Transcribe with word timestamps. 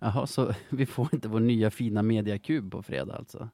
Jaha, 0.00 0.26
så 0.26 0.54
vi 0.68 0.86
får 0.86 1.08
inte 1.12 1.28
vår 1.28 1.40
nya 1.40 1.70
fina 1.70 2.02
mediakub 2.02 2.72
på 2.72 2.82
fredag 2.82 3.16
alltså? 3.16 3.48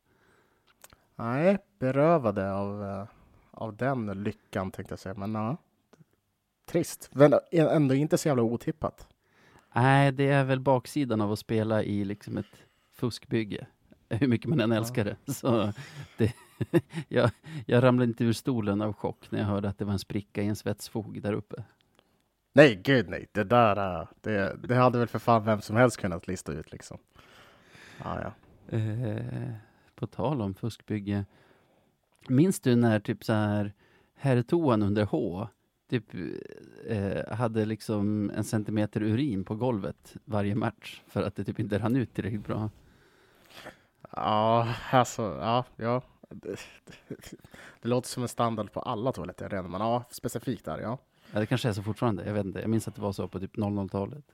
Nej, 1.16 1.58
berövade 1.78 2.52
av, 2.52 2.84
eh, 2.84 3.06
av 3.50 3.76
den 3.76 4.22
lyckan 4.22 4.70
tänkte 4.70 4.92
jag 4.92 4.98
säga. 4.98 5.14
Men 5.14 5.34
ja, 5.34 5.56
trist. 6.66 7.10
Men 7.12 7.34
ändå 7.50 7.94
inte 7.94 8.18
så 8.18 8.28
jävla 8.28 8.42
otippat. 8.42 9.06
Nej, 9.74 10.12
det 10.12 10.28
är 10.28 10.44
väl 10.44 10.60
baksidan 10.60 11.20
av 11.20 11.32
att 11.32 11.38
spela 11.38 11.82
i 11.82 12.04
liksom 12.04 12.36
ett 12.36 12.56
fuskbygge. 12.92 13.66
Hur 14.08 14.28
mycket 14.28 14.48
man 14.48 14.60
än 14.60 14.72
älskar 14.72 15.04
det. 15.04 15.32
Så 15.32 15.72
det 16.16 16.32
jag, 17.08 17.30
jag 17.66 17.82
ramlade 17.82 18.10
inte 18.10 18.24
ur 18.24 18.32
stolen 18.32 18.82
av 18.82 18.92
chock 18.92 19.30
när 19.30 19.38
jag 19.38 19.46
hörde 19.46 19.68
att 19.68 19.78
det 19.78 19.84
var 19.84 19.92
en 19.92 19.98
spricka 19.98 20.42
i 20.42 20.46
en 20.46 20.56
svetsfog 20.56 21.22
där 21.22 21.32
uppe. 21.32 21.64
Nej, 22.56 22.80
gud 22.84 23.08
nej. 23.08 23.26
Det 23.32 23.44
där, 23.44 24.00
äh, 24.00 24.08
det, 24.20 24.56
det 24.68 24.74
hade 24.74 24.98
väl 24.98 25.08
för 25.08 25.18
fan 25.18 25.44
vem 25.44 25.60
som 25.60 25.76
helst 25.76 25.96
kunnat 25.96 26.26
lista 26.26 26.52
ut 26.52 26.72
liksom. 26.72 26.98
Ah, 28.02 28.20
ja. 28.20 28.32
Eh, 28.76 29.52
på 29.94 30.06
tal 30.06 30.42
om 30.42 30.54
fuskbygge. 30.54 31.24
Minns 32.28 32.60
du 32.60 32.76
när 32.76 33.00
typ 33.00 33.24
så 33.24 33.32
här 33.32 33.72
herrtoan 34.14 34.82
under 34.82 35.04
H 35.04 35.48
typ 35.90 36.04
eh, 36.86 37.34
hade 37.34 37.64
liksom 37.64 38.30
en 38.30 38.44
centimeter 38.44 39.02
urin 39.02 39.44
på 39.44 39.54
golvet 39.54 40.16
varje 40.24 40.54
match 40.54 41.02
för 41.08 41.22
att 41.22 41.36
det 41.36 41.44
typ 41.44 41.60
inte 41.60 41.78
rann 41.78 41.96
ut 41.96 42.14
tillräckligt 42.14 42.46
bra? 42.46 42.70
Ja, 44.10 44.68
alltså, 44.90 45.22
ja, 45.22 45.64
ja. 45.76 46.02
Det, 46.28 46.58
det, 47.08 47.34
det 47.82 47.88
låter 47.88 48.08
som 48.08 48.22
en 48.22 48.28
standard 48.28 48.72
på 48.72 48.80
alla 48.80 49.12
toaletter 49.12 49.62
men 49.62 49.80
ja, 49.80 50.04
specifikt 50.10 50.64
där, 50.64 50.78
ja. 50.78 50.98
Ja, 51.32 51.40
det 51.40 51.46
kanske 51.46 51.68
är 51.68 51.72
så 51.72 51.82
fortfarande. 51.82 52.26
Jag 52.26 52.34
vet 52.34 52.46
inte. 52.46 52.60
Jag 52.60 52.70
minns 52.70 52.88
att 52.88 52.94
det 52.94 53.02
var 53.02 53.12
så 53.12 53.28
på 53.28 53.40
typ 53.40 53.56
00-talet. 53.56 54.24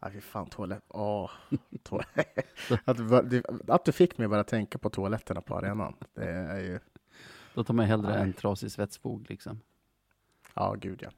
Ja, 0.00 0.10
fy 0.12 0.20
fan, 0.20 0.46
toalett. 0.46 0.84
Åh, 0.88 1.30
toalett. 1.82 2.46
att, 2.84 3.70
att, 3.70 3.84
du 3.84 3.92
fick 3.92 4.18
mig 4.18 4.28
bara 4.28 4.44
tänka 4.44 4.78
på 4.78 4.90
toaletterna 4.90 5.40
på 5.40 5.56
arenan. 5.56 5.94
Det 6.14 6.28
är 6.30 6.60
ju... 6.60 6.80
Då 7.54 7.64
tar 7.64 7.74
man 7.74 7.86
hellre 7.86 8.10
Nej. 8.10 8.22
en 8.22 8.32
trasig 8.32 8.72
svetsfog 8.72 9.30
liksom. 9.30 9.60
Ja, 10.54 10.74
gud 10.78 11.02
ja. 11.02 11.10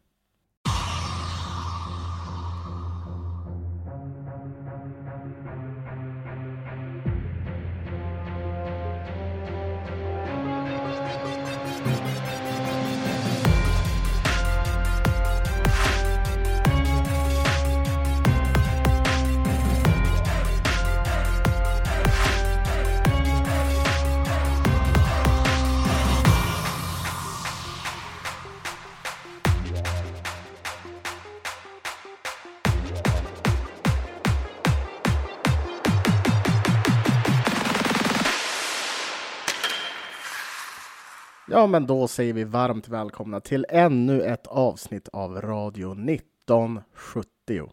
Ja, 41.50 41.66
men 41.66 41.86
då 41.86 42.08
säger 42.08 42.32
vi 42.32 42.44
varmt 42.44 42.88
välkomna 42.88 43.40
till 43.40 43.66
ännu 43.68 44.22
ett 44.22 44.46
avsnitt 44.46 45.08
av 45.08 45.40
Radio 45.40 45.92
1970. 46.10 47.72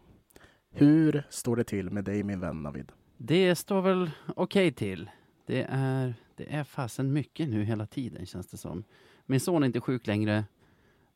Hur 0.70 1.26
står 1.30 1.56
det 1.56 1.64
till 1.64 1.90
med 1.90 2.04
dig, 2.04 2.22
min 2.22 2.40
vän 2.40 2.62
Navid? 2.62 2.92
Det 3.16 3.54
står 3.54 3.80
väl 3.80 4.10
okej 4.36 4.68
okay 4.68 4.72
till. 4.72 5.10
Det 5.46 5.66
är, 5.70 6.14
det 6.36 6.54
är 6.54 6.64
fasen 6.64 7.12
mycket 7.12 7.48
nu 7.48 7.64
hela 7.64 7.86
tiden, 7.86 8.26
känns 8.26 8.46
det 8.46 8.56
som. 8.56 8.84
Min 9.26 9.40
son 9.40 9.62
är 9.62 9.66
inte 9.66 9.80
sjuk 9.80 10.06
längre. 10.06 10.44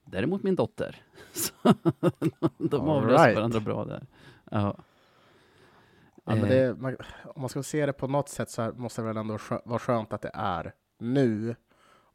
Däremot 0.05 0.43
min 0.43 0.57
dotter. 0.57 1.03
Så 1.33 1.53
de 2.59 2.89
avlöser 2.89 3.25
right. 3.25 3.37
varandra 3.37 3.61
bra 3.61 3.85
där. 3.85 4.07
Ja. 4.51 4.77
Ja, 6.25 6.35
men 6.35 6.49
det, 6.49 6.75
man, 6.79 6.97
om 7.25 7.41
man 7.41 7.49
ska 7.49 7.63
se 7.63 7.87
det 7.87 7.93
på 7.93 8.07
något 8.07 8.29
sätt 8.29 8.51
så 8.51 8.73
måste 8.77 9.03
det 9.03 9.07
väl 9.07 9.17
ändå 9.17 9.39
vara 9.65 9.79
skönt 9.79 10.13
att 10.13 10.23
det 10.23 10.31
är 10.35 10.73
nu 10.99 11.57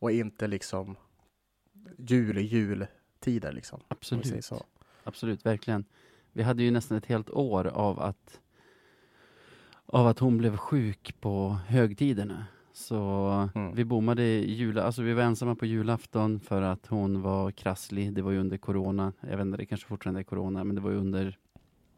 och 0.06 0.12
inte 0.12 0.48
liksom 0.48 0.96
jul, 1.98 2.38
jultider 2.38 3.52
liksom. 3.52 3.80
Absolut. 3.88 4.46
Så. 4.46 4.66
Absolut, 5.04 5.46
verkligen. 5.46 5.86
Vi 6.32 6.44
hade 6.44 6.64
ju 6.64 6.72
nästan 6.72 6.98
ett 6.98 7.06
helt 7.06 7.30
år 7.30 7.68
av 7.68 8.00
att 8.00 8.40
av 9.86 10.08
att 10.08 10.20
hon 10.20 10.38
blev 10.38 10.58
sjuk 10.58 11.16
på 11.22 11.58
högtiderna. 11.68 12.46
Så 12.74 12.96
mm. 13.56 13.76
vi 13.76 13.86
bommade 13.86 14.24
jul, 14.24 14.80
alltså 14.80 15.02
vi 15.02 15.14
var 15.14 15.24
ensamma 15.24 15.56
på 15.56 15.66
julafton 15.66 16.40
för 16.40 16.62
att 16.62 16.88
hon 16.88 17.22
var 17.22 17.52
krasslig. 17.52 18.14
Det 18.14 18.22
var 18.22 18.32
ju 18.32 18.40
under 18.40 18.58
corona. 18.58 19.14
Jag 19.22 19.38
vet 19.38 19.46
inte, 19.46 19.58
det 19.58 19.66
kanske 19.66 19.88
fortfarande 19.88 20.22
är 20.22 20.24
corona, 20.24 20.64
men 20.64 20.76
det 20.76 20.82
var 20.82 20.92
ju 20.92 20.98
under, 20.98 21.38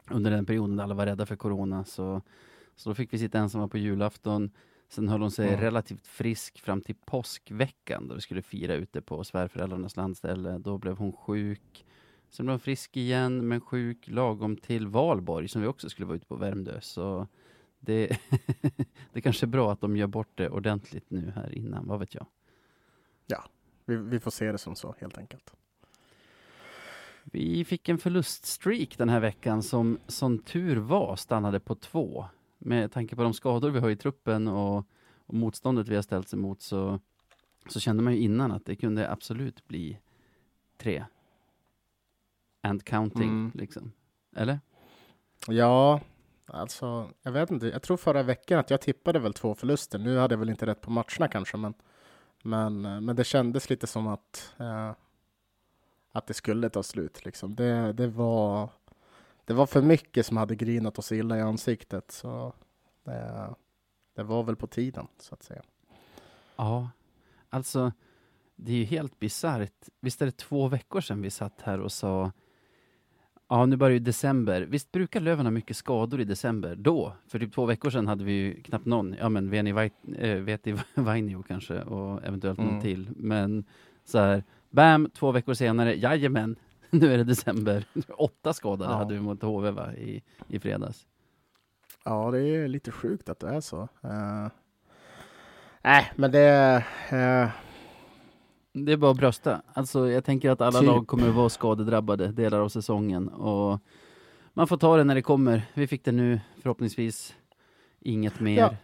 under 0.10 0.32
den 0.32 0.46
perioden 0.46 0.80
alla 0.80 0.96
var 0.96 1.06
rädda 1.06 1.26
för 1.26 1.36
corona. 1.36 1.86
Så, 1.86 2.22
så 2.76 2.90
då 2.90 2.96
fick 2.96 3.14
vi 3.14 3.18
sitta 3.18 3.40
ensamma 3.40 3.68
på 3.68 3.78
julafton. 3.78 4.52
Sen 4.90 5.10
höll 5.10 5.22
hon 5.22 5.32
sig 5.32 5.48
mm. 5.48 5.62
relativt 5.62 6.08
frisk 6.08 6.60
fram 6.60 6.82
till 6.82 6.96
påskveckan 6.96 8.08
då 8.08 8.16
vi 8.16 8.22
skulle 8.22 8.42
fira 8.42 8.74
ute 8.74 9.02
på 9.02 9.24
svärföräldrarnas 9.24 9.96
landställe. 9.96 10.58
Då 10.58 10.78
blev 10.78 10.98
hon 10.98 11.14
sjuk. 11.14 11.86
Sen 12.30 12.46
blev 12.46 12.54
hon 12.54 12.60
frisk 12.60 12.98
igen, 12.98 13.48
men 13.48 13.62
sjuk 13.62 14.08
lagom 14.08 14.58
till 14.58 14.88
valborg 14.88 15.48
som 15.48 15.62
vi 15.62 15.68
också 15.68 15.90
skulle 15.90 16.06
vara 16.06 16.16
ute 16.16 16.26
på 16.26 16.36
Värmdö. 16.36 16.82
Så 16.82 17.28
det, 17.80 18.18
det 19.14 19.22
kanske 19.22 19.46
är 19.46 19.48
bra 19.48 19.72
att 19.72 19.82
de 19.82 19.98
gör 19.98 20.08
bort 20.08 20.32
det 20.36 20.50
ordentligt 20.50 21.10
nu 21.10 21.32
här 21.36 21.56
innan, 21.56 21.88
vad 21.88 22.00
vet 22.00 22.16
jag. 22.16 22.26
Ja, 23.26 23.44
vi, 23.86 23.96
vi 23.96 24.20
får 24.20 24.32
se 24.32 24.52
det 24.52 24.58
som 24.58 24.76
så 24.76 24.96
helt 25.00 25.18
enkelt. 25.18 25.54
Vi 27.24 27.66
fick 27.66 27.90
en 27.90 27.98
förluststreak 27.98 28.98
den 28.98 29.10
här 29.10 29.20
veckan 29.20 29.64
som 29.64 30.00
som 30.08 30.40
tur 30.40 30.78
var 30.78 31.16
stannade 31.16 31.60
på 31.60 31.76
två 31.76 32.26
med 32.58 32.92
tanke 32.92 33.16
på 33.16 33.24
de 33.24 33.34
skador 33.34 33.70
vi 33.70 33.80
har 33.80 33.90
i 33.90 33.96
truppen 33.96 34.48
och, 34.48 34.78
och 35.26 35.34
motståndet 35.34 35.88
vi 35.88 35.96
har 35.96 36.02
ställts 36.02 36.34
emot 36.34 36.62
så, 36.62 37.00
så 37.68 37.80
kände 37.80 38.04
man 38.04 38.14
ju 38.14 38.20
innan 38.20 38.52
att 38.52 38.66
det 38.66 38.76
kunde 38.76 39.12
absolut 39.12 39.68
bli 39.68 40.00
tre. 40.78 41.06
And 42.62 42.84
counting, 42.84 43.30
mm. 43.30 43.52
liksom. 43.56 43.92
Eller? 44.36 44.60
Ja, 45.48 46.02
alltså, 46.46 47.10
jag 47.22 47.32
vet 47.32 47.52
inte. 47.52 47.68
Jag 47.68 47.82
tror 47.82 47.98
förra 47.98 48.24
veckan 48.24 48.60
att 48.60 48.70
jag 48.70 48.82
tippade 48.82 49.20
väl 49.20 49.34
två 49.34 49.56
förluster. 49.56 50.00
Nu 50.00 50.18
hade 50.18 50.34
jag 50.34 50.40
väl 50.40 50.50
inte 50.50 50.66
rätt 50.66 50.82
på 50.82 50.92
matcherna 50.92 51.28
kanske, 51.32 51.58
men, 51.58 51.74
men, 52.44 52.82
men 52.82 53.16
det 53.16 53.24
kändes 53.24 53.70
lite 53.70 53.88
som 53.88 54.08
att, 54.08 54.54
eh, 54.58 54.92
att 56.12 56.28
det 56.28 56.34
skulle 56.34 56.70
ta 56.70 56.84
slut. 56.84 57.26
Liksom. 57.26 57.56
Det, 57.56 57.94
det 57.94 58.08
var 58.08 58.70
det 59.48 59.54
var 59.54 59.66
för 59.66 59.82
mycket 59.82 60.26
som 60.26 60.38
hade 60.38 60.56
grinat 60.56 61.00
oss 61.00 61.12
illa 61.12 61.38
i 61.38 61.42
ansiktet. 61.42 62.12
Så 62.12 62.54
det, 63.04 63.56
det 64.16 64.24
var 64.24 64.44
väl 64.44 64.56
på 64.56 64.68
tiden, 64.68 65.08
så 65.20 65.34
att 65.34 65.44
säga. 65.44 65.62
Ja, 66.56 66.90
alltså 67.50 67.92
det 68.56 68.72
är 68.72 68.76
ju 68.76 68.84
helt 68.84 69.20
bisarrt. 69.20 69.90
Visst 70.00 70.22
är 70.22 70.26
det 70.26 70.38
två 70.38 70.68
veckor 70.68 71.02
sedan 71.02 71.22
vi 71.22 71.30
satt 71.30 71.62
här 71.62 71.80
och 71.80 71.92
sa 71.92 72.32
Ja, 73.50 73.66
nu 73.66 73.76
börjar 73.76 73.94
ju 73.94 74.00
december. 74.00 74.62
Visst 74.62 74.92
brukar 74.92 75.20
Löven 75.20 75.46
ha 75.46 75.52
mycket 75.52 75.78
skador 75.78 76.22
i 76.22 76.24
december? 76.24 76.76
Då, 76.76 77.14
för 77.28 77.40
typ 77.40 77.54
två 77.54 77.66
veckor 77.66 77.90
sedan 77.90 78.08
hade 78.08 78.24
vi 78.24 78.32
ju 78.32 78.62
knappt 78.62 78.86
någon. 78.86 79.16
Ja, 79.20 79.30
men 79.30 79.50
Veni 79.50 79.72
Veti 80.42 80.70
äh, 80.70 80.78
Vainio 80.96 81.44
kanske 81.44 81.82
och 81.82 82.26
eventuellt 82.26 82.60
mm. 82.60 82.72
någon 82.72 82.82
till. 82.82 83.10
Men 83.16 83.66
så 84.06 84.20
här, 84.20 84.44
bam, 84.70 85.10
två 85.10 85.32
veckor 85.32 85.54
senare, 85.54 85.96
jajamän, 85.96 86.56
nu 87.00 87.14
är 87.14 87.18
det 87.18 87.24
december. 87.24 87.86
Åtta 88.18 88.54
skadade 88.54 88.92
ja. 88.92 88.98
hade 88.98 89.14
vi 89.14 89.20
mot 89.20 89.42
HV 89.42 89.72
va, 89.72 89.94
i, 89.94 90.24
i 90.48 90.60
fredags. 90.60 91.06
Ja, 92.06 92.32
det 92.32 92.40
är 92.40 92.68
lite 92.68 92.92
sjukt 92.92 93.30
att 93.30 93.40
det 93.40 93.50
är 93.50 93.62
så. 93.62 93.82
Uh, 93.82 94.48
nej, 95.82 96.12
men 96.16 96.32
det... 96.32 96.84
Uh, 97.14 97.50
det 98.86 98.92
är 98.92 98.98
bara 98.98 99.12
att 99.12 99.18
brösta. 99.18 99.62
Alltså, 99.74 100.10
jag 100.10 100.26
tänker 100.26 100.52
att 100.52 100.62
alla 100.62 100.80
typ. 100.80 100.88
lag 100.88 101.08
kommer 101.08 101.30
att 101.30 101.36
vara 101.36 101.50
skadedrabbade 101.50 102.28
delar 102.28 102.60
av 102.60 102.70
säsongen. 102.70 103.28
Och 103.28 103.80
man 104.54 104.68
får 104.68 104.78
ta 104.78 104.98
det 104.98 105.04
när 105.04 105.16
det 105.16 105.22
kommer. 105.22 105.62
Vi 105.74 105.88
fick 105.88 106.06
det 106.06 106.12
nu, 106.12 106.40
förhoppningsvis. 106.62 107.36
Inget 108.00 108.40
mer. 108.40 108.60
Ja. 108.60 108.76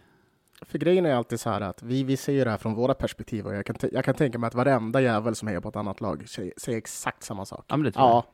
För 0.62 0.78
grejen 0.78 1.06
är 1.06 1.14
alltid 1.14 1.40
så 1.40 1.50
här 1.50 1.60
att 1.60 1.82
vi, 1.82 2.04
vi 2.04 2.16
ser 2.16 2.44
det 2.44 2.50
här 2.50 2.58
från 2.58 2.74
våra 2.74 2.94
perspektiv 2.94 3.46
och 3.46 3.54
jag 3.54 3.66
kan, 3.66 3.76
jag 3.92 4.04
kan 4.04 4.14
tänka 4.14 4.38
mig 4.38 4.48
att 4.48 4.54
varenda 4.54 5.00
jävel 5.00 5.34
som 5.34 5.48
är 5.48 5.60
på 5.60 5.68
ett 5.68 5.76
annat 5.76 6.00
lag 6.00 6.28
säger 6.28 6.78
exakt 6.78 7.22
samma 7.22 7.44
sak. 7.44 7.64
Ja, 7.68 7.76
men 7.76 7.84
det 7.84 7.92
tror 7.92 8.06
ja. 8.06 8.24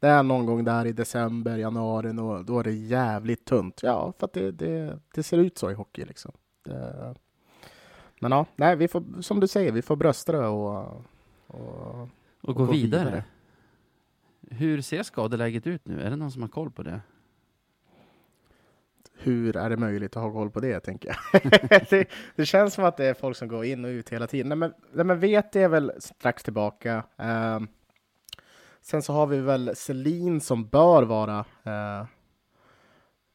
Det 0.00 0.06
är 0.06 0.22
någon 0.22 0.46
gång 0.46 0.64
där 0.64 0.86
i 0.86 0.92
december, 0.92 1.56
januari, 1.56 2.12
då, 2.12 2.42
då 2.42 2.58
är 2.58 2.64
det 2.64 2.72
jävligt 2.72 3.44
tunt. 3.44 3.80
Ja, 3.82 4.12
för 4.18 4.26
att 4.26 4.32
det, 4.32 4.52
det, 4.52 4.98
det 5.14 5.22
ser 5.22 5.38
ut 5.38 5.58
så 5.58 5.70
i 5.70 5.74
hockey 5.74 6.04
liksom. 6.04 6.32
Det, 6.64 7.14
men 8.20 8.32
ja, 8.32 8.46
nej, 8.56 8.76
vi 8.76 8.88
får, 8.88 9.22
som 9.22 9.40
du 9.40 9.46
säger, 9.46 9.72
vi 9.72 9.82
får 9.82 9.96
brösta 9.96 10.32
det 10.32 10.46
och, 10.46 11.04
och, 11.46 12.08
och, 12.40 12.54
gå, 12.54 12.64
gå 12.64 12.64
vidare. 12.64 13.04
vidare. 13.04 13.24
Hur 14.50 14.80
ser 14.80 15.02
skadeläget 15.02 15.66
ut 15.66 15.86
nu? 15.86 16.02
Är 16.02 16.10
det 16.10 16.16
någon 16.16 16.32
som 16.32 16.42
har 16.42 16.48
koll 16.48 16.70
på 16.70 16.82
det? 16.82 17.00
Hur 19.22 19.56
är 19.56 19.70
det 19.70 19.76
möjligt 19.76 20.16
att 20.16 20.22
ha 20.22 20.32
koll 20.32 20.50
på 20.50 20.60
det, 20.60 20.80
tänker 20.80 21.16
jag. 21.32 21.42
det, 21.90 22.08
det, 22.36 22.46
känns 22.46 22.74
som 22.74 22.84
att 22.84 22.96
det 22.96 23.06
är 23.06 23.14
folk 23.14 23.36
som 23.36 23.48
går 23.48 23.64
in 23.64 23.84
och 23.84 23.88
ut 23.88 24.08
hela 24.08 24.26
tiden. 24.26 24.48
Nej, 24.48 24.58
men, 24.58 24.72
nej, 24.92 25.04
men 25.04 25.20
vet 25.20 25.56
är 25.56 25.68
väl 25.68 25.92
strax 25.98 26.42
tillbaka. 26.42 26.96
Uh, 27.22 27.60
sen 28.80 29.02
så 29.02 29.12
har 29.12 29.26
vi 29.26 29.40
väl 29.40 29.70
Selin 29.76 30.40
som 30.40 30.68
bör 30.68 31.02
vara... 31.02 31.44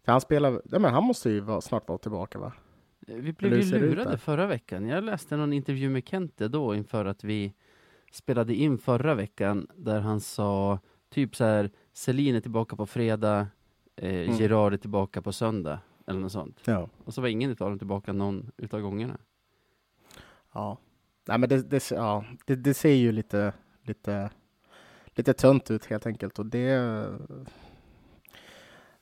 För 0.05 0.11
han 0.11 0.21
spelar... 0.21 0.61
Ja, 0.65 0.79
men 0.79 0.93
han 0.93 1.03
måste 1.03 1.29
ju 1.29 1.39
vara, 1.39 1.61
snart 1.61 1.87
vara 1.87 1.97
tillbaka, 1.97 2.39
va? 2.39 2.53
Vi 3.07 3.33
blev 3.33 3.59
ju 3.59 3.79
lurade 3.79 4.17
förra 4.17 4.47
veckan. 4.47 4.87
Jag 4.87 5.03
läste 5.03 5.37
någon 5.37 5.53
intervju 5.53 5.89
med 5.89 6.07
Kente 6.07 6.47
då 6.47 6.75
inför 6.75 7.05
att 7.05 7.23
vi 7.23 7.53
spelade 8.11 8.55
in 8.55 8.77
förra 8.77 9.15
veckan 9.15 9.67
där 9.75 9.99
han 9.99 10.21
sa 10.21 10.79
typ 11.09 11.35
så 11.35 11.43
här 11.43 11.71
Selin 11.93 12.35
är 12.35 12.41
tillbaka 12.41 12.75
på 12.75 12.85
fredag, 12.85 13.47
eh, 13.95 14.09
mm. 14.09 14.35
Gerard 14.35 14.73
är 14.73 14.77
tillbaka 14.77 15.21
på 15.21 15.31
söndag 15.31 15.79
eller 16.07 16.19
något 16.19 16.31
sånt. 16.31 16.61
Ja. 16.65 16.89
Och 17.05 17.13
så 17.13 17.21
var 17.21 17.27
ingen 17.27 17.51
av 17.51 17.55
dem 17.55 17.77
tillbaka 17.77 18.13
någon 18.13 18.51
utav 18.57 18.81
gångerna. 18.81 19.17
Ja, 20.53 20.77
Nej, 21.27 21.37
men 21.37 21.49
det, 21.49 21.69
det, 21.69 21.91
ja, 21.91 22.25
det, 22.45 22.55
det 22.55 22.73
ser 22.73 22.93
ju 22.93 23.11
lite, 23.11 23.53
lite, 23.81 24.29
lite 25.05 25.33
tunt 25.33 25.71
ut 25.71 25.85
helt 25.85 26.05
enkelt 26.05 26.39
och 26.39 26.45
det 26.45 26.67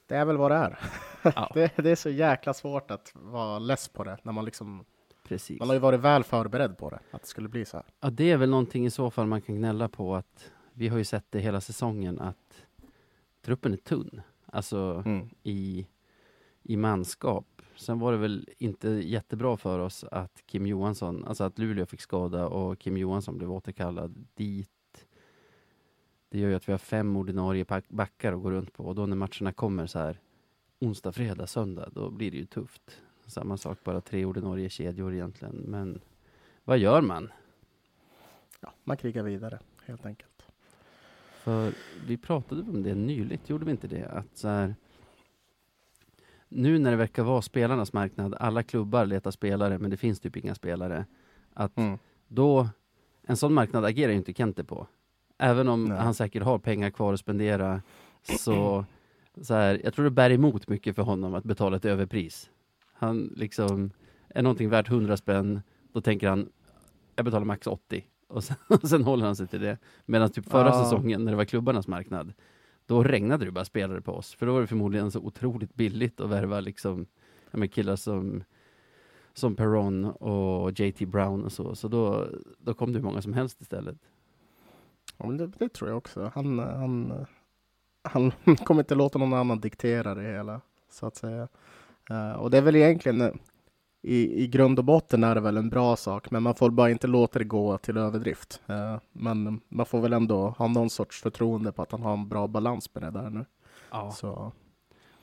det 0.08 0.16
är 0.16 0.26
väl 0.26 0.38
vad 0.38 0.52
det 0.52 0.56
är. 0.56 0.80
Ja. 1.24 1.52
det, 1.54 1.78
det, 1.78 1.90
är 1.90 1.96
så 1.96 2.10
jäkla 2.10 2.54
svårt 2.54 2.92
att 2.92 3.12
vara 3.14 3.60
less 3.60 3.88
på 3.88 4.04
det 4.04 4.18
när 4.24 4.32
man 4.32 4.46
liksom 4.46 4.86
Precis. 5.28 5.60
Man 5.60 5.70
har 5.70 5.74
ju 5.74 5.80
varit 5.80 6.00
väl 6.00 6.24
förberedd 6.24 6.78
på 6.78 6.90
det, 6.90 7.00
att 7.12 7.22
det 7.22 7.28
skulle 7.28 7.50
bli 7.50 7.66
så 7.66 7.78
här. 7.78 7.86
Ja, 8.00 8.10
det 8.10 8.32
är 8.32 8.38
väl 8.38 8.50
någonting 8.50 8.86
i 8.86 8.90
så 8.90 9.12
fall 9.12 9.28
man 9.28 9.42
kan 9.42 9.56
gnälla 9.56 9.90
på 9.90 10.16
att 10.16 10.52
vi 10.74 10.88
har 10.88 10.98
ju 10.98 11.04
sett 11.04 11.26
det 11.30 11.40
hela 11.40 11.62
säsongen 11.62 12.20
att 12.20 12.66
truppen 13.42 13.74
är 13.74 13.78
tunn. 13.78 14.22
Alltså 14.54 15.04
mm. 15.06 15.30
i, 15.44 15.88
i 16.64 16.78
manskap. 16.78 17.62
Sen 17.76 18.00
var 18.00 18.12
det 18.12 18.18
väl 18.18 18.50
inte 18.58 18.90
jättebra 18.90 19.58
för 19.58 19.80
oss 19.80 20.04
att 20.04 20.44
Kim 20.46 20.68
Johansson, 20.68 21.26
alltså 21.26 21.44
att 21.44 21.60
Luleå 21.60 21.86
fick 21.86 22.02
skada 22.02 22.48
och 22.48 22.80
Kim 22.80 22.98
Johansson 22.98 23.38
blev 23.38 23.52
återkallad 23.52 24.28
dit. 24.36 24.70
Det 26.30 26.40
gör 26.40 26.50
ju 26.50 26.56
att 26.56 26.68
vi 26.68 26.72
har 26.72 26.80
fem 26.80 27.16
ordinarie 27.16 27.66
backar 27.88 28.34
att 28.34 28.42
gå 28.42 28.52
runt 28.52 28.74
på 28.74 28.86
och 28.86 28.96
då 28.96 29.06
när 29.06 29.16
matcherna 29.16 29.54
kommer 29.54 29.88
så 29.88 30.00
här 30.00 30.20
onsdag, 30.80 31.12
fredag, 31.12 31.48
söndag, 31.48 31.90
då 31.92 32.10
blir 32.10 32.32
det 32.32 32.38
ju 32.38 32.46
tufft. 32.46 33.02
Samma 33.26 33.58
sak, 33.58 33.84
bara 33.84 34.02
tre 34.02 34.26
ordinarie 34.26 34.70
kedjor 34.70 35.14
egentligen. 35.14 35.56
Men 35.56 36.02
vad 36.64 36.78
gör 36.78 37.02
man? 37.02 37.32
Ja, 38.60 38.74
man 38.84 38.98
krigar 38.98 39.24
vidare, 39.24 39.60
helt 39.86 40.06
enkelt. 40.06 40.33
För 41.44 41.74
vi 42.08 42.18
pratade 42.18 42.62
om 42.62 42.84
det 42.84 42.96
nyligt, 42.96 43.50
gjorde 43.50 43.66
vi 43.66 43.72
inte 43.72 43.88
det? 43.88 44.06
Att 44.06 44.38
så 44.38 44.48
här, 44.48 44.76
nu 46.50 46.80
när 46.80 46.92
det 46.92 46.98
verkar 46.98 47.24
vara 47.24 47.42
spelarnas 47.42 47.94
marknad, 47.94 48.36
alla 48.40 48.64
klubbar 48.64 49.06
letar 49.06 49.32
spelare, 49.32 49.80
men 49.80 49.92
det 49.92 49.98
finns 49.98 50.20
typ 50.20 50.38
inga 50.38 50.56
spelare. 50.56 51.06
Att 51.54 51.78
mm. 51.78 51.98
då, 52.28 52.70
en 53.24 53.38
sån 53.38 53.54
marknad 53.54 53.86
agerar 53.86 54.12
ju 54.12 54.18
inte 54.18 54.34
Kente 54.34 54.64
på. 54.64 54.88
Även 55.38 55.68
om 55.68 55.86
Nej. 55.86 55.98
han 55.98 56.14
säkert 56.14 56.44
har 56.44 56.60
pengar 56.60 56.90
kvar 56.90 57.14
att 57.14 57.20
spendera, 57.20 57.82
så, 58.40 58.86
så 59.42 59.54
här, 59.54 59.82
jag 59.84 59.94
tror 59.94 60.06
det 60.06 60.12
bär 60.12 60.30
emot 60.30 60.68
mycket 60.68 60.96
för 60.96 61.04
honom 61.04 61.34
att 61.34 61.44
betala 61.44 61.78
ett 61.78 61.86
överpris. 61.86 62.50
Han 62.94 63.34
liksom, 63.36 63.92
är 64.30 64.42
någonting 64.42 64.70
värt 64.70 64.90
100 64.90 65.18
spänn, 65.18 65.62
då 65.94 66.02
tänker 66.02 66.30
han, 66.30 66.50
jag 67.16 67.26
betalar 67.26 67.46
max 67.46 67.68
80. 67.68 68.06
Och 68.34 68.44
sen, 68.44 68.58
och 68.68 68.90
sen 68.90 69.04
håller 69.04 69.26
han 69.26 69.36
sig 69.36 69.48
till 69.48 69.62
det. 69.62 69.78
Medan 70.06 70.30
typ 70.30 70.50
förra 70.50 70.68
ja. 70.68 70.84
säsongen, 70.84 71.26
när 71.26 71.32
det 71.32 71.38
var 71.38 71.46
klubbarnas 71.46 71.88
marknad, 71.88 72.34
då 72.86 73.04
regnade 73.04 73.46
det 73.46 73.52
bara 73.52 73.66
spelare 73.66 74.02
på 74.02 74.12
oss. 74.12 74.36
För 74.36 74.46
då 74.46 74.54
var 74.54 74.62
det 74.62 74.68
förmodligen 74.68 75.12
så 75.12 75.20
otroligt 75.20 75.76
billigt 75.76 76.20
att 76.20 76.30
värva 76.30 76.60
liksom, 76.60 77.06
ja, 77.52 77.68
killar 77.68 77.96
som 77.96 78.44
som 79.34 79.56
Perron 79.56 80.06
och 80.06 80.80
JT 80.80 81.00
Brown 81.00 81.44
och 81.44 81.52
så. 81.52 81.76
Så 81.76 81.88
då, 81.88 82.28
då 82.58 82.74
kom 82.74 82.94
det 82.94 83.00
hur 83.00 83.06
många 83.06 83.22
som 83.22 83.34
helst 83.34 83.62
istället. 83.62 83.98
Ja, 85.18 85.26
men 85.26 85.38
det, 85.38 85.48
det 85.48 85.70
tror 85.70 85.90
jag 85.90 85.98
också. 85.98 86.32
Han, 86.36 86.60
han, 86.60 87.26
han 88.02 88.32
kommer 88.66 88.82
inte 88.82 88.96
låta 88.96 89.20
någon 89.20 89.34
annan 89.34 89.60
diktera 89.60 90.16
det 90.16 90.22
hela, 90.22 90.62
så 90.90 91.06
att 91.06 91.16
säga. 91.16 91.48
Uh, 92.12 92.32
och 92.32 92.52
det 92.52 92.58
är 92.58 92.62
väl 92.62 92.76
egentligen 92.76 93.22
uh, 93.22 93.34
i, 94.04 94.44
i 94.44 94.48
grund 94.48 94.80
och 94.80 94.86
botten 94.86 95.24
är 95.24 95.36
det 95.36 95.42
väl 95.42 95.58
en 95.58 95.70
bra 95.70 95.96
sak, 95.96 96.32
men 96.32 96.44
man 96.44 96.56
får 96.56 96.70
bara 96.70 96.90
inte 96.90 97.08
låta 97.08 97.40
det 97.40 97.46
gå 97.46 97.78
till 97.78 97.98
överdrift. 97.98 98.62
Uh, 98.70 98.98
men 99.12 99.62
man 99.70 99.86
får 99.86 100.02
väl 100.02 100.14
ändå 100.14 100.50
ha 100.50 100.68
någon 100.68 100.90
sorts 100.90 101.22
förtroende 101.22 101.72
på 101.72 101.82
att 101.82 101.92
han 101.92 102.02
har 102.02 102.14
en 102.14 102.30
bra 102.30 102.48
balans 102.48 102.90
med 102.94 103.04
det 103.04 103.12
där 103.12 103.30
nu. 103.30 103.46
Ja. 103.92 104.12
Så. 104.12 104.52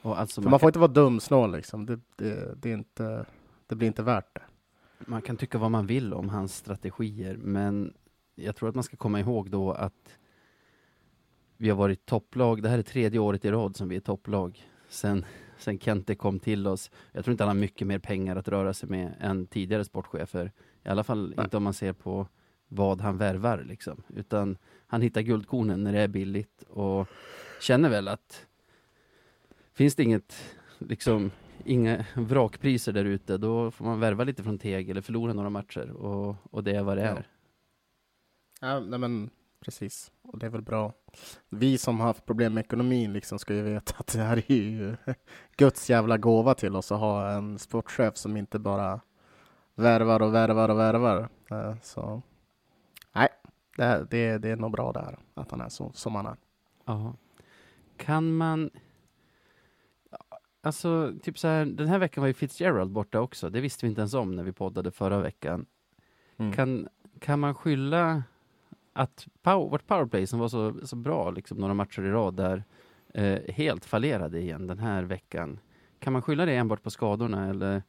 Alltså 0.02 0.40
man, 0.40 0.50
man, 0.50 0.60
får 0.60 0.68
inte 0.68 0.78
vara 0.78 0.92
dumsnål 0.92 1.52
liksom. 1.52 1.86
Det, 1.86 2.00
det, 2.16 2.54
det, 2.62 2.70
är 2.70 2.74
inte, 2.74 3.24
det 3.66 3.74
blir 3.74 3.88
inte 3.88 4.02
värt 4.02 4.34
det. 4.34 4.42
Man 5.06 5.22
kan 5.22 5.36
tycka 5.36 5.58
vad 5.58 5.70
man 5.70 5.86
vill 5.86 6.14
om 6.14 6.28
hans 6.28 6.56
strategier, 6.56 7.36
men 7.36 7.94
jag 8.34 8.56
tror 8.56 8.68
att 8.68 8.74
man 8.74 8.84
ska 8.84 8.96
komma 8.96 9.20
ihåg 9.20 9.50
då 9.50 9.72
att 9.72 10.18
vi 11.56 11.70
har 11.70 11.76
varit 11.76 12.06
topplag. 12.06 12.62
Det 12.62 12.68
här 12.68 12.78
är 12.78 12.82
tredje 12.82 13.18
året 13.18 13.44
i 13.44 13.50
rad 13.50 13.76
som 13.76 13.88
vi 13.88 13.96
är 13.96 14.00
topplag 14.00 14.62
sen, 14.88 15.24
sen 15.60 15.78
Kente 15.78 16.14
kom 16.14 16.38
till 16.38 16.66
oss. 16.66 16.90
Jag 17.12 17.24
tror 17.24 17.32
inte 17.32 17.44
han 17.44 17.56
har 17.56 17.60
mycket 17.60 17.86
mer 17.86 17.98
pengar 17.98 18.36
att 18.36 18.48
röra 18.48 18.74
sig 18.74 18.88
med 18.88 19.14
än 19.20 19.46
tidigare 19.46 19.84
sportchefer. 19.84 20.52
I 20.84 20.88
alla 20.88 21.04
fall 21.04 21.34
Nej. 21.36 21.44
inte 21.44 21.56
om 21.56 21.62
man 21.62 21.74
ser 21.74 21.92
på 21.92 22.26
vad 22.68 23.00
han 23.00 23.18
värvar 23.18 23.64
liksom. 23.68 24.02
Utan 24.08 24.58
han 24.86 25.02
hittar 25.02 25.20
guldkornen 25.20 25.84
när 25.84 25.92
det 25.92 26.00
är 26.00 26.08
billigt 26.08 26.62
och 26.62 27.08
känner 27.60 27.90
väl 27.90 28.08
att 28.08 28.46
finns 29.72 29.94
det 29.94 30.02
inget, 30.02 30.34
liksom, 30.78 31.30
inga 31.64 32.04
vrakpriser 32.14 32.92
där 32.92 33.04
ute, 33.04 33.38
då 33.38 33.70
får 33.70 33.84
man 33.84 34.00
värva 34.00 34.24
lite 34.24 34.42
från 34.42 34.58
Teg 34.58 34.90
eller 34.90 35.00
förlora 35.00 35.32
några 35.32 35.50
matcher 35.50 35.90
och, 35.90 36.36
och 36.50 36.64
det 36.64 36.72
är 36.72 36.82
vad 36.82 36.96
det 36.96 37.02
är. 37.02 37.26
Ja, 38.60 38.80
nej 38.80 38.98
men 38.98 39.30
precis. 39.60 40.12
Och 40.22 40.38
det 40.38 40.46
är 40.46 40.50
väl 40.50 40.62
bra. 40.62 40.92
Vi 41.48 41.78
som 41.78 42.00
har 42.00 42.06
haft 42.06 42.26
problem 42.26 42.54
med 42.54 42.64
ekonomin 42.64 43.12
liksom 43.12 43.38
ska 43.38 43.54
ju 43.54 43.62
veta 43.62 43.94
att 43.98 44.06
det 44.06 44.18
här 44.18 44.36
är 44.36 44.54
ju 44.54 44.96
Guds 45.56 45.90
jävla 45.90 46.18
gåva 46.18 46.54
till 46.54 46.76
oss 46.76 46.92
att 46.92 47.00
ha 47.00 47.30
en 47.30 47.58
sportchef 47.58 48.16
som 48.16 48.36
inte 48.36 48.58
bara 48.58 49.00
värvar 49.74 50.22
och 50.22 50.34
värvar 50.34 50.68
och 50.68 50.78
värvar. 50.78 51.28
Eh, 51.50 51.74
så 51.82 52.22
nej, 53.12 53.28
det, 53.76 54.06
det, 54.10 54.38
det 54.38 54.48
är 54.48 54.56
nog 54.56 54.72
bra 54.72 54.92
där 54.92 55.18
att 55.34 55.50
han 55.50 55.60
är 55.60 55.68
så 55.68 55.92
som 55.94 56.14
han 56.14 56.26
är. 56.26 56.36
Ja. 56.84 57.14
Kan 57.96 58.36
man 58.36 58.70
Alltså, 60.62 61.12
typ 61.23 61.38
så 61.38 61.49
här, 61.49 61.64
den 61.64 61.88
här 61.88 61.99
veckan 61.99 62.23
var 62.23 62.28
ju 62.28 62.35
Fitzgerald 62.35 62.90
borta 62.90 63.20
också. 63.20 63.50
Det 63.50 63.61
visste 63.61 63.87
vi 63.87 63.90
inte 63.90 64.00
ens 64.00 64.14
om 64.14 64.37
när 64.37 64.42
vi 64.42 64.52
poddade 64.52 64.90
förra 64.90 65.20
veckan. 65.20 65.66
Mm. 66.37 66.52
Kan, 66.52 66.88
kan 67.18 67.40
man 67.40 67.54
skylla 67.54 68.23
att 68.92 69.26
power, 69.42 69.70
vårt 69.70 69.87
powerplay 69.87 70.26
som 70.26 70.38
var 70.38 70.49
så, 70.49 70.87
så 70.87 70.97
bra 70.97 71.30
liksom, 71.30 71.59
några 71.59 71.75
matcher 71.75 72.02
i 72.02 72.11
rad 72.11 72.35
där 72.35 72.64
eh, 73.14 73.54
helt 73.54 73.85
fallerade 73.85 74.40
igen 74.40 74.66
den 74.66 74.78
här 74.78 75.02
veckan. 75.02 75.59
Kan 75.99 76.12
man 76.12 76.23
skylla 76.23 76.47
det 76.47 76.56
enbart 76.56 76.82
på 76.82 76.90
skadorna 76.90 77.49
eller 77.49 77.82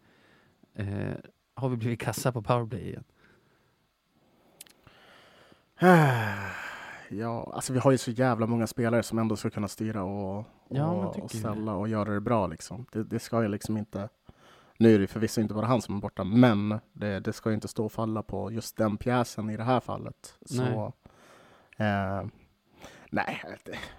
eh, 0.74 1.16
har 1.56 1.70
vi 1.70 1.78
blivit 1.78 2.00
kassa 2.00 2.32
på 2.32 2.42
powerplay 2.42 2.82
igen? 2.82 3.04
Ja, 7.14 7.52
alltså 7.54 7.74
vi 7.74 7.80
har 7.80 7.92
ju 7.92 7.98
så 7.98 8.12
jävla 8.12 8.48
många 8.48 8.68
spelare 8.68 9.04
som 9.04 9.20
ändå 9.20 9.36
ska 9.36 9.50
kunna 9.50 9.68
styra 9.68 10.04
och, 10.04 10.38
och, 10.38 10.46
ja, 10.70 10.92
och 11.08 11.32
ställa 11.32 11.74
och 11.74 11.88
göra 11.88 12.14
det 12.14 12.22
bra 12.22 12.48
liksom. 12.48 12.86
Det, 12.92 13.04
det 13.04 13.20
ska 13.20 13.42
ju 13.42 13.48
liksom 13.48 13.78
inte 13.78 14.10
nu 14.82 14.96
är 14.96 15.00
det 15.00 15.08
förvisso 15.08 15.42
inte 15.42 15.54
bara 15.54 15.66
han 15.66 15.82
som 15.82 15.98
är 15.98 16.02
borta, 16.02 16.24
men 16.24 16.80
det, 16.94 17.20
det 17.20 17.34
ska 17.34 17.54
inte 17.54 17.68
stå 17.68 17.86
och 17.86 17.92
falla 17.92 18.24
på 18.24 18.52
just 18.52 18.78
den 18.78 18.98
pjäsen 18.98 19.50
i 19.50 19.58
det 19.58 19.64
här 19.64 19.80
fallet. 19.80 20.38
Så, 20.46 20.94
nej, 21.78 22.20
eh, 22.20 22.26
nej 23.10 23.42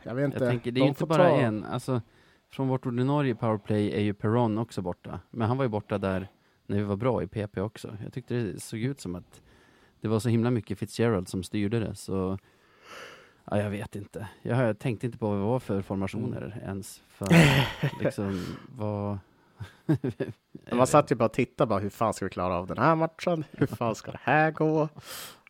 jag 0.03 0.15
vet 0.15 0.25
inte. 0.25 0.45
Jag 0.45 0.51
tänker, 0.51 0.73
det 0.73 0.81
är 0.81 0.83
ju 0.83 0.89
inte 0.89 1.07
bara 1.07 1.29
ta... 1.29 1.37
en. 1.37 1.65
Alltså, 1.65 2.03
från 2.51 2.69
vårt 2.69 2.87
ordinarie 2.87 3.35
powerplay 3.35 3.93
är 3.93 4.01
ju 4.01 4.15
Perron 4.15 4.59
också 4.59 4.83
borta. 4.83 5.21
Men 5.31 5.49
han 5.49 5.57
var 5.57 5.65
ju 5.65 5.69
borta 5.69 5.99
där 5.99 6.29
när 6.67 6.77
vi 6.77 6.83
var 6.83 6.97
bra 6.97 7.23
i 7.23 7.27
PP 7.27 7.61
också. 7.61 7.97
Jag 8.05 8.13
tyckte 8.13 8.35
det 8.35 8.61
såg 8.61 8.81
ut 8.81 9.01
som 9.01 9.15
att 9.15 9.43
det 10.01 10.09
var 10.09 10.21
så 10.21 10.29
himla 10.29 10.51
mycket 10.51 10.79
Fitzgerald 10.79 11.29
som 11.29 11.43
styrde 11.43 11.81
det. 11.81 11.95
Så 11.95 12.39
Ja, 13.45 13.59
jag 13.59 13.71
vet 13.71 13.97
inte. 13.97 14.29
Jag 14.43 14.79
tänkte 14.79 15.07
inte 15.07 15.19
på 15.19 15.29
vad 15.29 15.39
det 15.39 15.43
var 15.43 15.61
för 15.61 15.83
formationer 15.83 16.43
mm. 16.43 16.69
ens. 16.69 17.03
För, 17.09 17.27
liksom, 18.05 18.57
vad, 18.69 19.19
man 20.73 20.87
satt 20.87 21.11
ju 21.11 21.15
bara 21.15 21.25
och 21.25 21.33
tittade 21.33 21.69
bara, 21.69 21.81
hur 21.81 21.91
fan 21.91 22.15
ska 22.15 22.25
vi 22.25 22.31
klara 22.31 22.55
av 22.55 22.67
den 22.67 22.79
här 22.79 22.97
matchen? 22.97 23.45
Hur 23.51 23.67
fan 23.67 23.95
ska 23.95 24.11
det 24.11 24.21
här 24.23 24.51
gå? 24.51 24.89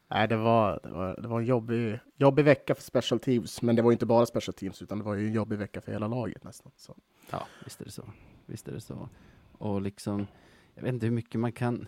Nej, 0.08 0.28
det 0.28 0.36
var, 0.36 0.80
det 0.82 0.90
var, 0.90 1.16
det 1.22 1.28
var 1.28 1.40
en 1.40 1.46
jobbig, 1.46 1.98
jobbig 2.16 2.44
vecka 2.44 2.74
för 2.74 2.82
special 2.82 3.20
teams, 3.20 3.62
men 3.62 3.76
det 3.76 3.82
var 3.82 3.92
inte 3.92 4.06
bara 4.06 4.26
special 4.26 4.54
teams, 4.54 4.82
utan 4.82 4.98
det 4.98 5.04
var 5.04 5.14
ju 5.14 5.26
en 5.26 5.32
jobbig 5.32 5.58
vecka 5.58 5.80
för 5.80 5.92
hela 5.92 6.08
laget 6.08 6.44
nästan. 6.44 6.72
Så. 6.76 6.96
Ja, 7.30 7.46
visst 7.64 7.80
är 7.80 7.84
det 7.84 7.90
så. 7.90 8.04
Visst 8.46 8.68
är 8.68 8.72
det 8.72 8.80
så. 8.80 9.08
Och 9.52 9.82
liksom, 9.82 10.26
jag 10.74 10.82
vet 10.82 10.92
inte 10.92 11.06
hur 11.06 11.12
mycket 11.12 11.40
man 11.40 11.52
kan... 11.52 11.86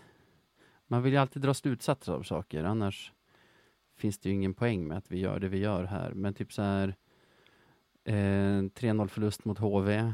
Man 0.87 1.03
vill 1.03 1.13
ju 1.13 1.19
alltid 1.19 1.43
dra 1.43 1.55
slutsatser 1.55 2.13
av 2.13 2.23
saker, 2.23 2.65
annars 2.65 3.13
finns 3.97 4.19
det 4.19 4.29
ju 4.29 4.35
ingen 4.35 4.55
poäng 4.55 4.87
med 4.87 4.99
att 4.99 5.13
vi 5.13 5.19
gör 5.19 5.39
det 5.39 5.49
vi 5.49 5.59
gör 5.59 5.85
här. 5.85 6.11
Men 6.11 6.35
typ 6.35 6.53
så 6.53 6.63
här, 6.63 6.97
eh, 8.05 8.13
3-0 8.13 9.09
förlust 9.09 9.45
mot 9.45 9.59
HV, 9.59 10.13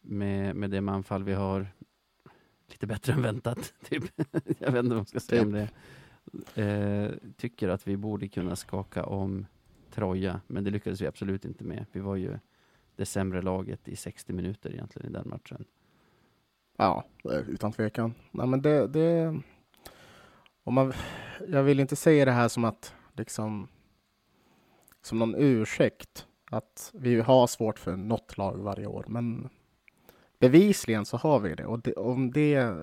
med, 0.00 0.56
med 0.56 0.70
det 0.70 0.80
manfall 0.80 1.24
vi 1.24 1.32
har. 1.32 1.66
Lite 2.66 2.86
bättre 2.86 3.12
än 3.12 3.22
väntat, 3.22 3.74
typ. 3.88 4.04
Jag 4.58 4.72
vet 4.72 4.84
inte 4.84 4.94
vad 4.94 4.98
jag 4.98 5.08
ska 5.08 5.20
säga 5.20 5.42
om 5.42 5.52
det. 5.52 5.68
Eh, 6.62 7.10
tycker 7.36 7.68
att 7.68 7.88
vi 7.88 7.96
borde 7.96 8.28
kunna 8.28 8.56
skaka 8.56 9.04
om 9.04 9.46
Troja, 9.90 10.40
men 10.46 10.64
det 10.64 10.70
lyckades 10.70 11.00
vi 11.00 11.06
absolut 11.06 11.44
inte 11.44 11.64
med. 11.64 11.86
Vi 11.92 12.00
var 12.00 12.16
ju 12.16 12.38
det 12.96 13.06
sämre 13.06 13.42
laget 13.42 13.88
i 13.88 13.96
60 13.96 14.32
minuter 14.32 14.72
egentligen 14.72 15.10
i 15.10 15.12
den 15.12 15.28
matchen. 15.28 15.64
Ja, 16.76 17.04
utan 17.48 17.72
tvekan. 17.72 18.14
Nej, 18.30 18.46
men 18.46 18.62
det, 18.62 18.86
det, 18.86 19.40
om 20.64 20.74
man, 20.74 20.92
jag 21.48 21.62
vill 21.62 21.80
inte 21.80 21.96
säga 21.96 22.24
det 22.24 22.32
här 22.32 22.48
som 22.48 22.64
att 22.64 22.94
liksom 23.12 23.68
som 25.02 25.18
någon 25.18 25.34
ursäkt 25.34 26.26
att 26.50 26.90
vi 26.94 27.20
har 27.20 27.46
svårt 27.46 27.78
för 27.78 27.96
något 27.96 28.38
lag 28.38 28.56
varje 28.56 28.86
år, 28.86 29.04
men 29.08 29.48
bevisligen 30.48 31.04
så 31.04 31.16
har 31.16 31.40
vi 31.40 31.54
det. 31.54 31.66
Och 31.66 31.80
det, 31.80 31.92
om 31.92 32.30
det, 32.30 32.74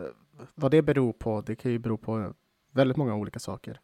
vad 0.56 0.72
det 0.72 0.82
beror 0.82 1.14
på, 1.14 1.42
det 1.42 1.56
kan 1.56 1.72
ju 1.72 1.80
bero 1.80 1.98
på 1.98 2.34
väldigt 2.72 2.98
många 2.98 3.16
olika 3.16 3.40
saker. 3.40 3.80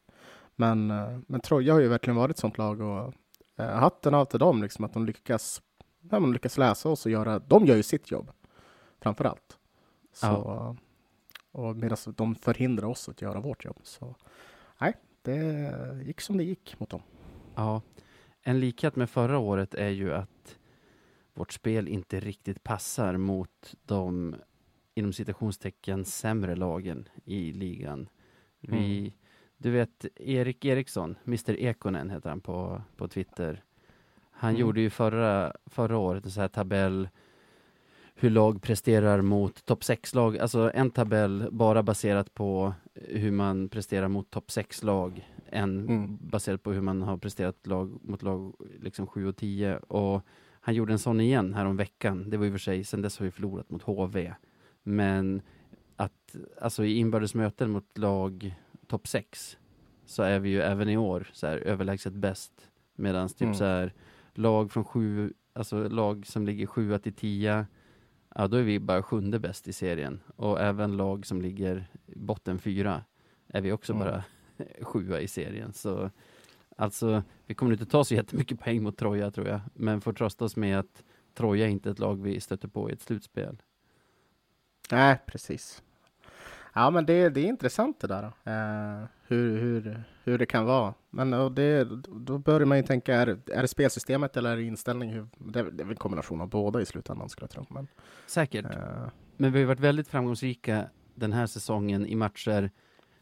Men, 0.55 0.91
eh, 0.91 1.19
men 1.27 1.41
Troja 1.41 1.73
har 1.73 1.79
ju 1.79 1.87
verkligen 1.87 2.17
varit 2.17 2.31
ett 2.31 2.37
sånt 2.37 2.57
lag 2.57 2.81
och 2.81 3.13
eh, 3.57 3.69
hatten 3.69 4.13
av 4.13 4.25
till 4.25 4.39
dem, 4.39 4.63
liksom, 4.63 4.85
att 4.85 4.93
de 4.93 5.05
lyckas, 5.05 5.61
ja, 6.01 6.19
de 6.19 6.33
lyckas 6.33 6.57
läsa 6.57 6.89
oss 6.89 7.05
och 7.05 7.11
göra, 7.11 7.39
de 7.39 7.65
gör 7.65 7.75
ju 7.75 7.83
sitt 7.83 8.11
jobb 8.11 8.31
framför 9.01 9.25
allt. 9.25 9.57
Så, 10.13 10.25
ja. 10.25 10.75
Och 11.51 11.75
medan 11.75 11.97
de 12.05 12.35
förhindrar 12.35 12.87
oss 12.87 13.09
att 13.09 13.21
göra 13.21 13.39
vårt 13.39 13.65
jobb. 13.65 13.79
Så 13.83 14.15
nej, 14.81 14.93
det 15.21 16.03
gick 16.05 16.21
som 16.21 16.37
det 16.37 16.43
gick 16.43 16.79
mot 16.79 16.89
dem. 16.89 17.01
Ja, 17.55 17.81
en 18.41 18.59
likhet 18.59 18.95
med 18.95 19.09
förra 19.09 19.37
året 19.37 19.73
är 19.73 19.89
ju 19.89 20.13
att 20.13 20.36
vårt 21.37 21.53
spel 21.53 21.87
inte 21.87 22.19
riktigt 22.19 22.63
passar 22.63 23.17
mot 23.17 23.75
de 23.85 24.35
inom 24.95 25.13
citationstecken 25.13 26.05
sämre 26.05 26.55
lagen 26.55 27.09
i 27.25 27.51
ligan. 27.51 28.09
Vi, 28.59 28.99
mm. 28.99 29.11
Du 29.57 29.71
vet 29.71 30.05
Erik 30.15 30.65
Eriksson, 30.65 31.15
Mr 31.25 31.59
Ekonen 31.59 32.09
heter 32.09 32.29
han 32.29 32.41
på, 32.41 32.81
på 32.95 33.07
Twitter. 33.07 33.63
Han 34.31 34.49
mm. 34.49 34.61
gjorde 34.61 34.81
ju 34.81 34.89
förra, 34.89 35.53
förra 35.65 35.97
året 35.97 36.25
en 36.25 36.31
sån 36.31 36.41
här 36.41 36.47
tabell 36.47 37.09
hur 38.19 38.29
lag 38.29 38.61
presterar 38.61 39.21
mot 39.21 39.65
topp 39.65 39.81
6-lag. 39.81 40.37
Alltså 40.37 40.71
en 40.73 40.91
tabell 40.91 41.47
bara 41.51 41.83
baserat 41.83 42.33
på 42.33 42.73
hur 42.93 43.31
man 43.31 43.69
presterar 43.69 44.07
mot 44.07 44.29
topp 44.29 44.47
6-lag. 44.47 45.29
En 45.49 45.79
mm. 45.79 46.17
baserat 46.21 46.63
på 46.63 46.71
hur 46.71 46.81
man 46.81 47.01
har 47.01 47.17
presterat 47.17 47.67
lag, 47.67 47.99
mot 48.01 48.23
lag 48.23 48.53
liksom 48.81 49.07
7 49.07 49.27
och 49.27 49.37
10. 49.37 49.77
Och 49.77 50.25
han 50.67 50.75
gjorde 50.75 50.93
en 50.93 50.99
sån 50.99 51.21
igen 51.21 51.53
här 51.53 51.65
om 51.65 51.77
veckan. 51.77 52.29
Det 52.29 52.37
var 52.37 52.45
i 52.45 52.49
och 52.49 52.53
för 52.53 52.59
sig, 52.59 52.83
sen 52.83 53.01
dess 53.01 53.19
har 53.19 53.25
vi 53.25 53.31
förlorat 53.31 53.69
mot 53.69 53.81
HV. 53.81 54.33
Men 54.83 55.41
att, 55.95 56.35
alltså 56.61 56.85
i 56.85 56.97
inbördes 56.97 57.33
möten 57.33 57.69
mot 57.69 57.97
lag 57.97 58.55
topp 58.87 59.07
6 59.07 59.57
så 60.05 60.23
är 60.23 60.39
vi 60.39 60.49
ju 60.49 60.61
även 60.61 60.89
i 60.89 60.97
år 60.97 61.29
så 61.33 61.47
här 61.47 61.57
överlägset 61.57 62.13
bäst. 62.13 62.51
Medan 62.95 63.29
typ 63.29 63.41
mm. 63.41 63.53
så 63.53 63.63
här 63.63 63.93
lag 64.33 64.71
från 64.71 64.85
sju, 64.85 65.33
alltså 65.53 65.89
lag 65.89 66.25
som 66.25 66.45
ligger 66.45 66.65
7 66.65 66.97
till 66.97 67.13
10 67.13 67.65
ja 68.35 68.47
då 68.47 68.57
är 68.57 68.63
vi 68.63 68.79
bara 68.79 69.03
sjunde 69.03 69.39
bäst 69.39 69.67
i 69.67 69.73
serien. 69.73 70.19
Och 70.35 70.61
även 70.61 70.97
lag 70.97 71.25
som 71.25 71.41
ligger 71.41 71.87
botten 72.05 72.59
fyra 72.59 73.03
är 73.47 73.61
vi 73.61 73.71
också 73.71 73.93
mm. 73.93 74.07
bara 74.07 74.23
sjua 74.81 75.21
i 75.21 75.27
serien. 75.27 75.73
Så 75.73 76.11
alltså, 76.77 77.23
vi 77.47 77.55
kommer 77.55 77.71
inte 77.71 77.85
ta 77.85 78.03
så 78.03 78.15
jättemycket 78.15 78.59
poäng 78.59 78.83
mot 78.83 78.97
Troja 78.97 79.31
tror 79.31 79.47
jag. 79.47 79.59
Men 79.73 80.01
får 80.01 80.13
trösta 80.13 80.45
oss 80.45 80.55
med 80.55 80.79
att 80.79 81.03
Troja 81.33 81.65
är 81.65 81.69
inte 81.69 81.89
ett 81.89 81.99
lag 81.99 82.21
vi 82.21 82.39
stöter 82.39 82.67
på 82.67 82.89
i 82.89 82.93
ett 82.93 83.01
slutspel. 83.01 83.61
Nej, 84.91 85.19
precis. 85.25 85.83
Ja, 86.73 86.89
men 86.89 87.05
det, 87.05 87.29
det 87.29 87.39
är 87.39 87.45
intressant 87.45 87.99
det 87.99 88.07
där. 88.07 88.23
Uh, 88.23 89.05
hur, 89.27 89.57
hur, 89.57 90.03
hur 90.23 90.37
det 90.37 90.45
kan 90.45 90.65
vara. 90.65 90.93
Men 91.09 91.33
och 91.33 91.51
det, 91.51 91.83
då 92.07 92.37
börjar 92.37 92.65
man 92.65 92.77
ju 92.77 92.83
tänka, 92.83 93.15
är, 93.15 93.27
är 93.27 93.61
det 93.61 93.67
spelsystemet 93.67 94.37
eller 94.37 94.51
är 94.51 94.55
det 94.55 94.63
inställning? 94.63 95.09
Hur, 95.09 95.27
det, 95.37 95.59
är, 95.59 95.63
det 95.63 95.83
är 95.83 95.85
väl 95.85 95.89
en 95.89 95.95
kombination 95.95 96.41
av 96.41 96.49
båda 96.49 96.81
i 96.81 96.85
slutändan 96.85 97.29
skulle 97.29 97.43
jag 97.43 97.49
tro. 97.49 97.65
Men, 97.69 97.87
Säkert. 98.27 98.65
Uh, 98.65 99.07
men 99.37 99.51
vi 99.51 99.59
har 99.59 99.65
varit 99.65 99.79
väldigt 99.79 100.07
framgångsrika 100.07 100.89
den 101.15 101.33
här 101.33 101.47
säsongen 101.47 102.05
i 102.05 102.15
matcher 102.15 102.71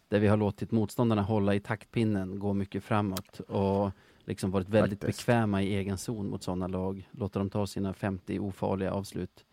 där 0.08 0.20
vi 0.20 0.28
har 0.28 0.38
låtit 0.38 0.72
motståndarna 0.72 1.22
hålla 1.22 1.56
i 1.56 1.60
taktpinnen, 1.60 2.40
gå 2.40 2.54
mycket 2.54 2.84
framåt 2.84 3.40
och 3.40 3.92
liksom 4.26 4.52
varit 4.52 4.70
väldigt 4.70 5.00
faktiskt. 5.02 5.20
bekväma 5.20 5.62
i 5.62 5.76
egen 5.76 5.98
zon 5.98 6.30
mot 6.30 6.44
sådana 6.44 6.68
lag. 6.68 7.10
Låta 7.12 7.40
dem 7.40 7.50
ta 7.50 7.68
sina 7.68 7.94
50 7.94 8.40
ofarliga 8.40 8.92
avslut 8.92 9.46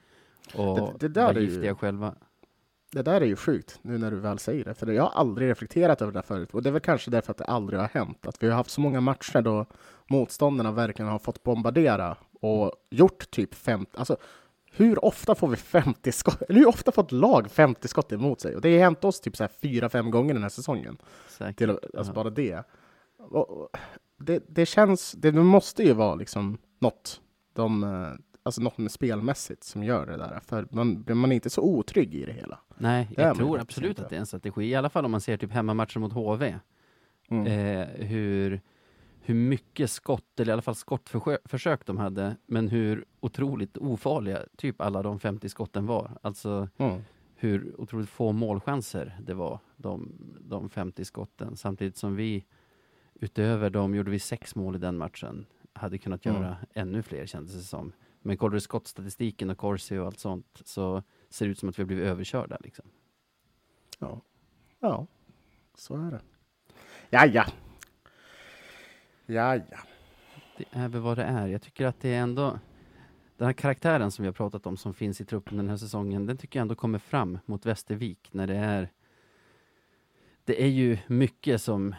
och 0.55 0.77
det, 0.77 0.95
det 0.99 1.09
där 1.09 1.25
vara 1.25 1.41
giftiga 1.41 1.65
ju... 1.65 1.75
själva 1.75 2.15
det 2.93 3.03
där 3.03 3.21
är 3.21 3.25
ju 3.25 3.37
sjukt 3.37 3.79
nu 3.83 3.99
när 3.99 4.11
du 4.11 4.17
väl 4.17 4.39
säger 4.39 4.65
det, 4.65 4.75
för 4.75 4.87
jag 4.87 5.03
har 5.03 5.11
aldrig 5.11 5.51
reflekterat 5.51 6.03
över 6.03 6.13
det 6.13 6.23
förut. 6.23 6.55
Och 6.55 6.63
det 6.63 6.69
är 6.69 6.73
väl 6.73 6.81
kanske 6.81 7.11
därför 7.11 7.31
att 7.31 7.39
det 7.39 7.45
aldrig 7.45 7.81
har 7.81 7.89
hänt. 7.89 8.27
Att 8.27 8.43
vi 8.43 8.49
har 8.49 8.57
haft 8.57 8.71
så 8.71 8.81
många 8.81 9.01
matcher 9.01 9.43
då 9.43 9.67
motståndarna 10.07 10.73
verkligen 10.73 11.11
har 11.11 11.19
fått 11.19 11.43
bombardera 11.43 12.17
och 12.41 12.73
gjort 12.91 13.31
typ 13.31 13.55
50, 13.55 13.91
alltså 13.95 14.17
hur 14.73 15.05
ofta 15.05 15.35
får 15.35 15.49
vi 15.49 15.57
50 15.57 16.13
skott, 16.13 16.43
eller 16.43 16.61
hur 16.61 16.69
ofta 16.69 16.93
får 16.93 17.03
ett 17.03 17.13
lag 17.13 17.51
50 17.51 17.89
skott 17.89 18.13
emot 18.13 18.41
sig? 18.41 18.55
Och 18.55 18.61
det 18.61 18.73
har 18.73 18.85
hänt 18.85 19.05
oss 19.05 19.21
typ 19.21 19.37
så 19.37 19.45
här 19.45 19.51
4-5 19.61 20.11
gånger 20.11 20.35
den 20.35 20.43
här 20.43 20.51
säsongen. 20.51 20.97
Säkert. 21.29 21.57
Till, 21.57 21.79
alltså 21.99 22.13
bara 22.13 22.31
det. 22.31 22.65
Och 23.19 23.69
det. 24.23 24.45
Det 24.49 24.67
känns, 24.67 25.13
det 25.13 25.33
måste 25.33 25.83
ju 25.83 25.93
vara 25.93 26.15
liksom 26.15 26.59
något 26.79 27.21
de 27.53 27.85
eh, 27.85 28.13
alltså 28.43 28.61
något 28.61 28.79
med 28.79 28.93
spelmässigt 28.93 29.65
som 29.65 29.85
gör 29.85 30.07
det 30.07 30.17
där. 30.17 30.41
För 30.47 30.67
man, 30.71 31.05
man 31.09 31.33
är 31.33 31.35
inte 31.35 31.51
så 31.51 31.63
otrygg 31.63 32.15
i 32.15 32.25
det 32.25 32.33
hela. 32.33 32.59
Nej, 32.77 33.09
det 33.17 33.23
jag 33.23 33.37
tror 33.37 33.61
absolut 33.61 34.01
att 34.01 34.09
det 34.09 34.17
är 34.17 34.21
en 34.21 34.27
strategi. 34.27 34.65
I 34.65 34.75
alla 34.75 34.91
fall 34.91 35.05
om 35.05 35.11
man 35.11 35.21
ser 35.21 35.37
typ 35.37 35.53
hemmamatcher 35.53 35.99
mot 35.99 36.13
HV. 36.13 36.59
Mm. 37.29 37.47
Eh, 37.47 37.87
hur, 38.07 38.61
hur 39.21 39.35
mycket 39.35 39.91
skott, 39.91 40.41
eller 40.41 40.51
i 40.51 40.53
alla 40.53 40.63
fall 40.63 40.75
skottförsök 40.75 41.87
de 41.87 41.97
hade, 41.99 42.37
men 42.47 42.69
hur 42.69 43.05
otroligt 43.21 43.77
ofarliga 43.77 44.43
typ 44.57 44.81
alla 44.81 45.03
de 45.03 45.21
50 45.21 45.49
skotten 45.49 45.87
var. 45.87 46.19
Alltså 46.23 46.69
mm. 46.77 47.03
hur 47.35 47.81
otroligt 47.81 48.09
få 48.09 48.33
målchanser 48.33 49.19
det 49.21 49.35
var, 49.35 49.59
de, 49.77 50.13
de 50.41 50.71
50 50.71 51.05
skotten. 51.05 51.57
Samtidigt 51.57 51.97
som 51.97 52.17
vi, 52.17 52.45
utöver 53.23 53.71
dem, 53.71 53.95
gjorde 53.95 54.11
vi 54.11 54.19
sex 54.19 54.55
mål 54.55 54.77
i 54.77 54.79
den 54.79 54.99
matchen. 54.99 55.47
Hade 55.73 55.99
kunnat 55.99 56.27
mm. 56.27 56.37
göra 56.37 56.49
mm. 56.49 56.67
ännu 56.73 57.03
fler 57.03 57.27
kändes 57.27 57.55
det 57.55 57.63
som. 57.63 57.93
Men 58.21 58.37
kollar 58.37 58.55
du 58.55 58.61
skottstatistiken 58.61 59.51
och 59.51 59.59
Corsi 59.59 59.99
och 59.99 60.07
allt 60.07 60.19
sånt 60.19 60.63
så 60.65 61.03
ser 61.29 61.47
det 61.47 61.53
ut 61.53 61.59
som 61.59 61.69
att 61.69 61.79
vi 61.79 61.83
har 61.83 61.87
blivit 61.87 62.07
överkörda. 62.07 62.59
Liksom. 62.61 62.85
Ja, 63.99 64.21
ja, 64.81 65.07
så 65.75 65.97
är 65.97 66.11
det. 66.11 66.21
Ja, 67.11 67.27
ja. 67.27 67.47
Ja, 69.27 69.57
ja. 69.57 69.79
Det 70.57 70.65
är 70.71 70.89
väl 70.89 71.01
vad 71.01 71.19
det 71.19 71.25
är. 71.25 71.47
Jag 71.47 71.63
tycker 71.63 71.87
att 71.87 72.01
det 72.01 72.15
är 72.15 72.21
ändå 72.21 72.59
den 73.37 73.47
här 73.47 73.53
karaktären 73.53 74.11
som 74.11 74.23
vi 74.23 74.27
har 74.27 74.33
pratat 74.33 74.67
om 74.67 74.77
som 74.77 74.95
finns 74.95 75.21
i 75.21 75.25
truppen 75.25 75.57
den 75.57 75.69
här 75.69 75.77
säsongen, 75.77 76.27
den 76.27 76.37
tycker 76.37 76.59
jag 76.59 76.63
ändå 76.63 76.75
kommer 76.75 76.99
fram 76.99 77.39
mot 77.47 77.67
Västervik 77.67 78.29
när 78.33 78.47
det 78.47 78.57
är 78.57 78.89
det 80.45 80.63
är 80.63 80.69
ju 80.69 80.99
mycket 81.07 81.63
som 81.63 81.95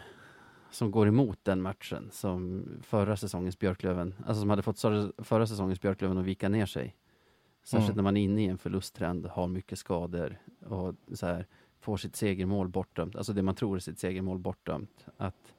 som 0.74 0.92
går 0.92 1.08
emot 1.08 1.40
den 1.44 1.62
matchen 1.62 2.10
som 2.12 2.66
förra 2.82 3.18
säsongens 3.18 3.60
Björklöven, 3.60 4.16
alltså 4.26 4.42
som 4.42 4.50
hade 4.50 4.62
fått 4.62 4.80
förra 5.18 5.48
säsongens 5.48 5.82
Björklöven 5.82 6.18
att 6.18 6.26
vika 6.26 6.50
ner 6.50 6.66
sig. 6.66 6.96
Särskilt 7.64 7.90
mm. 7.90 7.96
när 7.96 8.04
man 8.04 8.18
är 8.18 8.22
inne 8.22 8.44
i 8.44 8.48
en 8.48 8.58
förlusttrend, 8.58 9.26
har 9.26 9.48
mycket 9.48 9.80
skador 9.80 10.38
och 10.66 10.96
så 11.14 11.26
här, 11.26 11.48
får 11.80 11.98
sitt 11.98 12.16
segermål 12.16 12.68
bortdömt, 12.68 13.16
alltså 13.16 13.34
det 13.34 13.42
man 13.42 13.56
tror 13.56 13.76
är 13.76 13.80
sitt 13.80 14.00
segermål 14.00 14.40
bortdömt. 14.40 15.06
Att, 15.18 15.54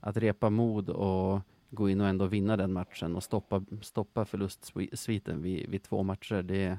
att 0.00 0.16
repa 0.16 0.50
mod 0.50 0.88
och 0.88 1.40
gå 1.70 1.90
in 1.90 2.00
och 2.00 2.08
ändå 2.08 2.26
vinna 2.26 2.56
den 2.56 2.72
matchen 2.72 3.16
och 3.16 3.22
stoppa, 3.22 3.64
stoppa 3.82 4.24
förlustsviten 4.24 5.42
vid, 5.42 5.68
vid 5.70 5.82
två 5.82 6.02
matcher, 6.02 6.42
det, 6.42 6.78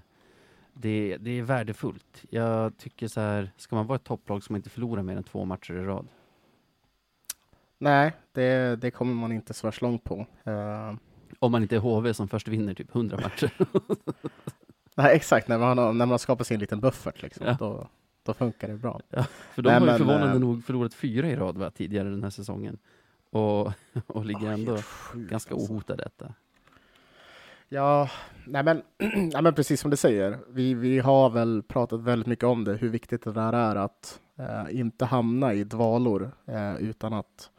det, 0.74 1.18
det 1.18 1.32
är 1.32 1.44
värdefullt. 1.44 2.26
Jag 2.30 2.78
tycker 2.78 3.08
så 3.08 3.22
här, 3.22 3.52
ska 3.58 3.76
man 3.76 3.88
vara 3.88 3.96
ett 3.96 4.04
topplag 4.04 4.44
ska 4.44 4.54
man 4.54 4.60
inte 4.60 4.70
förlora 4.70 5.04
mer 5.04 5.18
än 5.18 5.24
två 5.24 5.46
matcher 5.46 5.74
i 5.74 5.84
rad. 5.84 6.08
Nej, 7.82 8.12
det, 8.32 8.76
det 8.82 8.92
kommer 8.92 9.14
man 9.14 9.32
inte 9.32 9.54
så 9.54 9.68
värst 9.68 9.82
långt 9.82 10.04
på. 10.04 10.26
Uh... 10.48 10.94
Om 11.40 11.52
man 11.52 11.62
inte 11.62 11.76
är 11.76 11.80
HV 11.80 12.14
som 12.14 12.28
först 12.28 12.48
vinner 12.48 12.74
typ 12.74 12.96
100 12.96 13.20
matcher. 13.24 13.52
Nej, 14.96 15.16
exakt. 15.16 15.48
När 15.48 15.58
man, 15.58 15.78
har, 15.78 15.94
när 15.94 16.06
man 16.06 16.20
skapar 16.20 16.44
sin 16.44 16.60
liten 16.60 16.80
buffert, 16.80 17.22
liksom, 17.22 17.46
ja. 17.48 17.58
då, 17.60 17.88
då 18.24 18.34
funkar 18.34 18.68
det 18.68 18.76
bra. 18.76 19.00
Ja, 19.10 19.24
för 19.54 19.62
de 19.62 19.70
Nej, 19.70 19.80
har 19.80 19.88
ju 19.88 19.98
förvånande 19.98 20.34
äh... 20.34 20.40
nog 20.40 20.64
förlorat 20.64 20.94
fyra 20.94 21.30
i 21.30 21.36
rad 21.36 21.58
va, 21.58 21.72
tidigare 21.72 22.10
den 22.10 22.24
här 22.24 22.30
säsongen. 22.30 22.78
Och, 23.30 23.72
och 24.08 24.26
ligger 24.26 24.52
ändå 24.52 24.78
sjukt, 24.78 25.30
ganska 25.30 25.54
alltså. 25.54 25.74
ohotade 25.74 26.04
detta. 26.04 26.34
Ja, 27.70 28.10
nej 28.46 28.64
men, 28.64 28.82
nej 29.34 29.42
men 29.42 29.54
precis 29.54 29.82
som 29.82 29.92
du 29.92 29.98
säger. 29.98 30.40
Vi, 30.50 30.74
vi 30.74 31.00
har 31.00 31.30
väl 31.30 31.64
pratat 31.64 32.00
väldigt 32.00 32.28
mycket 32.28 32.46
om 32.46 32.64
det, 32.64 32.74
hur 32.74 32.90
viktigt 32.90 33.24
det 33.24 33.32
där 33.32 33.54
är 33.54 33.76
att 33.76 34.20
eh, 34.38 34.80
inte 34.80 35.06
hamna 35.06 35.54
i 35.54 35.64
dvalor 35.64 36.32
eh, 36.46 36.76
utan 36.76 37.14
att 37.14 37.52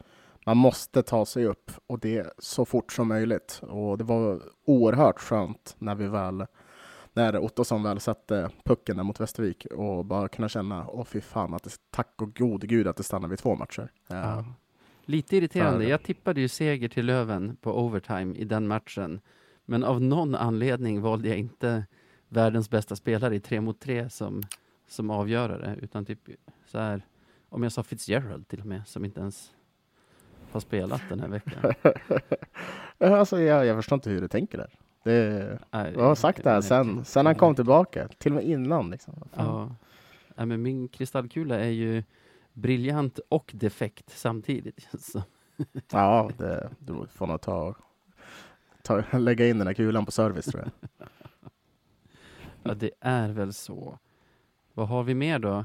man 0.51 0.57
måste 0.57 1.03
ta 1.03 1.27
sig 1.27 1.47
upp 1.47 1.71
och 1.87 1.99
det 1.99 2.33
så 2.39 2.65
fort 2.65 2.93
som 2.93 3.09
möjligt. 3.09 3.61
Och 3.63 3.99
det 3.99 4.05
var 4.05 4.43
oerhört 4.65 5.21
skönt 5.21 5.77
när 5.79 5.95
vi 5.95 6.07
väl 6.07 6.47
när 7.13 7.39
Ottosson 7.39 7.83
väl 7.83 8.01
satte 8.01 8.51
pucken 8.65 8.97
där 8.97 9.05
mot 9.05 9.21
Västervik 9.21 9.67
och 9.67 10.05
bara 10.05 10.29
kunna 10.29 10.49
känna, 10.49 10.89
åh 10.89 11.05
fy 11.05 11.21
fan, 11.21 11.55
att 11.55 11.63
det, 11.63 11.71
tack 11.91 12.23
och 12.23 12.37
gode 12.37 12.67
gud 12.67 12.87
att 12.87 12.97
det 12.97 13.03
stannar 13.03 13.29
vid 13.29 13.39
två 13.39 13.55
matcher. 13.55 13.93
Ja. 14.07 14.45
Lite 15.05 15.37
irriterande. 15.37 15.85
Jag 15.85 16.03
tippade 16.03 16.41
ju 16.41 16.49
seger 16.49 16.89
till 16.89 17.07
Löven 17.07 17.57
på 17.57 17.85
overtime 17.85 18.37
i 18.37 18.45
den 18.45 18.69
matchen. 18.69 19.21
Men 19.65 19.85
av 19.85 20.01
någon 20.01 20.35
anledning 20.35 21.01
valde 21.01 21.29
jag 21.29 21.39
inte 21.39 21.87
världens 22.29 22.71
bästa 22.71 22.97
spelare 22.97 23.37
i 23.37 23.41
tre 23.41 23.61
mot 23.61 23.81
tre 23.81 24.11
som, 24.11 24.43
som 24.89 25.11
avgörare, 25.11 25.77
utan 25.81 26.05
typ 26.05 26.21
så 26.67 26.79
här, 26.79 27.07
om 27.49 27.63
jag 27.63 27.73
sa 27.73 27.83
Fitzgerald 27.83 28.49
till 28.49 28.61
och 28.61 28.67
med, 28.67 28.83
som 28.87 29.05
inte 29.05 29.21
ens 29.21 29.53
har 30.53 30.61
spelat 30.61 31.03
den 31.09 31.21
här 31.21 31.29
veckan. 31.29 31.75
alltså, 33.19 33.41
jag, 33.41 33.67
jag 33.67 33.77
förstår 33.77 33.97
inte 33.97 34.11
hur 34.11 34.21
du 34.21 34.29
tänker 34.29 34.59
där. 34.59 34.71
Det, 35.03 35.59
Nej, 35.71 35.93
jag 35.97 36.05
har 36.05 36.15
sagt 36.15 36.45
det 36.45 36.51
här 36.51 36.61
sen, 36.61 37.05
sen 37.05 37.27
han 37.27 37.35
kom 37.35 37.55
tillbaka, 37.55 38.09
till 38.19 38.33
och 38.33 38.37
med 38.37 38.45
innan. 38.45 38.91
Liksom. 38.91 39.23
Ja. 39.37 39.71
ja. 40.37 40.45
men 40.45 40.63
min 40.63 40.89
kristallkula 40.89 41.59
är 41.59 41.71
ju 41.71 42.03
briljant 42.53 43.19
och 43.29 43.51
defekt 43.55 44.11
samtidigt. 44.11 44.89
Så. 45.01 45.23
ja, 45.91 46.31
det, 46.39 46.71
du 46.79 47.07
får 47.07 47.27
nog 47.27 47.41
ta, 47.41 47.75
ta, 48.83 49.05
lägga 49.19 49.49
in 49.49 49.59
den 49.59 49.67
här 49.67 49.75
kulan 49.75 50.07
på 50.07 50.13
service 50.13 50.45
tror 50.45 50.63
jag. 50.63 51.09
ja, 52.63 52.75
det 52.75 52.91
är 53.01 53.29
väl 53.29 53.53
så. 53.53 53.99
Vad 54.75 54.89
har 54.89 55.03
vi 55.03 55.15
mer 55.15 55.39
då? 55.39 55.65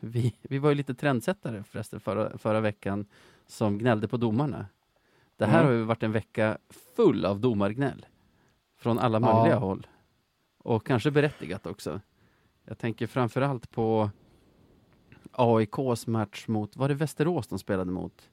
Vi, 0.00 0.34
vi 0.42 0.58
var 0.58 0.68
ju 0.68 0.74
lite 0.74 0.94
trendsättare 0.94 1.62
förresten 1.62 2.00
förra, 2.00 2.38
förra 2.38 2.60
veckan 2.60 3.06
som 3.46 3.78
gnällde 3.78 4.08
på 4.08 4.16
domarna. 4.16 4.66
Det 5.36 5.46
här 5.46 5.60
mm. 5.60 5.66
har 5.66 5.72
ju 5.72 5.82
varit 5.82 6.02
en 6.02 6.12
vecka 6.12 6.58
full 6.96 7.24
av 7.24 7.40
domargnäll. 7.40 8.06
Från 8.78 8.98
alla 8.98 9.20
möjliga 9.20 9.54
ja. 9.54 9.58
håll. 9.58 9.86
Och 10.58 10.86
kanske 10.86 11.10
berättigat 11.10 11.66
också. 11.66 12.00
Jag 12.64 12.78
tänker 12.78 13.06
framför 13.06 13.40
allt 13.40 13.70
på 13.70 14.10
AIKs 15.32 16.06
match 16.06 16.48
mot, 16.48 16.76
var 16.76 16.88
det 16.88 16.94
Västerås 16.94 17.46
de 17.46 17.58
spelade 17.58 17.90
mot? 17.90 18.30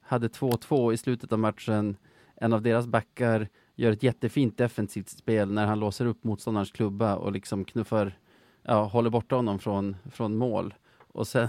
Hade 0.00 0.28
2-2 0.28 0.92
i 0.92 0.96
slutet 0.96 1.32
av 1.32 1.38
matchen. 1.38 1.96
En 2.36 2.52
av 2.52 2.62
deras 2.62 2.86
backar 2.86 3.48
gör 3.74 3.92
ett 3.92 4.02
jättefint 4.02 4.58
defensivt 4.58 5.08
spel 5.08 5.52
när 5.52 5.66
han 5.66 5.80
låser 5.80 6.06
upp 6.06 6.24
motståndarens 6.24 6.72
klubba 6.72 7.16
och 7.16 7.32
liksom 7.32 7.64
knuffar, 7.64 8.18
ja, 8.62 8.84
håller 8.84 9.10
borta 9.10 9.36
honom 9.36 9.58
från, 9.58 9.96
från 10.10 10.36
mål. 10.36 10.74
Och 10.98 11.26
sen 11.26 11.48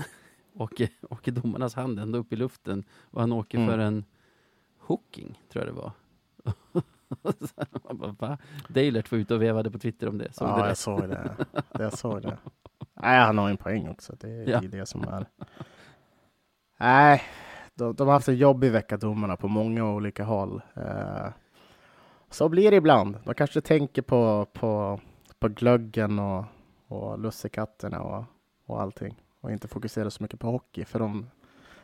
åker, 0.57 0.89
åker 1.09 1.31
domarnas 1.41 1.75
hand 1.75 1.99
ända 1.99 2.17
upp 2.17 2.33
i 2.33 2.35
luften 2.35 2.83
och 3.11 3.21
han 3.21 3.31
åker 3.31 3.57
mm. 3.57 3.69
för 3.69 3.79
en 3.79 4.05
hooking, 4.79 5.41
tror 5.49 5.65
jag 5.65 5.75
det 5.75 5.81
var. 5.81 5.91
bara, 8.19 8.37
Deilert 8.67 9.11
var 9.11 9.19
ute 9.19 9.33
och 9.33 9.41
vevade 9.41 9.71
på 9.71 9.79
Twitter 9.79 10.09
om 10.09 10.17
det. 10.17 10.33
Såg 10.33 10.47
ja, 10.47 10.61
det 10.61 10.67
jag 10.67 10.77
såg 10.77 11.09
det. 11.09 11.35
Jag 11.79 11.97
såg 11.97 12.21
det. 12.21 12.37
Nej, 12.93 13.19
han 13.19 13.37
har 13.37 13.49
en 13.49 13.57
poäng 13.57 13.89
också. 13.89 14.15
Det 14.19 14.29
är 14.29 14.49
ja. 14.49 14.61
det 14.61 14.85
som 14.85 15.03
är. 15.03 15.25
Nej, 16.77 17.21
de, 17.75 17.95
de, 17.95 18.07
har 18.07 18.13
haft 18.13 18.27
en 18.27 18.37
jobbig 18.37 18.71
vecka, 18.71 18.97
domarna, 18.97 19.37
på 19.37 19.47
många 19.47 19.91
olika 19.91 20.23
håll. 20.23 20.61
Uh, 20.77 21.27
så 22.29 22.49
blir 22.49 22.71
det 22.71 22.77
ibland. 22.77 23.17
De 23.23 23.33
kanske 23.33 23.61
tänker 23.61 24.01
på, 24.01 24.47
på, 24.53 24.99
på 25.39 25.47
glöggen 25.47 26.19
och, 26.19 26.45
och 26.87 27.19
lussekatterna 27.19 28.01
och, 28.01 28.23
och 28.65 28.81
allting 28.81 29.24
och 29.45 29.51
inte 29.51 29.67
fokuserar 29.67 30.09
så 30.09 30.23
mycket 30.23 30.39
på 30.39 30.51
hockey. 30.51 30.85
För 30.85 30.99
de, 30.99 31.29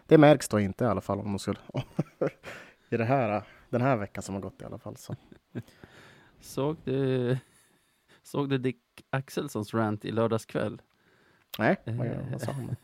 det 0.06 0.18
märks 0.18 0.48
då 0.48 0.60
inte 0.60 0.84
i 0.84 0.88
alla 0.88 1.02
fall 1.02 1.20
om 1.20 1.26
de 1.26 1.40
skulle 1.40 1.60
i 2.90 2.98
det 2.98 3.06
här, 3.06 3.44
den 3.70 3.82
här 3.82 3.98
veckan 3.98 4.24
som 4.24 4.36
har 4.36 4.42
gått 4.42 4.62
i 4.62 4.66
alla 4.66 4.78
fall. 4.78 4.98
Så. 4.98 5.16
Såg 6.40 6.78
du, 6.84 7.38
såg 8.24 8.50
du 8.50 8.58
Dick 8.58 8.82
Axelssons 9.10 9.74
rant 9.74 10.06
i 10.06 10.12
lördags 10.12 10.46
kväll? 10.46 10.82
Nej, 11.60 11.78
vad, 11.86 12.32
vad 12.32 12.42
sa 12.42 12.52
han? 12.52 12.76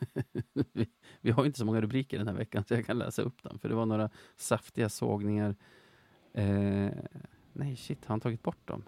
vi, 0.72 0.88
vi, 1.20 1.30
har 1.30 1.46
inte 1.46 1.58
så 1.58 1.64
många 1.64 1.80
rubriker 1.80 2.18
den 2.18 2.28
här 2.28 2.34
veckan 2.34 2.64
så 2.64 2.74
jag 2.74 2.86
kan 2.86 2.98
läsa 2.98 3.22
upp 3.22 3.42
dem. 3.42 3.58
För 3.58 3.68
det 3.68 3.74
var 3.74 3.86
några 3.86 4.10
saftiga 4.36 4.88
sågningar. 4.88 5.56
Eh, 6.32 6.90
nej, 7.52 7.76
shit, 7.76 8.04
har 8.04 8.12
han 8.12 8.20
tagit 8.20 8.42
bort 8.42 8.68
dem? 8.68 8.82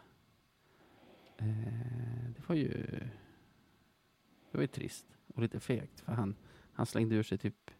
Eh, 1.36 2.30
det 2.36 2.48
var 2.48 2.54
ju... 2.54 2.86
Det 4.50 4.58
var 4.58 4.60
ju 4.60 4.66
trist 4.66 5.19
och 5.34 5.42
lite 5.42 5.60
fegt. 5.60 6.00
För 6.00 6.12
han, 6.12 6.36
han 6.72 6.86
slängde 6.86 7.14
ur 7.14 7.22
sig 7.22 7.38
typ 7.38 7.70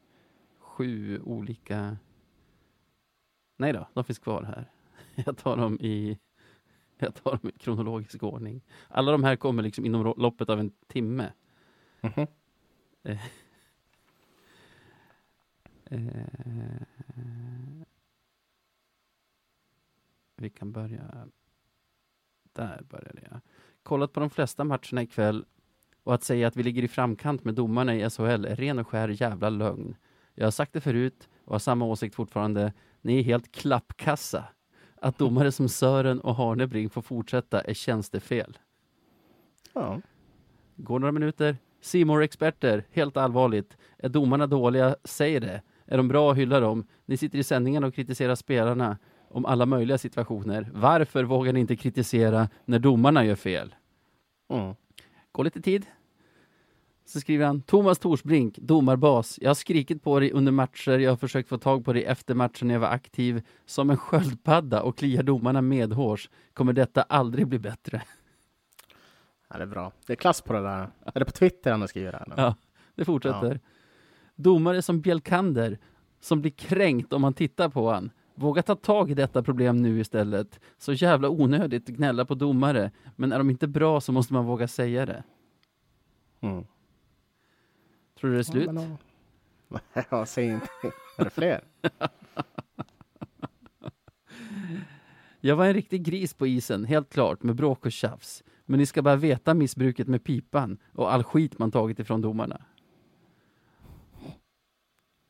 sju 0.58 1.20
olika... 1.20 1.96
Nej 3.56 3.72
då, 3.72 3.88
de 3.94 4.04
finns 4.04 4.18
kvar 4.18 4.42
här. 4.42 4.70
Jag 5.26 5.38
tar 5.38 5.56
dem 5.56 5.78
i, 5.80 6.18
jag 6.98 7.14
tar 7.14 7.30
dem 7.30 7.50
i 7.50 7.58
kronologisk 7.58 8.22
ordning. 8.22 8.62
Alla 8.88 9.12
de 9.12 9.24
här 9.24 9.36
kommer 9.36 9.62
liksom 9.62 9.86
inom 9.86 10.14
loppet 10.16 10.48
av 10.48 10.60
en 10.60 10.70
timme. 10.70 11.32
Mm 12.00 12.14
-hmm. 12.14 12.28
eh, 13.02 13.26
eh, 15.84 16.82
vi 20.36 20.50
kan 20.50 20.72
börja... 20.72 21.28
Där 22.52 22.82
började 22.82 23.22
jag. 23.30 23.40
Kollat 23.82 24.12
på 24.12 24.20
de 24.20 24.30
flesta 24.30 24.64
matcherna 24.64 25.02
ikväll 25.02 25.44
och 26.11 26.14
att 26.14 26.25
säga 26.25 26.49
att 26.49 26.57
vi 26.57 26.62
ligger 26.62 26.83
i 26.83 26.88
framkant 26.88 27.44
med 27.44 27.55
domarna 27.55 27.94
i 27.94 28.11
SHL 28.11 28.44
är 28.44 28.57
ren 28.57 28.79
och 28.79 28.88
skär 28.88 29.09
jävla 29.09 29.51
lögn. 29.51 29.96
Jag 30.35 30.46
har 30.46 30.51
sagt 30.51 30.73
det 30.73 30.81
förut 30.81 31.29
och 31.44 31.53
har 31.53 31.59
samma 31.59 31.85
åsikt 31.85 32.14
fortfarande. 32.14 32.73
Ni 33.01 33.18
är 33.18 33.23
helt 33.23 33.53
klappkassa. 33.53 34.44
Att 35.01 35.18
domare 35.18 35.53
som 35.53 35.68
Sören 35.68 36.20
och 36.20 36.35
Harnebring 36.35 36.90
får 36.90 37.03
fortsätta 37.03 37.61
är 37.61 37.75
tjänstefel. 37.75 38.59
Ja. 39.73 40.01
Går 40.77 40.99
några 40.99 41.12
minuter. 41.12 41.57
simor 41.81 42.23
experter 42.23 42.85
helt 42.90 43.16
allvarligt. 43.16 43.77
Är 43.99 44.09
domarna 44.09 44.46
dåliga, 44.46 44.96
säg 45.05 45.40
det. 45.40 45.62
Är 45.87 45.96
de 45.96 46.09
bra, 46.09 46.33
hylla 46.33 46.61
dem. 46.61 46.87
Ni 47.07 47.16
sitter 47.16 47.38
i 47.38 47.42
sändningen 47.42 47.85
och 47.85 47.94
kritiserar 47.94 48.35
spelarna 48.35 48.99
om 49.29 49.46
alla 49.46 49.66
möjliga 49.66 49.99
situationer. 49.99 50.70
Varför 50.73 51.25
vågar 51.25 51.53
ni 51.53 51.61
inte 51.61 51.77
kritisera 51.77 52.49
när 52.64 52.79
domarna 52.79 53.25
gör 53.25 53.37
fel? 53.37 53.75
Mm. 54.53 54.75
Gå 55.33 55.42
lite 55.42 55.61
tid. 55.61 55.87
Så 57.11 57.20
skriver 57.20 57.46
han, 57.46 57.62
Thomas 57.62 57.99
Torsbrink, 57.99 58.59
domarbas. 58.59 59.38
Jag 59.42 59.51
har 59.51 59.55
skrikit 59.55 60.03
på 60.03 60.20
dig 60.20 60.33
under 60.33 60.53
matcher, 60.53 60.99
jag 60.99 61.11
har 61.11 61.16
försökt 61.16 61.49
få 61.49 61.59
tag 61.59 61.85
på 61.85 61.92
dig 61.92 62.05
efter 62.05 62.35
matchen 62.35 62.68
när 62.68 62.75
jag 62.75 62.81
var 62.81 62.88
aktiv. 62.88 63.42
Som 63.66 63.90
en 63.90 63.96
sköldpadda 63.96 64.83
och 64.83 64.99
kliar 64.99 65.23
domarna 65.23 65.62
medhårs. 65.62 66.31
Kommer 66.53 66.73
detta 66.73 67.03
aldrig 67.03 67.46
bli 67.46 67.59
bättre? 67.59 68.03
Ja, 69.49 69.57
det 69.57 69.62
är 69.62 69.66
bra. 69.66 69.92
Det 70.07 70.12
är 70.12 70.16
klass 70.16 70.42
på 70.42 70.53
det 70.53 70.62
där. 70.62 70.90
Är 71.05 71.18
det 71.18 71.25
på 71.25 71.31
Twitter 71.31 71.70
han 71.70 71.81
har 71.81 71.88
skrivit 71.88 72.12
det 72.12 72.18
här? 72.18 72.35
Ja, 72.37 72.55
det 72.94 73.05
fortsätter. 73.05 73.53
Ja. 73.53 73.70
Domare 74.35 74.83
som 74.83 75.01
Bjelkander, 75.01 75.79
som 76.20 76.40
blir 76.40 76.53
kränkt 76.53 77.12
om 77.12 77.23
man 77.23 77.35
tittar 77.35 77.68
på 77.68 77.90
han. 77.90 78.11
Våga 78.35 78.62
ta 78.62 78.75
tag 78.75 79.11
i 79.11 79.14
detta 79.14 79.42
problem 79.42 79.77
nu 79.77 80.01
istället. 80.01 80.61
Så 80.79 80.92
jävla 80.92 81.29
onödigt 81.29 81.87
gnälla 81.87 82.25
på 82.25 82.35
domare. 82.35 82.90
Men 83.16 83.33
är 83.33 83.38
de 83.38 83.51
inte 83.51 83.68
bra 83.68 84.01
så 84.01 84.12
måste 84.12 84.33
man 84.33 84.44
våga 84.44 84.68
säga 84.68 85.07
det. 85.07 85.23
Mm. 86.40 86.64
Tror 88.20 88.30
du 88.30 88.37
det 88.37 88.40
är 88.40 88.42
slut? 88.42 88.66
Ja, 88.66 88.72
men, 89.68 89.80
ja 90.11 90.26
säg 90.26 90.46
inte. 90.46 90.68
Är 91.16 91.24
det 91.24 91.30
fler? 91.30 91.64
Jag 95.40 95.56
var 95.56 95.66
en 95.66 95.74
riktig 95.74 96.02
gris 96.02 96.35
på 96.35 96.46
isen, 96.46 96.85
helt 96.85 97.12
klart, 97.12 97.42
med 97.42 97.56
bråk 97.56 97.87
och 97.87 97.92
tjafs. 97.92 98.44
Men 98.66 98.78
ni 98.78 98.87
ska 98.87 99.02
bara 99.02 99.16
veta 99.16 99.54
missbruket 99.54 100.09
med 100.09 100.24
pipan 100.24 100.78
och 100.92 101.12
all 101.12 101.24
skit 101.24 101.59
man 101.59 101.70
tagit 101.70 101.98
ifrån 101.98 102.20
domarna. 102.20 102.62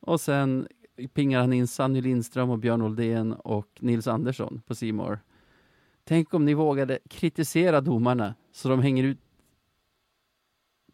Och 0.00 0.20
sen 0.20 0.68
pingar 1.12 1.40
han 1.40 1.52
in 1.52 1.68
Sanny 1.68 2.00
Lindström 2.00 2.50
och 2.50 2.58
Björn 2.58 2.82
Oldén 2.82 3.32
och 3.32 3.78
Nils 3.80 4.06
Andersson 4.06 4.62
på 4.66 4.74
Simor. 4.74 5.20
Tänk 6.04 6.34
om 6.34 6.44
ni 6.44 6.54
vågade 6.54 6.98
kritisera 7.08 7.80
domarna 7.80 8.34
så 8.52 8.68
de 8.68 8.82
hänger 8.82 9.04
ut... 9.04 9.18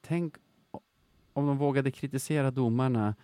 Tänk 0.01 0.35
om 1.37 1.47
de 1.47 1.59
vågade 1.59 1.91
kritisera 1.91 2.51
domarna 2.51 3.15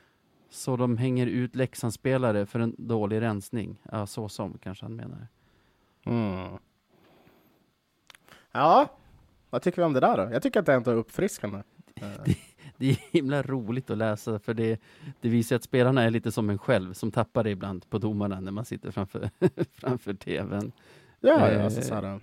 så 0.51 0.77
de 0.77 0.97
hänger 0.97 1.27
ut 1.27 1.57
Leksandsspelare 1.57 2.47
för 2.47 2.61
en 2.61 2.75
dålig 2.79 3.21
rensning. 3.21 3.79
Ja, 3.93 4.07
så 4.07 4.29
som 4.29 4.59
kanske 4.59 4.85
han 4.85 4.97
menar. 4.97 5.27
Mm. 6.05 6.59
Ja, 8.53 8.89
vad 9.51 9.63
tycker 9.63 9.83
vi 9.83 9.87
om 9.87 9.93
det 9.93 10.01
där 10.01 10.17
då? 10.17 10.33
Jag 10.33 10.43
tycker 10.43 10.61
att 10.61 10.67
det 10.67 10.73
är 10.73 10.77
ändå 10.77 10.91
uppfriskande. 10.91 11.63
det, 12.25 12.37
det 12.77 12.91
är 12.91 12.99
himla 13.11 13.43
roligt 13.43 13.91
att 13.91 13.99
läsa 13.99 14.39
för 14.39 14.55
det, 14.55 14.81
det 15.21 15.29
visar 15.29 15.57
att 15.57 15.65
spelarna 15.65 16.03
är 16.03 16.11
lite 16.11 16.33
som 16.33 16.51
en 16.51 16.59
själv 16.59 16.93
som 16.93 17.13
tappar 17.13 17.45
det 17.45 17.51
ibland 17.51 17.91
på 17.91 17.99
domarna 17.99 18.41
när 18.41 18.53
man 18.53 18.65
sitter 18.65 18.91
framför, 18.91 19.31
framför 19.73 20.15
tvn. 20.15 20.73
Ja, 21.21 21.49
eh, 21.49 21.65
alltså, 21.65 21.83
så 21.83 22.21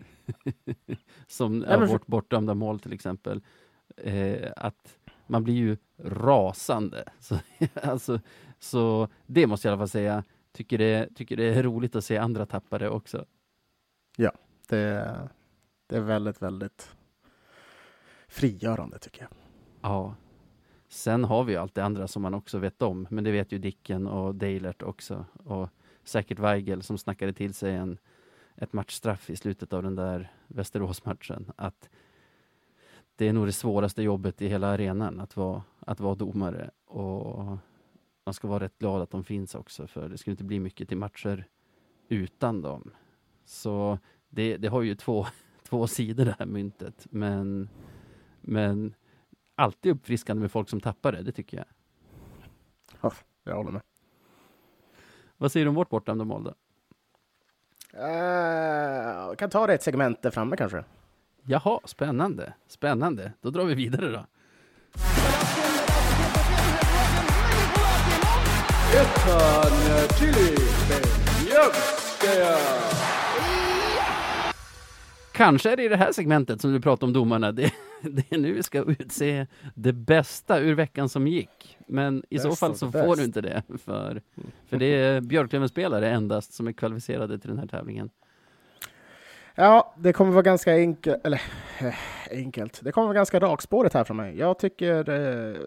som 1.28 1.66
ja, 1.70 1.86
vårt 1.86 2.08
bortdömda 2.08 2.54
mål 2.54 2.80
till 2.80 2.94
exempel. 2.94 3.42
Eh, 3.98 4.52
att 4.56 4.99
man 5.30 5.44
blir 5.44 5.54
ju 5.54 5.78
rasande. 6.04 7.04
Så, 7.20 7.40
alltså, 7.74 8.20
så 8.60 9.08
det 9.26 9.48
måste 9.48 9.68
jag 9.68 9.72
i 9.72 9.74
alla 9.74 9.82
fall 9.82 9.90
säga. 9.90 10.24
Tycker 10.52 10.78
det, 10.78 11.16
tycker 11.16 11.38
det 11.38 11.44
är 11.44 11.64
roligt 11.64 11.96
att 11.96 12.06
se 12.06 12.18
andra 12.18 12.46
tappare 12.46 12.90
också. 12.90 13.26
Ja, 14.18 14.32
det, 14.68 15.18
det 15.88 15.96
är 15.96 16.02
väldigt, 16.02 16.42
väldigt 16.42 16.96
frigörande 18.28 19.00
tycker 19.00 19.22
jag. 19.22 19.32
Ja. 19.82 20.16
Sen 20.88 21.24
har 21.24 21.44
vi 21.44 21.54
ju 21.54 21.60
allt 21.60 21.76
det 21.76 21.84
andra 21.84 22.08
som 22.08 22.22
man 22.22 22.34
också 22.34 22.58
vet 22.58 22.82
om, 22.82 23.08
men 23.10 23.24
det 23.24 23.32
vet 23.32 23.52
ju 23.52 23.58
Dicken 23.58 24.08
och 24.08 24.36
Deilert 24.36 24.82
också. 24.82 25.26
Och 25.44 25.70
säkert 26.04 26.40
Weigel 26.40 26.84
som 26.84 26.98
snackade 26.98 27.34
till 27.34 27.54
sig 27.54 27.76
en, 27.76 27.98
ett 28.56 28.74
matchstraff 28.74 29.30
i 29.30 29.36
slutet 29.36 29.74
av 29.74 29.84
den 29.84 29.96
där 29.96 30.32
Västeråsmatchen. 30.48 31.52
Att 31.56 31.90
det 33.20 33.28
är 33.28 33.34
nog 33.34 33.46
det 33.46 33.52
svåraste 33.52 34.04
jobbet 34.04 34.42
i 34.42 34.48
hela 34.48 34.68
arenan 34.68 35.20
att 35.20 35.38
vara, 35.38 35.64
att 35.80 36.00
vara 36.00 36.16
domare. 36.16 36.72
Och 36.86 37.58
man 38.26 38.34
ska 38.34 38.48
vara 38.48 38.64
rätt 38.64 38.78
glad 38.80 39.02
att 39.02 39.12
de 39.12 39.24
finns 39.24 39.56
också, 39.56 39.88
för 39.88 40.10
det 40.10 40.18
skulle 40.18 40.32
inte 40.32 40.44
bli 40.44 40.60
mycket 40.60 40.88
till 40.88 40.98
matcher 40.98 41.48
utan 42.08 42.62
dem. 42.62 42.92
Så 43.46 44.00
det, 44.30 44.58
det 44.58 44.68
har 44.68 44.82
ju 44.82 44.96
två, 44.96 45.26
två 45.64 45.88
sidor 45.88 46.26
det 46.26 46.36
här 46.40 46.46
myntet. 46.46 47.08
Men, 47.10 47.70
men 48.42 48.96
alltid 49.56 49.92
uppfriskande 49.92 50.42
med 50.42 50.52
folk 50.52 50.70
som 50.70 50.80
tappar 50.82 51.12
det, 51.12 51.22
det 51.22 51.32
tycker 51.32 51.58
jag. 51.58 51.68
Ja, 53.02 53.12
jag 53.44 53.56
håller 53.56 53.72
med. 53.72 53.82
Vad 55.38 55.52
säger 55.52 55.66
du 55.66 55.70
om 55.70 55.76
vårt 55.76 55.90
bortdömda 55.90 56.26
då? 56.26 56.54
Uh, 57.94 59.36
kan 59.36 59.50
ta 59.50 59.68
det 59.68 59.74
ett 59.74 59.84
segment 59.84 60.22
där 60.22 60.32
framme 60.32 60.58
kanske. 60.58 60.84
Jaha, 61.46 61.80
spännande. 61.86 62.54
Spännande. 62.68 63.34
Då 63.42 63.50
drar 63.50 63.66
vi 63.66 63.76
vidare 63.76 64.12
då. 64.12 64.26
Kanske 75.32 75.72
är 75.72 75.78
det 75.78 75.84
i 75.84 75.88
det 75.88 75.98
här 75.98 76.12
segmentet 76.12 76.62
som 76.62 76.74
du 76.74 76.82
pratar 76.82 77.08
om 77.08 77.14
domarna. 77.14 77.52
Det, 77.52 77.74
det 78.02 78.32
är 78.32 78.38
nu 78.38 78.54
vi 78.54 78.64
ska 78.64 78.84
utse 78.84 79.48
det 79.76 79.94
bästa 79.94 80.60
ur 80.60 80.76
veckan 80.76 81.10
som 81.10 81.28
gick. 81.28 81.78
Men 81.88 82.24
i 82.30 82.36
best 82.36 82.44
så 82.46 82.56
fall 82.56 82.76
så 82.76 82.92
får 82.92 83.16
du 83.16 83.24
inte 83.24 83.42
det. 83.42 83.64
För, 83.84 84.22
för 84.70 84.78
det 84.78 84.86
är 84.86 85.22
Björklöven-spelare 85.22 86.10
endast 86.10 86.54
som 86.54 86.68
är 86.68 86.72
kvalificerade 86.72 87.40
till 87.40 87.50
den 87.50 87.60
här 87.60 87.68
tävlingen. 87.68 88.10
Ja, 89.62 89.94
det 89.98 90.14
kommer 90.14 90.32
vara 90.32 90.42
ganska 90.42 90.76
enkelt, 90.76 91.26
eller 91.26 91.42
eh, 91.80 91.96
enkelt. 92.32 92.80
Det 92.84 92.92
kommer 92.92 93.08
vara 93.08 93.16
ganska 93.16 93.40
rakspåret 93.40 93.94
här 93.94 94.04
från 94.04 94.18
mig. 94.18 94.38
Jag 94.38 94.60
tycker... 94.60 95.10
Eh, 95.10 95.58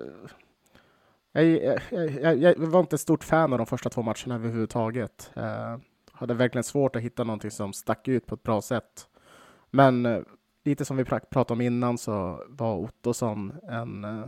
jag, 1.33 1.45
jag, 1.91 2.11
jag, 2.11 2.37
jag, 2.39 2.55
var 2.59 2.81
inte 2.81 2.97
ett 2.97 3.01
stort 3.01 3.25
fan 3.25 3.53
av 3.53 3.59
de 3.59 3.67
första 3.67 3.91
två 3.91 4.03
matcherna 4.03 4.35
överhuvudtaget. 4.35 5.31
Eh, 5.37 5.77
hade 6.13 6.35
verkligen 6.35 6.65
svårt 6.65 6.97
att 6.97 7.03
hitta 7.03 7.25
någonting 7.25 7.51
som 7.51 7.73
stack 7.73 8.09
ut 8.09 8.27
på 8.27 8.35
ett 8.35 8.43
bra 8.43 8.63
sätt. 8.63 9.09
Men 9.71 10.07
eh, 10.07 10.21
lite 10.65 10.85
som 10.85 10.97
vi 10.97 11.05
pratade 11.05 11.53
om 11.53 11.61
innan 11.61 11.99
så 11.99 12.45
var 12.49 12.77
Ottosson 12.77 13.53
en, 13.69 14.05
eh, 14.05 14.25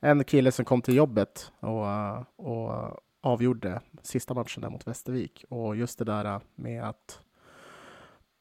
en 0.00 0.24
kille 0.24 0.52
som 0.52 0.64
kom 0.64 0.82
till 0.82 0.96
jobbet 0.96 1.52
och, 1.60 1.88
eh, 1.88 2.22
och 2.36 3.00
avgjorde 3.22 3.80
sista 4.02 4.34
matchen 4.34 4.62
där 4.62 4.70
mot 4.70 4.86
Västervik. 4.86 5.44
Och 5.48 5.76
just 5.76 5.98
det 5.98 6.04
där 6.04 6.40
med 6.54 6.84
att 6.84 7.23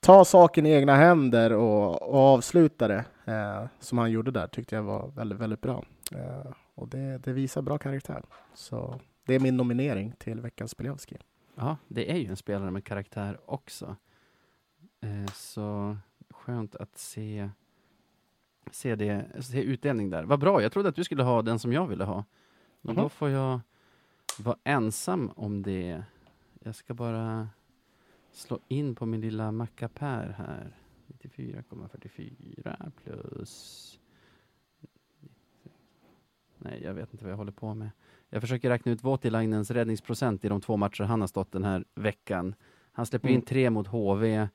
ta 0.04 0.26
saken 0.26 0.66
i 0.66 0.72
egna 0.72 0.96
händer 0.96 1.54
och, 1.54 2.02
och 2.02 2.20
avsluta 2.20 2.88
det 2.88 3.06
eh, 3.26 3.66
som 3.80 3.98
han 3.98 4.12
gjorde 4.12 4.32
där 4.32 4.48
tyckte 4.48 4.76
jag 4.76 4.84
var 4.84 5.08
väldigt, 5.08 5.40
väldigt 5.40 5.62
bra. 5.62 5.84
Eh, 6.12 6.52
och 6.76 6.88
det, 6.88 7.18
det, 7.18 7.34
visar 7.34 7.62
bra 7.62 7.78
karaktär. 7.78 8.24
Så 8.54 9.00
det 9.26 9.36
är 9.36 9.40
min 9.40 9.58
nominering 9.58 10.14
till 10.18 10.42
veckans 10.42 10.78
Beliavski. 10.78 11.18
Ja, 11.56 11.78
det 11.88 12.12
är 12.12 12.16
ju 12.16 12.28
en 12.28 12.36
spelare 12.36 12.72
med 12.72 12.84
karaktär 12.84 13.40
också. 13.46 13.96
Eh, 15.02 15.32
så 15.34 15.98
skönt 16.30 16.76
att 16.76 16.98
se, 16.98 17.50
se, 18.72 18.96
det, 18.96 19.26
se 19.40 19.62
utdelning 19.62 20.10
där. 20.10 20.24
Vad 20.24 20.40
bra, 20.40 20.62
jag 20.62 20.72
trodde 20.72 20.90
att 20.90 20.96
du 20.96 21.04
skulle 21.04 21.24
ha 21.24 21.42
den 21.42 21.60
som 21.60 21.74
jag 21.74 21.88
ville 21.88 22.04
ha. 22.04 22.26
Men 22.82 22.96
mm. 22.96 23.04
då 23.04 23.10
får 23.10 23.30
jag 23.30 23.60
vara 24.40 24.58
ensam 24.64 25.32
om 25.36 25.64
det. 25.64 26.04
Jag 26.60 26.76
ska 26.76 26.94
bara 26.94 27.48
slå 28.34 28.60
in 28.68 28.96
på 28.96 29.06
min 29.06 29.22
lilla 29.22 29.52
mackapär 29.52 30.36
här. 30.38 30.78
94,44 31.08 32.92
plus... 33.04 34.00
Nej, 36.58 36.84
jag 36.84 36.94
vet 36.94 37.14
inte 37.14 37.24
vad 37.24 37.32
jag 37.32 37.38
håller 37.38 37.52
på 37.52 37.74
med. 37.74 37.90
Jag 38.30 38.42
försöker 38.42 38.70
räkna 38.70 38.92
ut 38.92 39.04
Voutilainens 39.04 39.72
räddningsprocent 39.72 40.46
i 40.46 40.50
de 40.50 40.62
två 40.62 40.78
matcher 40.78 41.04
han 41.04 41.22
har 41.22 41.28
stått 41.28 41.52
den 41.52 41.64
här 41.64 41.86
veckan. 41.96 42.56
Han 42.92 43.06
släpper 43.06 43.28
mm. 43.28 43.36
in 43.36 43.46
tre 43.46 43.70
mot 43.70 43.88
HV. 43.88 44.48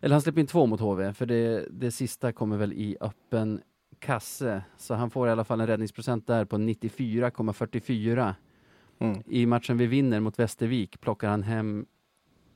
Eller 0.00 0.14
han 0.14 0.22
släpper 0.22 0.40
in 0.40 0.46
två 0.46 0.66
mot 0.66 0.80
HV, 0.80 1.12
för 1.12 1.26
det, 1.26 1.66
det 1.70 1.90
sista 1.90 2.32
kommer 2.32 2.56
väl 2.56 2.72
i 2.72 2.96
öppen 3.00 3.60
kasse. 3.98 4.62
Så 4.76 4.94
han 4.94 5.10
får 5.10 5.28
i 5.28 5.30
alla 5.30 5.44
fall 5.44 5.60
en 5.60 5.66
räddningsprocent 5.66 6.26
där 6.26 6.44
på 6.44 6.56
94,44. 6.56 8.34
Mm. 8.98 9.22
I 9.26 9.46
matchen 9.46 9.78
vi 9.78 9.86
vinner 9.86 10.20
mot 10.20 10.38
Västervik 10.38 11.00
plockar 11.00 11.28
han 11.28 11.42
hem 11.42 11.86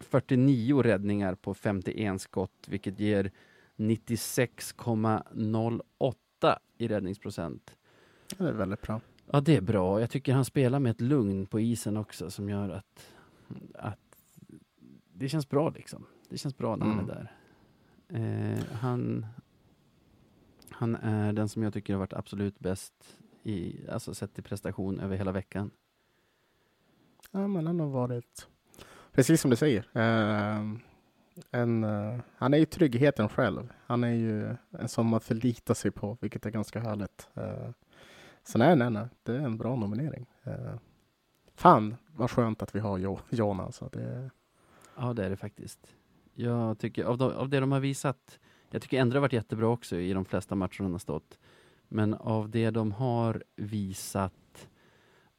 49 0.00 0.82
räddningar 0.82 1.34
på 1.34 1.54
51 1.54 2.20
skott, 2.20 2.66
vilket 2.68 3.00
ger 3.00 3.30
96,08 3.76 6.14
i 6.78 6.88
räddningsprocent. 6.88 7.76
Det 8.38 8.44
är 8.44 8.52
väldigt 8.52 8.82
bra. 8.82 9.00
Ja, 9.32 9.40
det 9.40 9.56
är 9.56 9.60
bra. 9.60 10.00
Jag 10.00 10.10
tycker 10.10 10.32
han 10.32 10.44
spelar 10.44 10.78
med 10.78 10.90
ett 10.90 11.00
lugn 11.00 11.46
på 11.46 11.60
isen 11.60 11.96
också 11.96 12.30
som 12.30 12.48
gör 12.48 12.70
att, 12.70 13.14
att 13.74 13.98
det 15.12 15.28
känns 15.28 15.48
bra 15.48 15.70
liksom. 15.70 16.06
Det 16.28 16.38
känns 16.38 16.56
bra 16.56 16.76
när 16.76 16.86
mm. 16.86 16.98
han 16.98 17.10
är 17.10 17.14
där. 17.14 17.32
Eh, 18.08 18.64
han, 18.72 19.26
han 20.70 20.96
är 20.96 21.32
den 21.32 21.48
som 21.48 21.62
jag 21.62 21.74
tycker 21.74 21.92
har 21.92 22.00
varit 22.00 22.12
absolut 22.12 22.58
bäst 22.58 23.18
i, 23.42 23.88
alltså 23.88 24.14
sett 24.14 24.34
till 24.34 24.44
prestation 24.44 25.00
över 25.00 25.16
hela 25.16 25.32
veckan. 25.32 25.70
Ja, 27.30 27.46
men 27.46 27.66
han 27.66 27.80
har 27.80 27.88
varit 27.88 28.48
precis 29.12 29.40
som 29.40 29.50
du 29.50 29.56
säger. 29.56 29.88
Uh, 29.96 30.76
en, 31.50 31.84
uh, 31.84 32.20
han 32.36 32.54
är 32.54 32.58
ju 32.58 32.64
tryggheten 32.64 33.28
själv. 33.28 33.72
Han 33.86 34.04
är 34.04 34.12
ju 34.12 34.56
en 34.70 34.88
som 34.88 35.06
man 35.06 35.20
förlitar 35.20 35.74
sig 35.74 35.90
på, 35.90 36.16
vilket 36.20 36.46
är 36.46 36.50
ganska 36.50 36.80
härligt. 36.80 37.28
Uh, 37.38 37.70
så 38.44 38.58
nej, 38.58 38.76
nej, 38.76 38.90
nej, 38.90 39.08
det 39.22 39.32
är 39.32 39.38
en 39.38 39.58
bra 39.58 39.76
nominering. 39.76 40.26
Uh, 40.46 40.74
fan 41.54 41.96
vad 42.16 42.30
skönt 42.30 42.62
att 42.62 42.74
vi 42.74 42.80
har 42.80 42.98
jo, 42.98 43.18
John 43.30 43.60
alltså. 43.60 43.88
Det... 43.92 44.30
Ja, 44.96 45.12
det 45.12 45.24
är 45.24 45.30
det 45.30 45.36
faktiskt. 45.36 45.94
Jag 46.34 46.78
tycker, 46.78 47.04
av, 47.04 47.18
de, 47.18 47.32
av 47.32 47.48
det 47.48 47.60
de 47.60 47.72
har 47.72 47.80
visat, 47.80 48.38
jag 48.70 48.82
tycker 48.82 49.00
ändå 49.00 49.16
har 49.16 49.20
varit 49.20 49.32
jättebra 49.32 49.66
också 49.66 49.96
i 49.96 50.12
de 50.12 50.24
flesta 50.24 50.54
matcherna 50.54 50.90
har 50.90 50.98
stått. 50.98 51.38
Men 51.88 52.14
av 52.14 52.50
det 52.50 52.70
de 52.70 52.92
har 52.92 53.42
visat 53.56 54.34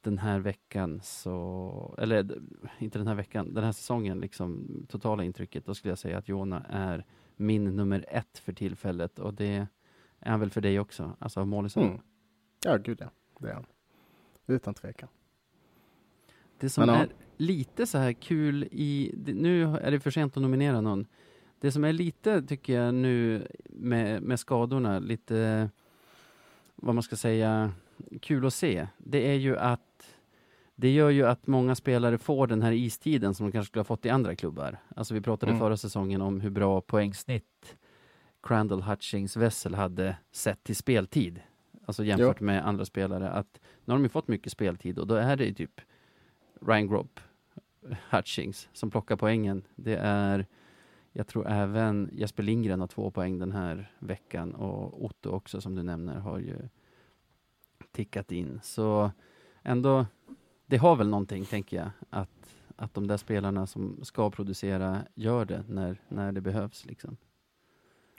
den 0.01 0.17
här 0.17 0.39
veckan 0.39 0.99
så, 1.03 1.95
eller 1.97 2.41
inte 2.79 2.97
den 2.97 3.07
här 3.07 3.15
veckan, 3.15 3.53
den 3.53 3.63
här 3.63 3.71
säsongen, 3.71 4.19
liksom 4.19 4.67
totala 4.89 5.23
intrycket, 5.23 5.65
då 5.65 5.75
skulle 5.75 5.91
jag 5.91 5.99
säga 5.99 6.17
att 6.17 6.29
Jona 6.29 6.65
är 6.69 7.05
min 7.35 7.63
nummer 7.75 8.05
ett 8.07 8.37
för 8.37 8.53
tillfället 8.53 9.19
och 9.19 9.33
det 9.33 9.67
är 10.19 10.31
han 10.31 10.39
väl 10.39 10.49
för 10.49 10.61
dig 10.61 10.79
också, 10.79 11.15
alltså 11.19 11.39
av 11.39 11.47
målisen? 11.47 11.83
Mm. 11.83 11.99
Ja, 12.65 12.77
gud 12.77 12.97
ja, 13.01 13.11
det 13.39 13.49
är 13.49 13.53
han. 13.53 13.65
Utan 14.47 14.73
tvekan. 14.73 15.09
Det 16.59 16.69
som 16.69 16.85
Men, 16.85 16.95
är 16.95 16.99
ja. 16.99 17.13
lite 17.37 17.87
så 17.87 17.97
här 17.97 18.13
kul 18.13 18.67
i, 18.71 19.13
nu 19.25 19.63
är 19.63 19.91
det 19.91 19.99
för 19.99 20.11
sent 20.11 20.37
att 20.37 20.43
nominera 20.43 20.81
någon. 20.81 21.07
Det 21.59 21.71
som 21.71 21.83
är 21.83 21.93
lite, 21.93 22.41
tycker 22.41 22.73
jag 22.73 22.93
nu 22.93 23.47
med, 23.69 24.21
med 24.21 24.39
skadorna, 24.39 24.99
lite, 24.99 25.69
vad 26.75 26.95
man 26.95 27.03
ska 27.03 27.15
säga, 27.15 27.73
kul 28.21 28.45
att 28.45 28.53
se, 28.53 28.87
det 28.97 29.29
är 29.29 29.35
ju 29.35 29.57
att 29.57 30.17
det 30.75 30.89
gör 30.89 31.09
ju 31.09 31.25
att 31.25 31.47
många 31.47 31.75
spelare 31.75 32.17
får 32.17 32.47
den 32.47 32.61
här 32.61 32.71
istiden 32.71 33.33
som 33.33 33.45
de 33.45 33.51
kanske 33.51 33.67
skulle 33.67 33.79
ha 33.79 33.85
fått 33.85 34.05
i 34.05 34.09
andra 34.09 34.35
klubbar. 34.35 34.77
Alltså 34.95 35.13
vi 35.13 35.21
pratade 35.21 35.51
mm. 35.51 35.59
förra 35.59 35.77
säsongen 35.77 36.21
om 36.21 36.41
hur 36.41 36.49
bra 36.49 36.81
poängsnitt 36.81 37.75
Crandall 38.43 38.81
Hutchings 38.81 39.37
Vessel 39.37 39.75
hade 39.75 40.17
sett 40.31 40.63
till 40.63 40.75
speltid. 40.75 41.41
Alltså 41.85 42.03
jämfört 42.03 42.37
jo. 42.39 42.45
med 42.45 42.67
andra 42.67 42.85
spelare. 42.85 43.29
Att 43.29 43.59
nu 43.85 43.91
har 43.91 43.97
de 43.97 44.03
ju 44.03 44.09
fått 44.09 44.27
mycket 44.27 44.51
speltid 44.51 44.99
och 44.99 45.07
då 45.07 45.15
är 45.15 45.35
det 45.35 45.45
ju 45.45 45.53
typ 45.53 45.81
Ryan 46.61 46.87
Gropp, 46.87 47.19
Hutchings 48.09 48.69
som 48.73 48.91
plockar 48.91 49.15
poängen. 49.15 49.63
Det 49.75 49.95
är, 49.95 50.45
jag 51.11 51.27
tror 51.27 51.47
även 51.47 52.09
Jesper 52.13 52.43
Lindgren 52.43 52.79
har 52.79 52.87
två 52.87 53.11
poäng 53.11 53.39
den 53.39 53.51
här 53.51 53.91
veckan 53.99 54.55
och 54.55 55.05
Otto 55.05 55.29
också 55.29 55.61
som 55.61 55.75
du 55.75 55.83
nämner 55.83 56.19
har 56.19 56.39
ju 56.39 56.55
tickat 57.91 58.31
in. 58.31 58.59
Så 58.63 59.11
ändå 59.63 60.05
det 60.65 60.77
har 60.77 60.95
väl 60.95 61.09
någonting, 61.09 61.45
tänker 61.45 61.77
jag, 61.77 61.89
att, 62.09 62.55
att 62.75 62.93
de 62.93 63.07
där 63.07 63.17
spelarna 63.17 63.67
som 63.67 63.99
ska 64.03 64.29
producera 64.29 65.01
gör 65.15 65.45
det 65.45 65.63
när, 65.67 65.97
när 66.07 66.31
det 66.31 66.41
behövs. 66.41 66.85
Liksom. 66.85 67.17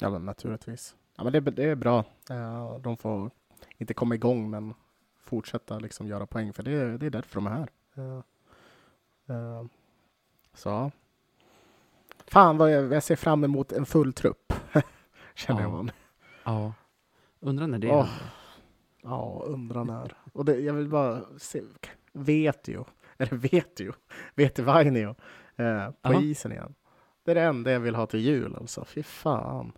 Ja, 0.00 0.10
men 0.10 0.24
naturligtvis. 0.24 0.96
Ja, 1.16 1.24
men 1.24 1.32
det, 1.32 1.40
det 1.40 1.64
är 1.64 1.74
bra. 1.74 2.04
Uh, 2.30 2.78
de 2.78 2.96
får 2.96 3.30
inte 3.78 3.94
komma 3.94 4.14
igång, 4.14 4.50
men 4.50 4.74
fortsätta 5.22 5.78
liksom 5.78 6.06
göra 6.06 6.26
poäng, 6.26 6.52
för 6.52 6.62
det, 6.62 6.98
det 6.98 7.06
är 7.06 7.10
därför 7.10 7.34
de 7.34 7.46
är 7.46 7.50
här. 7.50 7.68
Uh, 7.98 8.22
uh, 9.30 9.66
så. 10.54 10.90
Fan 12.26 12.58
vad 12.58 12.72
jag, 12.72 12.92
jag, 12.92 13.02
ser 13.02 13.16
fram 13.16 13.44
emot 13.44 13.72
en 13.72 13.86
full 13.86 14.12
trupp. 14.12 14.52
känner 15.34 15.60
Ja. 15.60 15.66
jag 15.66 15.72
man. 15.72 15.90
Ja. 16.44 16.72
Undrar 17.40 17.66
när 17.66 17.78
det 17.78 17.90
Åh. 17.90 18.04
händer. 18.04 18.41
Ja, 19.02 19.42
undrar 19.46 19.84
när. 19.84 20.14
Och 20.32 20.44
det, 20.44 20.60
jag 20.60 20.74
vill 20.74 20.88
bara 20.88 21.38
se, 21.38 21.62
vet 22.12 22.68
ju, 22.68 22.84
eller 23.16 23.36
vet 23.36 23.80
ju, 23.80 23.92
vet 24.34 24.58
Vainio 24.58 25.14
eh, 25.56 25.90
på 25.90 26.08
Aha. 26.08 26.22
isen 26.22 26.52
igen. 26.52 26.74
Det 27.24 27.30
är 27.30 27.34
det 27.34 27.42
enda 27.42 27.70
jag 27.72 27.80
vill 27.80 27.94
ha 27.94 28.06
till 28.06 28.20
jul 28.20 28.56
alltså, 28.56 28.84
fy 28.84 29.02
fan. 29.02 29.72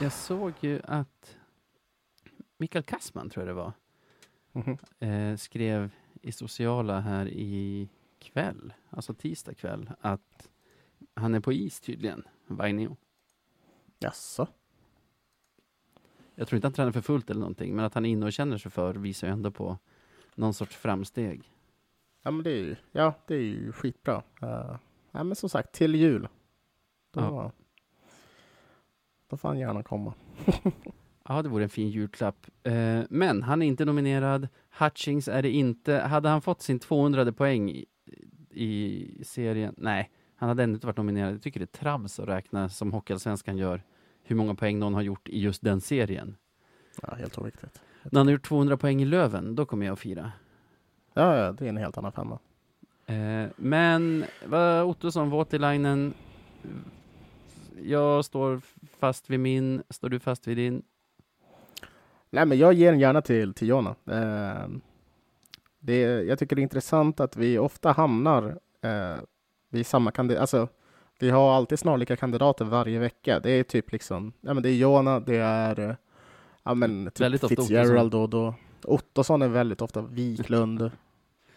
Jag 0.00 0.12
såg 0.12 0.52
ju 0.60 0.80
att 0.84 1.36
Mikael 2.56 2.84
Kassman, 2.84 3.30
tror 3.30 3.46
jag 3.46 3.56
det 3.56 3.62
var, 3.62 3.72
Mhm. 4.52 4.78
eh, 4.98 5.36
skrev 5.36 5.90
i 6.22 6.32
sociala 6.32 7.00
här 7.00 7.28
i 7.28 7.88
kväll, 8.18 8.72
alltså 8.90 9.14
tisdag 9.14 9.54
kväll, 9.54 9.90
att 10.00 10.50
han 11.14 11.34
är 11.34 11.40
på 11.40 11.52
is 11.52 11.80
tydligen, 11.80 12.24
Vainio. 12.46 12.96
Jaså? 13.98 14.46
Jag 16.34 16.48
tror 16.48 16.56
inte 16.56 16.66
han 16.66 16.72
tränar 16.72 16.92
för 16.92 17.00
fullt 17.00 17.30
eller 17.30 17.40
någonting, 17.40 17.76
men 17.76 17.84
att 17.84 17.94
han 17.94 18.04
är 18.04 18.10
inne 18.10 18.26
och 18.26 18.32
känner 18.32 18.58
sig 18.58 18.70
för 18.70 18.94
visar 18.94 19.26
ju 19.26 19.32
ändå 19.32 19.50
på 19.50 19.78
någon 20.34 20.54
sorts 20.54 20.76
framsteg. 20.76 21.50
Ja 22.22 22.30
men 22.30 22.44
det 22.44 22.50
är 22.50 22.56
ju, 22.64 22.76
ja, 22.92 23.14
det 23.26 23.34
är 23.34 23.40
ju 23.40 23.72
skitbra. 23.72 24.22
Uh, 24.42 24.76
ja, 25.10 25.24
men 25.24 25.36
som 25.36 25.48
sagt, 25.48 25.72
till 25.72 25.94
jul. 25.94 26.28
Då, 27.10 27.20
Ja. 27.20 27.52
då 29.28 29.36
får 29.36 29.48
han 29.48 29.58
gärna 29.58 29.82
komma. 29.82 30.14
Ja, 31.28 31.42
det 31.42 31.48
vore 31.48 31.62
en 31.64 31.68
fin 31.70 31.88
julklapp. 31.88 32.46
Eh, 32.62 33.00
men 33.10 33.42
han 33.42 33.62
är 33.62 33.66
inte 33.66 33.84
nominerad. 33.84 34.48
Hutchings 34.78 35.28
är 35.28 35.42
det 35.42 35.50
inte. 35.50 35.94
Hade 35.94 36.28
han 36.28 36.42
fått 36.42 36.62
sin 36.62 36.78
200 36.78 37.32
poäng 37.32 37.70
i, 37.70 37.86
i 38.50 39.24
serien? 39.24 39.74
Nej, 39.78 40.10
han 40.36 40.48
hade 40.48 40.62
ändå 40.62 40.74
inte 40.74 40.86
varit 40.86 40.96
nominerad. 40.96 41.34
Jag 41.34 41.42
tycker 41.42 41.60
det 41.60 41.64
är 41.64 41.78
trams 41.78 42.20
att 42.20 42.28
räkna 42.28 42.68
som 42.68 42.92
Hockeyallsvenskan 42.92 43.56
gör 43.56 43.82
hur 44.22 44.36
många 44.36 44.54
poäng 44.54 44.78
någon 44.78 44.94
har 44.94 45.02
gjort 45.02 45.28
i 45.28 45.40
just 45.40 45.62
den 45.62 45.80
serien. 45.80 46.36
Ja, 47.02 47.14
helt 47.14 47.38
oviktigt. 47.38 47.80
När 48.02 48.20
han 48.20 48.26
har 48.26 48.32
gjort 48.32 48.48
200 48.48 48.76
poäng 48.76 49.02
i 49.02 49.04
Löven, 49.04 49.54
då 49.54 49.66
kommer 49.66 49.86
jag 49.86 49.92
att 49.92 50.00
fira. 50.00 50.32
Ja, 51.14 51.36
ja, 51.36 51.52
det 51.52 51.64
är 51.64 51.68
en 51.68 51.76
helt 51.76 51.98
annan 51.98 52.12
femma. 52.12 52.38
Eh, 53.06 53.50
men 53.56 54.24
vad 54.46 54.84
Ottosson, 54.84 55.30
Voutilainen. 55.30 56.14
Jag 57.82 58.24
står 58.24 58.60
fast 58.98 59.30
vid 59.30 59.40
min. 59.40 59.82
Står 59.90 60.08
du 60.08 60.20
fast 60.20 60.46
vid 60.46 60.56
din? 60.56 60.82
Nej, 62.30 62.46
men 62.46 62.58
jag 62.58 62.72
ger 62.72 62.90
den 62.90 63.00
gärna 63.00 63.22
till, 63.22 63.54
till 63.54 63.68
Jonna. 63.68 63.94
Eh, 64.06 64.68
det, 65.78 66.00
jag 66.00 66.38
tycker 66.38 66.56
det 66.56 66.60
är 66.60 66.62
intressant 66.62 67.20
att 67.20 67.36
vi 67.36 67.58
ofta 67.58 67.92
hamnar 67.92 68.58
eh, 68.80 69.16
vid 69.68 69.86
samma 69.86 70.10
kandidat. 70.10 70.40
Alltså, 70.40 70.68
vi 71.22 71.30
har 71.30 71.54
alltid 71.54 71.78
snarlika 71.78 72.16
kandidater 72.16 72.64
varje 72.64 72.98
vecka. 72.98 73.40
Det 73.40 73.50
är 73.50 73.62
typ 73.62 73.92
liksom, 73.92 74.32
ja 74.40 74.54
men 74.54 74.62
det 74.62 74.68
är 74.68 74.74
Jona, 74.74 75.20
det 75.20 75.36
är 75.36 75.80
eh, 75.80 75.94
ja 76.62 76.74
men 76.74 77.10
typ 77.14 77.48
Fitzgerald 77.48 78.14
och 78.14 78.28
då. 78.28 78.54
Ottosson 78.84 79.42
är 79.42 79.48
väldigt 79.48 79.82
ofta 79.82 80.02
Wiklund. 80.02 80.90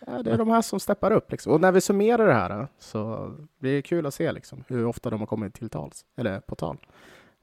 Ja, 0.08 0.24
det 0.24 0.32
är 0.32 0.38
de 0.38 0.50
här 0.50 0.62
som 0.62 0.80
steppar 0.80 1.12
upp 1.12 1.32
liksom. 1.32 1.54
Och 1.54 1.62
när 1.62 1.72
vi 1.72 1.82
summerar 1.82 2.28
det 2.28 2.34
här 2.34 2.60
eh, 2.60 2.68
så 2.80 3.32
blir 3.60 3.76
det 3.76 3.82
kul 3.82 4.06
att 4.06 4.14
se 4.14 4.32
liksom 4.32 4.64
hur 4.68 4.86
ofta 4.86 5.10
de 5.10 5.20
har 5.20 5.28
kommit 5.28 5.54
till 5.54 5.70
tals, 5.70 6.06
eller 6.16 6.40
på 6.40 6.56
tal. 6.56 6.78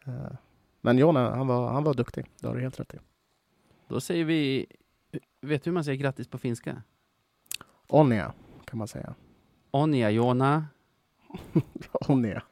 Eh, 0.07 0.37
men 0.81 0.99
Jona, 0.99 1.31
han 1.35 1.47
var, 1.47 1.69
han 1.69 1.85
var 1.85 1.95
duktig. 1.95 2.27
Det 2.41 2.49
har 2.49 2.55
du 2.55 2.61
helt 2.61 2.81
rätt 2.81 2.95
i. 2.95 2.99
Då 3.89 4.01
säger 4.01 4.25
vi, 4.25 4.67
vet 5.41 5.65
du 5.65 5.71
hur 5.71 5.75
man 5.75 5.85
säger 5.85 5.99
grattis 5.99 6.29
på 6.29 6.39
finska? 6.39 6.83
Onnia, 7.89 8.33
kan 8.65 8.79
man 8.79 8.89
säga. 8.89 9.15
Onja 9.71 10.11
Jona. 10.11 10.67
Onnia. 12.09 12.42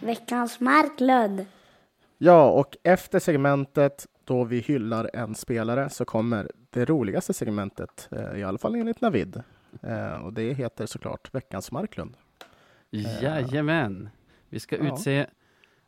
Veckans 0.00 0.60
Marklund. 0.60 1.46
Ja, 2.18 2.50
och 2.50 2.76
efter 2.82 3.18
segmentet 3.18 4.06
då 4.24 4.44
vi 4.44 4.58
hyllar 4.58 5.10
en 5.12 5.34
spelare 5.34 5.90
så 5.90 6.04
kommer 6.04 6.50
det 6.70 6.84
roligaste 6.84 7.32
segmentet, 7.34 8.08
eh, 8.12 8.38
i 8.40 8.44
alla 8.44 8.58
fall 8.58 8.74
enligt 8.74 9.00
Navid. 9.00 9.42
Eh, 9.82 10.12
och 10.24 10.32
det 10.32 10.52
heter 10.52 10.86
såklart 10.86 11.34
Veckans 11.34 11.72
Marklund. 11.72 12.16
Jajamän. 12.90 14.10
Vi 14.48 14.60
ska 14.60 14.76
Ja. 14.76 14.92
utse 14.94 15.26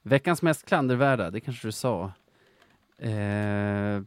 veckans 0.02 0.42
mest 0.42 0.66
klandervärda, 0.66 1.30
det 1.30 1.40
kanske 1.40 1.68
du 1.68 1.72
sa. 1.72 2.12
Eh, 2.98 4.02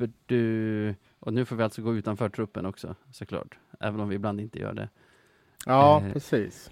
bör 0.00 0.10
du, 0.26 0.94
och 1.20 1.32
nu 1.32 1.44
får 1.44 1.56
vi 1.56 1.62
alltså 1.62 1.82
gå 1.82 1.94
utanför 1.94 2.28
truppen 2.28 2.66
också, 2.66 2.94
såklart. 3.12 3.58
Även 3.80 4.00
om 4.00 4.08
vi 4.08 4.14
ibland 4.16 4.40
inte 4.40 4.58
gör 4.58 4.72
det. 4.74 4.88
Ja, 5.66 6.02
Eh. 6.06 6.12
precis. 6.12 6.70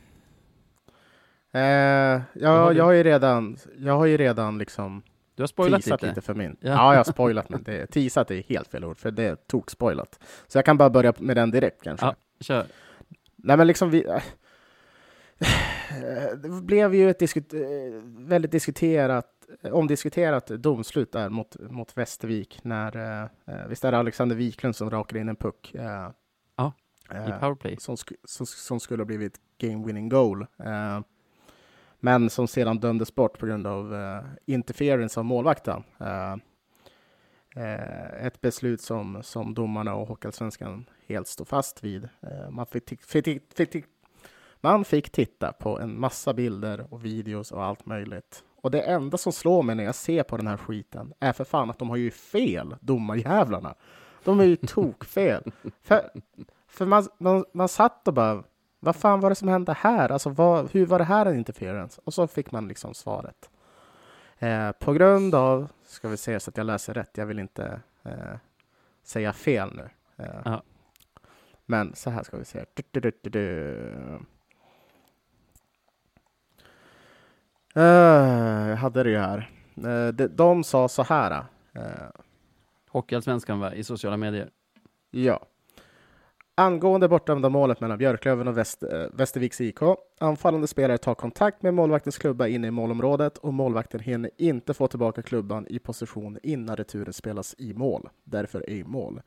Eh, 1.53 1.61
har 1.61 2.23
ja, 2.33 2.71
du? 2.71 2.77
jag 2.79 2.85
har 2.85 2.93
ju 2.93 3.03
redan, 3.03 3.57
jag 3.79 3.97
har 3.97 4.07
ju 4.07 4.17
redan 4.17 4.59
liksom 4.59 5.03
Du 5.35 5.43
har 5.43 5.47
spoilat 5.47 5.87
lite. 5.87 6.07
lite. 6.09 6.21
för 6.21 6.35
min. 6.35 6.57
Ja. 6.61 6.69
Ja. 6.71 6.93
jag 6.93 6.99
har 6.99 7.05
spoilat, 7.13 7.49
men 7.49 7.63
det, 7.63 7.87
teasat 7.87 8.31
är 8.31 8.43
helt 8.43 8.69
fel 8.69 8.85
ord, 8.85 8.99
för 8.99 9.11
det 9.11 9.23
är 9.25 9.37
tok-spoilat. 9.37 10.19
Så 10.47 10.59
jag 10.59 10.65
kan 10.65 10.77
bara 10.79 10.91
börja 10.91 11.13
med 11.19 11.37
den 11.37 11.51
direkt 11.51 11.83
kanske. 11.83 12.07
Ja, 12.07 12.15
kör. 12.41 12.67
Nej, 13.37 13.57
men 13.57 13.67
liksom 13.67 13.91
vi... 13.91 14.07
äh, 14.07 14.23
Det 16.43 16.49
blev 16.63 16.95
ju 16.95 17.11
ett 17.11 17.19
diskut, 17.19 17.55
eh, 17.55 17.61
väldigt 18.05 18.51
diskuterat, 18.53 19.27
omdiskuterat 19.63 20.47
domslut 20.47 21.13
där 21.13 21.29
mot, 21.29 21.57
mot 21.71 21.97
Västervik 21.97 22.65
när, 22.65 22.97
eh, 22.97 23.29
eh, 23.55 23.67
visst 23.67 23.85
är 23.85 23.93
det 23.93 23.99
Alexander 23.99 24.37
Wiklund 24.37 24.77
som 24.77 24.91
rakade 24.91 25.21
in 25.21 25.29
en 25.29 25.37
puck? 25.37 25.75
eh, 25.75 26.11
Ja, 26.57 26.73
eh, 27.11 27.29
I 27.29 27.41
powerplay. 27.41 27.77
som, 27.81 27.97
sk 27.97 28.13
som, 28.25 28.47
som 28.47 28.81
skulle 28.81 29.01
ha 29.01 29.07
blivit 29.07 29.41
game 29.59 29.87
winning 29.87 30.09
goal. 30.09 30.43
Eh, 30.59 31.01
men 32.01 32.31
som 32.31 32.49
sedan 32.49 32.79
dömdes 32.79 33.15
bort 33.15 33.39
på 33.39 33.47
grund 33.47 33.67
av 33.67 33.95
eh, 33.95 34.23
interference 34.47 35.21
av 35.21 35.25
målvakten. 35.27 35.83
Eh, 36.01 36.33
eh, 37.57 38.27
ett 38.27 38.41
beslut 38.41 38.81
som, 38.81 39.23
som 39.23 39.55
domarna 39.55 39.95
och 39.95 40.09
Hockeyallsvenskan 40.09 40.85
helt 41.07 41.29
står 41.29 41.45
fast 41.45 41.85
vid. 41.85 42.09
Eh, 42.21 42.51
man, 42.51 42.67
fick, 42.67 42.93
man 44.61 44.85
fick 44.85 45.11
titta 45.11 45.53
på 45.53 45.81
en 45.81 46.01
massa 46.01 46.35
bilder 46.35 46.87
och 46.91 47.05
videos 47.05 47.53
och 47.53 47.65
allt 47.65 47.87
möjligt. 47.87 48.45
Och 48.63 48.71
det 48.71 48.81
enda 48.81 49.19
som 49.19 49.33
slår 49.33 49.63
mig 49.63 49.75
när 49.75 49.85
jag 49.85 49.95
ser 49.95 50.23
på 50.23 50.37
den 50.37 50.47
här 50.47 50.57
skiten 50.57 51.13
är 51.21 51.33
för 51.33 51.45
fan 51.45 51.71
att 51.71 51.79
de 51.79 51.91
har 51.91 51.97
ju 51.97 52.11
fel, 52.11 52.77
domarjävlarna. 52.81 53.75
De 54.25 54.41
är 54.41 54.45
ju 54.45 54.57
tokfel. 54.67 55.53
För, 55.83 56.11
för 56.69 56.87
man, 56.87 57.09
man, 57.19 57.45
man 57.53 57.69
satt 57.69 58.09
och 58.09 58.15
bara, 58.15 58.43
vad 58.81 58.97
fan 58.97 59.21
var 59.21 59.31
det 59.31 59.37
som 59.37 59.49
hände 59.49 59.73
här? 59.73 60.13
Alltså, 60.13 60.31
vad, 60.31 60.71
hur 60.73 60.87
var 60.87 60.99
det 60.99 61.05
här 61.05 61.27
en 61.27 61.37
interference? 61.37 62.01
Och 62.05 62.15
så 62.15 62.27
fick 62.27 62.51
man 62.51 62.69
liksom 62.69 62.95
svaret. 62.95 63.51
Eh, 64.39 64.73
på 64.73 64.93
grund 64.93 65.35
av, 65.35 65.69
ska 65.85 66.09
vi 66.09 66.17
se 66.17 66.41
så 66.41 66.51
att 66.51 66.57
jag 66.57 66.67
läser 66.67 66.95
rätt, 66.95 67.11
jag 67.17 67.27
vill 67.27 67.39
inte 67.39 67.81
eh, 68.03 68.37
säga 69.03 69.33
fel 69.33 69.77
nu. 69.77 69.89
Eh. 70.25 70.61
Men 71.67 71.95
så 71.95 72.11
här 72.11 72.23
ska 72.23 72.37
vi 72.37 72.45
se. 72.45 72.65
Du, 72.75 72.83
du, 72.91 73.01
du, 73.01 73.13
du, 73.23 73.31
du. 73.31 73.79
Eh, 74.01 74.19
jag 77.83 78.77
hade 78.77 79.03
det 79.03 79.11
ju 79.11 79.19
här. 79.19 79.51
Eh, 79.77 80.13
de, 80.13 80.27
de 80.27 80.65
sa 80.65 80.89
så 80.89 81.03
här. 81.03 81.45
eh, 81.75 81.83
Hockeyallsvenskan 82.91 83.61
va, 83.61 83.75
i 83.75 83.85
sociala 83.85 84.17
medier. 84.17 84.49
Ja. 85.11 85.47
Angående 86.55 87.09
bortdömda 87.09 87.49
målet 87.49 87.81
mellan 87.81 87.99
Björklöven 87.99 88.49
och 88.49 88.59
Väst, 88.59 88.83
eh, 88.83 89.07
Västerviks 89.13 89.61
IK. 89.61 89.79
Anfallande 90.21 90.67
spelare 90.67 90.99
tar 90.99 91.15
kontakt 91.15 91.63
med 91.63 91.75
målvaktens 91.75 92.19
klubba 92.19 92.47
inne 92.47 92.67
i 92.67 92.71
målområdet 92.71 93.39
och 93.39 93.55
målvakten 93.55 94.01
hinner 94.01 94.31
inte 94.37 94.75
få 94.75 94.87
tillbaka 94.87 95.23
klubban 95.23 95.67
i 95.69 95.79
position 95.79 96.39
innan 96.43 96.77
returen 96.77 97.13
spelas 97.13 97.55
i 97.59 97.75
mål. 97.75 98.09
Därför 98.25 98.71
i 98.71 98.85
mål. 98.85 99.21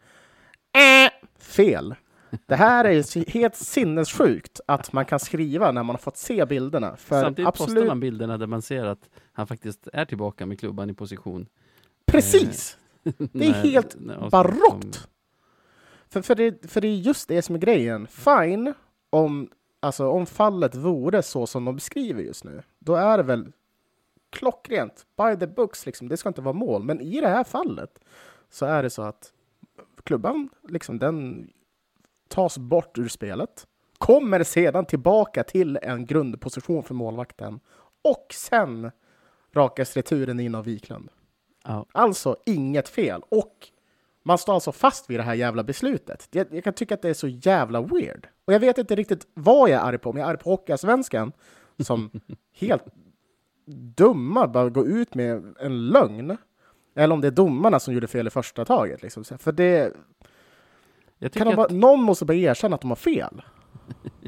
Äh, 0.73 1.11
fel! 1.39 1.95
Det 2.45 2.55
här 2.55 2.85
är 2.85 3.29
helt 3.31 3.55
sinnessjukt 3.55 4.59
att 4.65 4.93
man 4.93 5.05
kan 5.05 5.19
skriva 5.19 5.71
när 5.71 5.83
man 5.83 5.93
har 5.93 6.01
fått 6.01 6.17
se 6.17 6.45
bilderna. 6.45 6.95
För 6.97 7.21
Samtidigt 7.21 7.45
postar 7.51 7.63
absolut, 7.65 7.87
man 7.87 7.99
bilderna 7.99 8.37
där 8.37 8.47
man 8.47 8.61
ser 8.61 8.85
att 8.85 9.09
han 9.31 9.47
faktiskt 9.47 9.87
är 9.93 10.05
tillbaka 10.05 10.45
med 10.45 10.59
klubban 10.59 10.89
i 10.89 10.93
position. 10.93 11.47
precis! 12.05 12.77
Det 13.03 13.45
är 13.45 13.51
När- 13.51 13.53
helt 13.53 13.95
när 13.99 14.29
barockt. 14.29 15.07
För, 16.09 16.21
för, 16.21 16.35
det, 16.35 16.71
för 16.71 16.81
det 16.81 16.87
är 16.87 16.95
just 16.95 17.27
det 17.27 17.41
som 17.41 17.55
är 17.55 17.59
grejen. 17.59 18.07
Fine 18.07 18.73
om, 19.09 19.49
alltså, 19.79 20.07
om 20.07 20.25
fallet 20.25 20.75
vore 20.75 21.21
så 21.23 21.47
som 21.47 21.65
de 21.65 21.75
beskriver 21.75 22.23
just 22.23 22.43
nu. 22.43 22.61
Då 22.79 22.95
är 22.95 23.17
det 23.17 23.23
väl 23.23 23.51
klockrent, 24.29 25.05
by 25.17 25.39
the 25.39 25.47
books, 25.47 25.85
liksom. 25.85 26.07
det 26.07 26.17
ska 26.17 26.29
inte 26.29 26.41
vara 26.41 26.53
mål. 26.53 26.83
Men 26.83 27.01
i 27.01 27.21
det 27.21 27.27
här 27.27 27.43
fallet 27.43 27.99
så 28.49 28.65
är 28.65 28.83
det 28.83 28.89
så 28.89 29.01
att 29.01 29.33
klubban, 30.03 30.49
liksom, 30.67 30.99
den 30.99 31.47
tas 32.31 32.57
bort 32.57 32.97
ur 32.97 33.07
spelet, 33.07 33.67
kommer 33.97 34.43
sedan 34.43 34.85
tillbaka 34.85 35.43
till 35.43 35.79
en 35.81 36.05
grundposition 36.05 36.83
för 36.83 36.93
målvakten 36.93 37.59
och 38.03 38.27
sen 38.33 38.91
rakas 39.53 39.95
returen 39.95 40.39
in 40.39 40.55
av 40.55 40.65
Wiklund. 40.65 41.09
Ja, 41.63 41.85
Alltså 41.91 42.35
inget 42.45 42.89
fel. 42.89 43.21
Och 43.29 43.67
Man 44.23 44.37
står 44.37 44.53
alltså 44.53 44.71
fast 44.71 45.09
vid 45.09 45.19
det 45.19 45.23
här 45.23 45.33
jävla 45.33 45.63
beslutet. 45.63 46.27
Jag, 46.31 46.47
jag, 46.51 46.63
kan 46.63 46.73
tycka 46.73 46.93
att 46.93 47.01
det 47.01 47.09
är 47.09 47.13
så 47.13 47.27
jävla 47.27 47.81
weird. 47.81 48.27
Och 48.45 48.53
jag 48.53 48.59
vet 48.59 48.77
inte 48.77 48.95
riktigt 48.95 49.27
vad 49.33 49.69
jag 49.69 49.81
är 49.81 49.85
arg 49.85 49.97
på, 49.97 50.09
om 50.09 50.17
jag 50.17 50.25
är 50.25 50.29
arg 50.29 50.37
på 50.37 50.49
Hockeyallsvenskan 50.49 51.31
som 51.79 52.09
helt 52.59 52.83
dumma 53.95 54.47
bara 54.47 54.69
går 54.69 54.87
ut 54.87 55.15
med 55.15 55.55
en 55.59 55.89
lögn. 55.89 56.37
Eller 56.95 57.13
om 57.13 57.21
det 57.21 57.27
är 57.27 57.31
domarna 57.31 57.79
som 57.79 57.93
gjorde 57.93 58.07
fel 58.07 58.27
i 58.27 58.29
första 58.29 58.65
taget. 58.65 59.01
Liksom. 59.01 59.23
För 59.23 59.51
det... 59.51 59.93
kan 61.29 61.47
de 61.47 61.55
bara, 61.55 61.65
att... 61.65 61.71
Någon 61.71 62.03
måste 62.03 62.25
bara 62.25 62.37
erkänna 62.37 62.75
att 62.75 62.81
de 62.81 62.91
har 62.91 62.95
fel. 62.95 63.41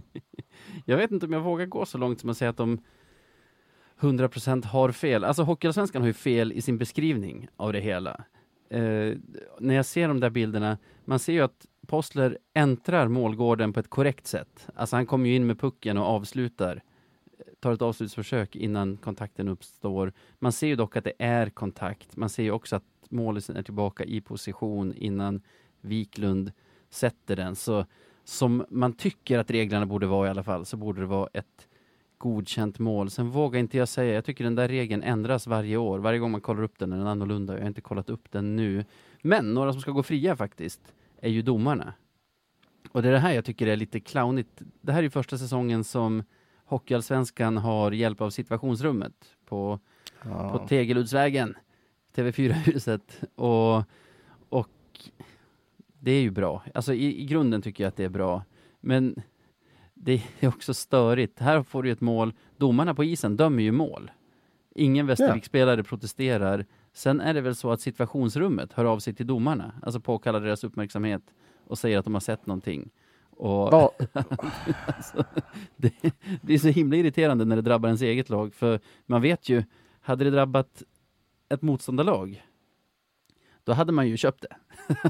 jag 0.85 0.97
vet 0.97 1.11
inte 1.11 1.25
om 1.25 1.33
jag 1.33 1.41
vågar 1.41 1.65
gå 1.65 1.85
så 1.85 1.97
långt 1.97 2.19
som 2.19 2.29
att 2.29 2.37
säga 2.37 2.49
att 2.49 2.57
de 2.57 2.79
100% 3.99 4.65
har 4.65 4.91
fel. 4.91 5.23
Alltså 5.23 5.43
Hockeyallsvenskan 5.43 6.01
har 6.01 6.07
ju 6.07 6.13
fel 6.13 6.51
i 6.51 6.61
sin 6.61 6.77
beskrivning 6.77 7.47
av 7.57 7.73
det 7.73 7.79
hela. 7.79 8.23
Eh, 8.69 9.17
när 9.59 9.75
jag 9.75 9.85
ser 9.85 10.07
de 10.07 10.19
där 10.19 10.29
bilderna, 10.29 10.77
man 11.05 11.19
ser 11.19 11.33
ju 11.33 11.41
att 11.41 11.67
Postler 11.87 12.37
äntrar 12.53 13.07
målgården 13.07 13.73
på 13.73 13.79
ett 13.79 13.89
korrekt 13.89 14.27
sätt. 14.27 14.67
Alltså 14.75 14.95
han 14.95 15.05
kommer 15.05 15.29
ju 15.29 15.35
in 15.35 15.47
med 15.47 15.59
pucken 15.59 15.97
och 15.97 16.05
avslutar, 16.05 16.83
tar 17.59 17.73
ett 17.73 17.81
avslutsförsök 17.81 18.55
innan 18.55 18.97
kontakten 18.97 19.47
uppstår. 19.47 20.13
Man 20.39 20.51
ser 20.51 20.67
ju 20.67 20.75
dock 20.75 20.97
att 20.97 21.03
det 21.03 21.13
är 21.19 21.49
kontakt. 21.49 22.15
Man 22.15 22.29
ser 22.29 22.43
ju 22.43 22.51
också 22.51 22.75
att 22.75 22.83
målisen 23.09 23.55
är 23.55 23.63
tillbaka 23.63 24.03
i 24.03 24.21
position 24.21 24.93
innan 24.93 25.41
Wiklund 25.81 26.51
sätter 26.93 27.35
den. 27.35 27.55
Så 27.55 27.85
som 28.23 28.65
man 28.69 28.93
tycker 28.93 29.39
att 29.39 29.51
reglerna 29.51 29.85
borde 29.85 30.07
vara 30.07 30.27
i 30.27 30.29
alla 30.29 30.43
fall, 30.43 30.65
så 30.65 30.77
borde 30.77 31.01
det 31.01 31.07
vara 31.07 31.29
ett 31.33 31.67
godkänt 32.17 32.79
mål. 32.79 33.09
Sen 33.09 33.29
vågar 33.29 33.59
inte 33.59 33.77
jag 33.77 33.87
säga, 33.87 34.13
jag 34.13 34.25
tycker 34.25 34.43
den 34.43 34.55
där 34.55 34.67
regeln 34.67 35.03
ändras 35.03 35.47
varje 35.47 35.77
år. 35.77 35.99
Varje 35.99 36.19
gång 36.19 36.31
man 36.31 36.41
kollar 36.41 36.63
upp 36.63 36.79
den 36.79 36.93
är 36.93 36.97
den 36.97 37.07
annorlunda. 37.07 37.53
Jag 37.53 37.61
har 37.61 37.67
inte 37.67 37.81
kollat 37.81 38.09
upp 38.09 38.31
den 38.31 38.55
nu. 38.55 38.85
Men 39.21 39.53
några 39.53 39.71
som 39.71 39.81
ska 39.81 39.91
gå 39.91 40.03
fria 40.03 40.35
faktiskt, 40.35 40.93
är 41.21 41.29
ju 41.29 41.41
domarna. 41.41 41.93
Och 42.91 43.01
det 43.01 43.07
är 43.07 43.11
det 43.11 43.19
här 43.19 43.33
jag 43.33 43.45
tycker 43.45 43.67
är 43.67 43.75
lite 43.75 43.99
clownigt. 43.99 44.61
Det 44.81 44.91
här 44.91 44.99
är 44.99 45.03
ju 45.03 45.09
första 45.09 45.37
säsongen 45.37 45.83
som 45.83 46.23
Hockeyallsvenskan 46.65 47.57
har 47.57 47.91
hjälp 47.91 48.21
av 48.21 48.29
situationsrummet 48.29 49.35
på, 49.45 49.79
ja. 50.23 50.49
på 50.49 50.67
Tegeludsvägen, 50.67 51.55
TV4-huset. 52.15 53.21
Och, 53.35 53.83
och 54.49 54.69
det 56.03 56.11
är 56.11 56.21
ju 56.21 56.31
bra. 56.31 56.63
Alltså 56.73 56.93
i, 56.93 57.21
i 57.21 57.25
grunden 57.25 57.61
tycker 57.61 57.83
jag 57.83 57.89
att 57.89 57.95
det 57.95 58.03
är 58.03 58.09
bra. 58.09 58.43
Men 58.81 59.15
det 59.93 60.23
är 60.39 60.47
också 60.47 60.73
störigt. 60.73 61.39
Här 61.39 61.63
får 61.63 61.83
du 61.83 61.91
ett 61.91 62.01
mål. 62.01 62.33
Domarna 62.57 62.93
på 62.93 63.03
isen 63.03 63.37
dömer 63.37 63.63
ju 63.63 63.71
mål. 63.71 64.11
Ingen 64.75 65.07
Västervik-spelare 65.07 65.79
ja. 65.79 65.83
protesterar. 65.83 66.65
Sen 66.93 67.21
är 67.21 67.33
det 67.33 67.41
väl 67.41 67.55
så 67.55 67.71
att 67.71 67.81
situationsrummet 67.81 68.73
hör 68.73 68.85
av 68.85 68.99
sig 68.99 69.13
till 69.13 69.27
domarna, 69.27 69.73
alltså 69.81 69.99
påkallar 69.99 70.41
deras 70.41 70.63
uppmärksamhet 70.63 71.21
och 71.67 71.77
säger 71.77 71.97
att 71.97 72.05
de 72.05 72.13
har 72.13 72.21
sett 72.21 72.45
någonting. 72.45 72.89
Och 73.29 73.73
alltså, 74.85 75.25
det, 75.75 75.93
det, 76.41 76.53
är 76.53 76.57
så 76.57 76.67
himla 76.67 76.95
irriterande 76.97 77.45
när 77.45 77.55
det 77.55 77.61
drabbar 77.61 77.89
ens 77.89 78.01
eget 78.01 78.29
lag, 78.29 78.53
för 78.53 78.79
man 79.05 79.21
vet 79.21 79.49
ju, 79.49 79.63
hade 80.01 80.23
det 80.23 80.31
drabbat 80.31 80.83
ett 81.49 81.61
motståndarlag, 81.61 82.43
då 83.63 83.73
hade 83.73 83.91
man 83.91 84.07
ju 84.07 84.17
köpt 84.17 84.41
det. 84.41 84.55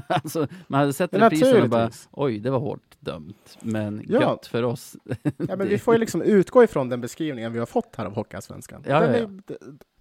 alltså, 0.08 0.46
man 0.66 0.80
hade 0.80 0.92
sett 0.92 1.14
reprisen 1.14 1.62
och 1.62 1.68
bara, 1.68 1.90
oj, 2.10 2.38
det 2.38 2.50
var 2.50 2.58
hårt 2.58 2.96
dömt, 3.00 3.58
men 3.60 4.04
ja. 4.08 4.20
gött 4.20 4.46
för 4.46 4.62
oss. 4.62 4.96
ja, 5.22 5.56
men 5.56 5.68
vi 5.68 5.78
får 5.78 5.94
ju 5.94 6.00
liksom 6.00 6.22
utgå 6.22 6.64
ifrån 6.64 6.88
den 6.88 7.00
beskrivningen 7.00 7.52
vi 7.52 7.58
har 7.58 7.66
fått 7.66 7.96
här 7.96 8.06
av 8.06 8.14
Hockeyallsvenskan. 8.14 8.84
Ja, 8.86 9.06
ja, 9.06 9.28
ja. 9.46 9.56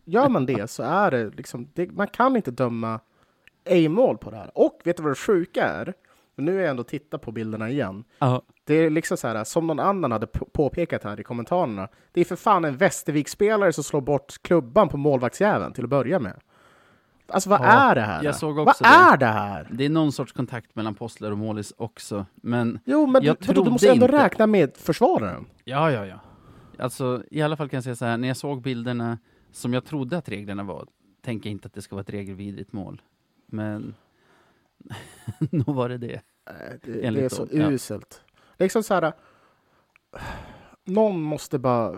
Gör 0.06 0.30
man 0.30 0.46
det 0.46 0.70
så 0.70 0.84
är 0.84 1.12
det 1.12 1.30
liksom, 1.30 1.70
det, 1.74 1.92
man 1.92 2.08
kan 2.08 2.36
inte 2.36 2.52
döma 2.52 3.00
ej-mål 3.66 4.18
på 4.18 4.32
det 4.32 4.38
här. 4.38 4.52
Och 4.56 4.82
vet 4.84 4.98
du 4.98 5.04
vad 5.04 5.12
det 5.12 5.16
sjuka 5.16 5.66
är? 5.66 5.94
Nu 6.36 6.58
är 6.58 6.62
jag 6.62 6.70
ändå 6.70 6.84
tittat 6.84 7.22
på 7.22 7.32
bilderna 7.32 7.70
igen. 7.70 8.04
Uh 8.24 8.40
Det 8.64 8.74
är 8.74 8.90
liksom 8.90 9.18
så 9.18 9.28
här, 9.28 9.44
som 9.44 9.68
någon 9.68 9.80
annan 9.80 10.12
hade 10.12 10.28
påpekat 10.28 11.04
här 11.04 11.20
i 11.20 11.24
kommentarerna. 11.24 11.88
Det 12.12 12.22
är 12.22 12.26
för 12.26 12.36
fan 12.36 12.66
en 12.66 12.78
Västervik-spelare 12.78 13.74
som 13.74 13.84
slår 13.84 14.02
bort 14.02 14.42
klubban 14.42 14.90
på 14.90 14.98
målvaktsjäveln 14.98 15.74
till 15.74 15.84
att 15.84 15.90
börja 15.90 16.20
med. 16.20 16.40
Alltså 17.28 17.50
vad 17.50 17.60
ja, 17.60 17.66
är 17.66 17.96
det 17.96 18.02
här? 18.02 18.24
Jag 18.24 18.36
såg 18.36 18.58
också 18.58 18.84
vad 18.84 18.94
det. 18.94 19.14
är 19.14 19.18
det 19.18 19.26
här? 19.26 19.68
Det 19.72 19.86
är 19.86 19.90
någon 19.90 20.12
sorts 20.12 20.32
kontakt 20.32 20.76
mellan 20.76 20.96
Postler 20.96 21.32
och 21.32 21.38
Målis 21.38 21.74
också, 21.78 22.26
men 22.36 22.80
Jo, 22.86 23.06
men 23.06 23.24
jag 23.24 23.38
du, 23.40 23.54
du 23.54 23.70
måste 23.70 23.92
ändå 23.92 24.06
inte... 24.06 24.18
räkna 24.18 24.48
med 24.48 24.78
försvararen. 24.78 25.46
Ja, 25.64 25.92
ja, 25.92 26.06
ja. 26.06 26.20
Alltså, 26.80 27.24
i 27.32 27.42
alla 27.42 27.58
fall 27.58 27.70
kan 27.70 27.78
jag 27.78 27.84
säga 27.84 27.96
så 27.96 28.06
här, 28.06 28.18
när 28.18 28.28
jag 28.28 28.38
såg 28.38 28.62
bilderna 28.62 29.18
som 29.52 29.74
jag 29.74 29.86
trodde 29.86 30.18
att 30.18 30.30
reglerna 30.30 30.64
var, 30.64 30.88
tänker 31.22 31.50
jag 31.50 31.52
inte 31.52 31.68
att 31.68 31.74
det 31.74 31.82
ska 31.82 31.96
vara 31.96 32.02
ett 32.02 32.10
regelvidrigt 32.10 32.74
mål. 32.74 33.02
Men 33.46 33.96
nog 35.40 35.76
var 35.76 35.90
det 35.90 35.98
det. 35.98 36.22
Det, 36.82 37.12
det 37.12 37.22
är 37.22 37.30
så 37.30 37.46
dem. 37.46 37.74
uselt. 37.74 38.22
Ja. 38.28 38.44
Liksom 38.58 38.84
så 38.84 38.94
här, 38.94 39.14
någon 40.84 41.22
måste 41.22 41.60
bara 41.60 41.96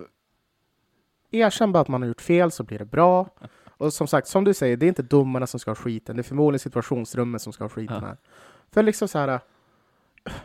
erkänna 1.31 1.71
bara 1.71 1.79
att 1.79 1.87
man 1.87 2.01
har 2.01 2.07
gjort 2.07 2.21
fel 2.21 2.51
så 2.51 2.63
blir 2.63 2.79
det 2.79 2.85
bra. 2.85 3.29
Och 3.77 3.93
som 3.93 4.07
sagt, 4.07 4.27
som 4.27 4.43
du 4.43 4.53
säger, 4.53 4.77
det 4.77 4.85
är 4.85 4.87
inte 4.87 5.03
domarna 5.03 5.47
som 5.47 5.59
ska 5.59 5.71
ha 5.71 5.75
skiten, 5.75 6.15
det 6.15 6.21
är 6.21 6.23
förmodligen 6.23 6.59
situationsrummet 6.59 7.41
som 7.41 7.53
ska 7.53 7.63
ha 7.63 7.69
skiten 7.69 7.99
ja. 8.01 8.07
här. 8.07 8.17
För 8.71 8.83
liksom 8.83 9.07
så 9.07 9.19
här, 9.19 9.39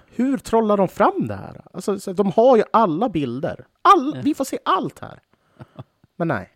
hur 0.07 0.39
trollar 0.39 0.77
de 0.77 0.89
fram 0.89 1.27
det 1.27 1.35
här? 1.35 1.61
Alltså, 1.73 2.13
de 2.13 2.33
har 2.33 2.57
ju 2.57 2.63
alla 2.73 3.09
bilder. 3.09 3.67
All, 3.83 4.13
ja. 4.15 4.21
Vi 4.25 4.35
får 4.35 4.45
se 4.45 4.59
allt 4.65 4.99
här. 4.99 5.21
Men 6.17 6.29
nej. 6.29 6.51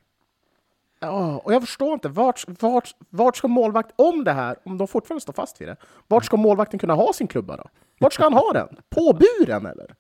Ja, 1.01 1.39
och 1.45 1.55
jag 1.55 1.63
förstår 1.63 1.93
inte, 1.93 2.09
vart, 2.09 2.45
vart, 2.63 2.97
vart 3.11 3.37
ska 3.37 3.49
målvakt, 3.49 3.93
om 3.97 4.25
det 4.25 4.33
här, 4.33 4.57
om 4.65 4.79
de 4.79 4.89
fortfarande 4.89 5.21
står 5.21 5.33
fast 5.33 5.61
vid 5.61 5.69
det, 5.69 5.77
vart 6.07 6.25
ska 6.25 6.37
målvakten 6.37 6.79
kunna 6.79 6.95
ha 6.95 7.13
sin 7.13 7.27
klubba 7.27 7.57
då? 7.57 7.65
Vart 7.99 8.13
ska 8.13 8.23
han 8.23 8.33
ha 8.33 8.53
den? 8.53 8.77
På 8.89 9.13
buren 9.13 9.67
eller? 9.67 9.95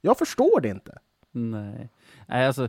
Jag 0.00 0.18
förstår 0.18 0.60
det 0.60 0.68
inte. 0.68 0.98
Nej, 1.30 1.90
Nej 2.26 2.46
alltså, 2.46 2.68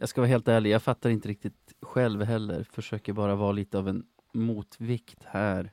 jag 0.00 0.08
ska 0.08 0.20
vara 0.20 0.28
helt 0.28 0.48
ärlig, 0.48 0.70
jag 0.70 0.82
fattar 0.82 1.10
inte 1.10 1.28
riktigt 1.28 1.74
själv 1.82 2.22
heller. 2.22 2.66
Försöker 2.72 3.12
bara 3.12 3.34
vara 3.34 3.52
lite 3.52 3.78
av 3.78 3.88
en 3.88 4.04
motvikt 4.32 5.18
här. 5.24 5.72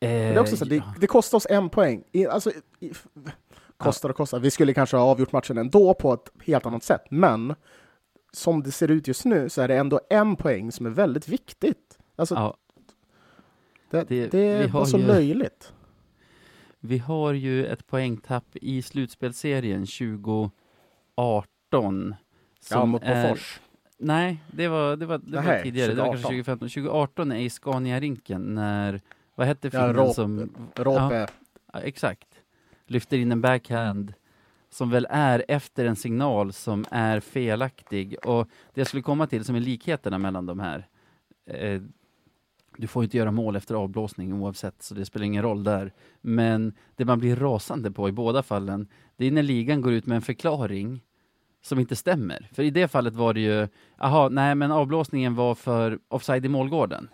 Eh, 0.00 0.08
det, 0.08 0.08
är 0.08 0.38
också 0.38 0.56
så, 0.56 0.64
det, 0.64 0.76
eh, 0.76 0.94
det, 1.00 1.06
kostar 1.06 1.38
oss 1.38 1.46
en 1.50 1.68
poäng. 1.68 2.04
I, 2.12 2.26
alltså, 2.26 2.50
i, 2.80 2.92
kostar 3.76 4.08
och 4.08 4.16
kostar. 4.16 4.38
Vi 4.38 4.50
skulle 4.50 4.74
kanske 4.74 4.96
ha 4.96 5.04
avgjort 5.04 5.32
matchen 5.32 5.58
ändå 5.58 5.94
på 5.94 6.12
ett 6.12 6.30
helt 6.44 6.66
annat 6.66 6.82
sätt, 6.82 7.04
men 7.10 7.54
som 8.32 8.62
det 8.62 8.70
ser 8.70 8.90
ut 8.90 9.08
just 9.08 9.24
nu 9.24 9.48
så 9.48 9.62
är 9.62 9.68
det 9.68 9.76
ändå 9.76 10.00
en 10.10 10.36
poäng 10.36 10.72
som 10.72 10.86
är 10.86 10.90
väldigt 10.90 11.28
viktigt. 11.28 11.98
Alltså, 12.16 12.34
ja. 12.34 12.56
Det, 13.90 14.04
det, 14.04 14.28
det 14.28 14.72
var 14.72 14.84
så 14.84 14.98
ju, 14.98 15.06
löjligt. 15.06 15.72
Vi 16.80 16.98
har 16.98 17.32
ju 17.32 17.66
ett 17.66 17.86
poängtapp 17.86 18.56
i 18.56 18.82
slutspelsserien 18.82 19.86
2018 19.86 22.14
ja, 22.70 22.84
mot 22.84 23.02
Bofors. 23.02 23.60
Nej, 23.98 24.42
det 24.50 24.68
var, 24.68 24.96
det 24.96 25.06
var, 25.06 25.18
det 25.18 25.36
var 25.36 25.62
tidigare. 25.62 25.88
2018. 25.88 25.96
Det 25.96 26.02
var 26.02 26.06
kanske 26.06 26.22
2015. 26.22 26.68
2018 26.68 27.32
är 27.32 27.36
i 27.36 27.48
Scania-rinken 27.50 28.54
när, 28.54 29.00
vad 29.34 29.46
hette 29.46 29.70
filmen 29.70 29.96
ja, 29.96 30.12
som... 30.12 30.50
Råpe. 30.76 31.26
Ja, 31.72 31.80
exakt. 31.80 32.28
Lyfter 32.86 33.18
in 33.18 33.32
en 33.32 33.40
backhand 33.40 34.14
som 34.70 34.90
väl 34.90 35.06
är 35.10 35.44
efter 35.48 35.84
en 35.84 35.96
signal 35.96 36.52
som 36.52 36.84
är 36.90 37.20
felaktig. 37.20 38.16
Och 38.24 38.48
det 38.74 38.80
jag 38.80 38.86
skulle 38.86 39.02
komma 39.02 39.26
till 39.26 39.44
som 39.44 39.56
är 39.56 39.60
likheterna 39.60 40.18
mellan 40.18 40.46
de 40.46 40.60
här. 40.60 40.88
Eh, 41.46 41.82
du 42.76 42.86
får 42.86 43.04
inte 43.04 43.16
göra 43.16 43.30
mål 43.30 43.56
efter 43.56 43.74
avblåsning 43.74 44.32
oavsett, 44.32 44.82
så 44.82 44.94
det 44.94 45.04
spelar 45.04 45.26
ingen 45.26 45.42
roll 45.42 45.64
där. 45.64 45.92
Men 46.20 46.74
det 46.96 47.04
man 47.04 47.18
blir 47.18 47.36
rasande 47.36 47.90
på 47.90 48.08
i 48.08 48.12
båda 48.12 48.42
fallen, 48.42 48.88
det 49.16 49.26
är 49.26 49.30
när 49.30 49.42
ligan 49.42 49.80
går 49.80 49.92
ut 49.92 50.06
med 50.06 50.16
en 50.16 50.22
förklaring 50.22 51.00
som 51.66 51.78
inte 51.78 51.96
stämmer. 51.96 52.48
För 52.52 52.62
i 52.62 52.70
det 52.70 52.88
fallet 52.88 53.14
var 53.14 53.34
det 53.34 53.40
ju, 53.40 53.68
aha, 53.98 54.28
nej 54.28 54.54
men 54.54 54.72
avblåsningen 54.72 55.34
var 55.34 55.54
för 55.54 55.98
offside 56.08 56.46
i 56.46 56.48
målgården. 56.48 56.98
Mm 56.98 57.10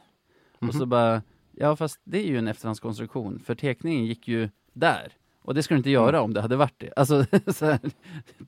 -hmm. 0.61 0.69
Och 0.69 0.75
så 0.75 0.81
mhm. 0.81 0.89
bara, 0.89 1.23
ja 1.53 1.77
fast 1.77 2.01
det 2.05 2.19
är 2.19 2.27
ju 2.27 2.39
en 2.39 2.49
efterhandskonstruktion, 2.49 3.41
för 3.45 3.55
teckningen 3.55 4.07
gick 4.07 4.29
ju 4.29 4.49
där. 4.73 5.13
Och 5.43 5.55
det 5.55 5.63
skulle 5.63 5.77
du 5.77 5.79
inte 5.79 5.91
göra 5.91 6.17
mm. 6.17 6.25
om 6.25 6.35
det 6.35 6.41
hade 6.41 6.57
varit 6.57 6.79
det. 6.79 6.93
Alltså, 6.97 7.25
så 7.47 7.67
här, 7.67 7.79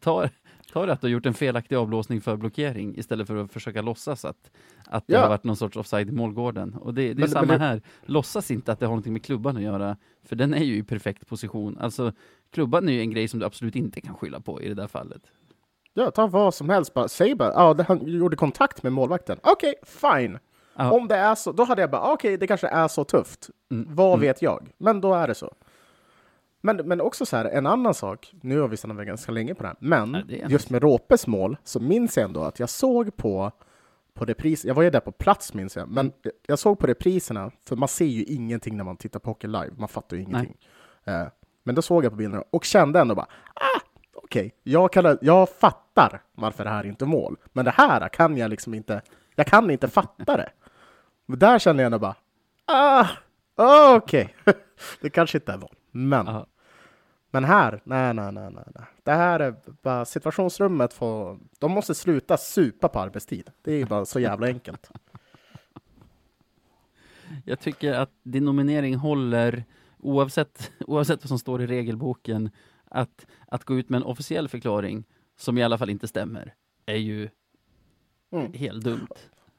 ta, 0.01 0.29
ta 0.73 0.87
det 0.87 0.93
att 0.93 1.01
du 1.01 1.07
har 1.07 1.13
gjort 1.13 1.27
en 1.27 1.35
felaktig 1.35 1.77
avblåsning 1.77 2.21
för 2.21 2.37
blockering 2.37 2.99
istället 2.99 3.27
för 3.27 3.37
att 3.37 3.53
försöka 3.53 3.83
låtsas 3.83 4.25
att, 4.25 4.51
att 4.87 5.07
det 5.07 5.13
ja. 5.15 5.21
har 5.21 5.29
varit 5.29 5.45
någon 5.45 5.57
sorts 5.57 5.77
offside 5.77 6.09
i 6.09 6.13
målgården. 6.13 6.75
Och 6.75 6.95
det, 6.95 7.03
det 7.03 7.11
är 7.11 7.15
men, 7.15 7.29
samma 7.29 7.47
men 7.47 7.61
det... 7.61 7.67
här. 7.67 7.83
Låtsas 8.05 8.51
inte 8.51 8.73
att 8.73 8.79
det 8.79 8.87
har 8.87 8.91
någonting 8.91 9.13
med 9.13 9.25
klubban 9.25 9.57
att 9.57 9.63
göra, 9.63 9.97
för 10.25 10.37
den 10.37 10.55
är 10.55 10.65
ju 10.65 10.77
i 10.77 10.83
perfekt 10.83 11.27
position. 11.27 11.79
Alltså, 11.79 12.13
klubban 12.51 12.89
är 12.89 12.93
ju 12.93 13.01
en 13.01 13.11
grej 13.11 13.29
som 13.29 13.41
du 13.41 13.47
absolut 13.47 13.77
inte 13.77 14.01
kan 14.01 14.15
skylla 14.15 14.41
på 14.41 14.63
i 14.63 14.69
det 14.69 14.75
där 14.75 14.87
fallet. 14.87 15.23
Ja, 15.95 16.11
ta 16.11 16.27
vad 16.27 16.55
som 16.55 16.69
helst. 16.69 16.95
Bara, 16.95 17.09
säg 17.09 17.35
bara, 17.35 17.53
ja, 17.53 17.77
ah, 17.79 17.85
han 17.89 18.07
gjorde 18.07 18.37
kontakt 18.37 18.83
med 18.83 18.93
målvakten. 18.93 19.39
Okej, 19.43 19.75
okay, 19.83 20.21
fine. 20.23 20.39
Ah. 20.75 20.91
Om 20.91 21.09
det 21.09 21.17
är 21.17 21.35
så, 21.35 21.53
då 21.53 21.65
hade 21.65 21.81
jag 21.81 21.91
bara, 21.91 22.03
okej, 22.03 22.13
okay, 22.13 22.37
det 22.37 22.47
kanske 22.47 22.69
är 22.69 22.89
så 22.89 23.05
tufft. 23.05 23.51
Mm. 23.71 23.95
Vad 23.95 24.09
mm. 24.09 24.21
vet 24.21 24.43
jag? 24.43 24.69
Men 24.79 25.01
då 25.01 25.15
är 25.15 25.29
det 25.29 25.35
så. 25.35 25.55
Men, 26.61 26.77
men 26.77 27.01
också 27.01 27.27
så 27.27 27.37
här, 27.37 27.45
en 27.45 27.67
annan 27.67 27.95
sak, 27.95 28.33
nu 28.41 28.61
har 28.61 28.69
vi 28.69 28.77
stannat 28.77 29.07
ganska 29.07 29.33
länge 29.33 29.55
på 29.55 29.63
det 29.63 29.69
här, 29.69 29.77
men 29.81 30.15
ja, 30.15 30.23
det 30.29 30.53
just 30.53 30.71
med 30.71 30.83
Råpes 30.83 31.27
mål 31.27 31.57
så 31.65 31.81
minns 31.81 32.17
jag 32.17 32.25
ändå 32.25 32.43
att 32.43 32.61
jag 32.61 32.69
såg 32.69 33.17
på 33.17 33.53
på 34.15 34.25
repris. 34.25 34.65
Jag 34.65 34.75
var 34.75 34.83
ju 34.83 34.91
där 34.91 35.01
på 35.01 35.13
plats 35.13 35.55
minns 35.55 35.77
jag, 35.77 35.89
men 35.89 36.13
jag 36.47 36.59
såg 36.59 36.79
på 36.79 36.87
repriserna, 36.87 37.51
för 37.65 37.77
man 37.77 37.89
ser 37.89 38.05
ju 38.05 38.25
ingenting 38.25 38.77
när 38.77 38.85
man 38.85 38.97
tittar 38.97 39.21
på 39.21 39.31
hockey 39.31 39.47
live. 39.47 39.71
Man 39.77 39.89
fattar 39.89 40.17
ju 40.17 40.23
ingenting. 40.23 40.57
Eh, 41.05 41.27
men 41.63 41.75
då 41.75 41.83
såg 41.83 42.05
jag 42.05 42.13
på 42.13 42.17
bilderna 42.17 42.45
och 42.51 42.65
kände 42.65 43.01
ändå 43.01 43.15
bara, 43.15 43.27
ah, 43.55 43.81
okej, 44.15 44.55
okay. 44.65 45.03
jag, 45.03 45.19
jag 45.23 45.49
fattar 45.49 45.82
varför 46.35 46.65
det 46.65 46.71
här 46.71 46.87
inte 46.87 47.05
är 47.05 47.07
mål. 47.07 47.37
Men 47.53 47.65
det 47.65 47.71
här 47.71 48.09
kan 48.09 48.37
jag 48.37 48.51
liksom 48.51 48.75
inte, 48.75 49.03
jag 49.35 49.47
kan 49.47 49.71
inte 49.71 49.89
fatta 49.89 50.37
det. 50.37 50.51
Men 51.27 51.39
där 51.39 51.59
kände 51.59 51.83
jag 51.83 51.87
ändå 51.87 51.99
bara, 51.99 52.17
ah, 52.65 53.07
okej, 53.97 54.35
okay. 54.41 54.55
det 55.01 55.11
kanske 55.11 55.39
inte 55.39 55.53
är 55.53 55.59
mål. 55.59 55.75
Men 55.91 56.29
Aha. 56.29 56.47
Men 57.35 57.45
här, 57.45 57.81
nej, 57.85 58.15
nej, 58.15 58.33
nej, 58.33 58.51
nej. 58.53 58.85
Det 59.03 59.13
här 59.13 59.41
är 59.41 59.55
bara 59.83 60.05
situationsrummet 60.05 60.93
får, 60.93 61.39
de 61.59 61.73
måste 61.73 61.95
sluta 61.95 62.37
supa 62.37 62.89
på 62.89 63.01
arbetstid. 63.01 63.51
Det 63.63 63.73
är 63.73 63.87
bara 63.87 64.05
så 64.05 64.21
jävla 64.21 64.47
enkelt. 64.47 64.91
Jag 67.45 67.61
tycker 67.61 67.93
att 67.93 68.11
din 68.23 68.45
nominering 68.45 68.95
håller 68.95 69.65
oavsett, 69.99 70.71
oavsett 70.87 71.23
vad 71.23 71.29
som 71.29 71.39
står 71.39 71.63
i 71.63 71.67
regelboken. 71.67 72.51
Att, 72.85 73.27
att 73.49 73.65
gå 73.65 73.79
ut 73.79 73.89
med 73.89 73.99
en 73.99 74.07
officiell 74.07 74.49
förklaring 74.49 75.05
som 75.37 75.59
i 75.59 75.63
alla 75.63 75.79
fall 75.79 75.91
inte 75.91 76.09
stämmer 76.09 76.55
är 76.87 76.97
ju 76.97 77.29
mm. 78.33 78.53
helt 78.53 78.85
dumt. 78.85 79.09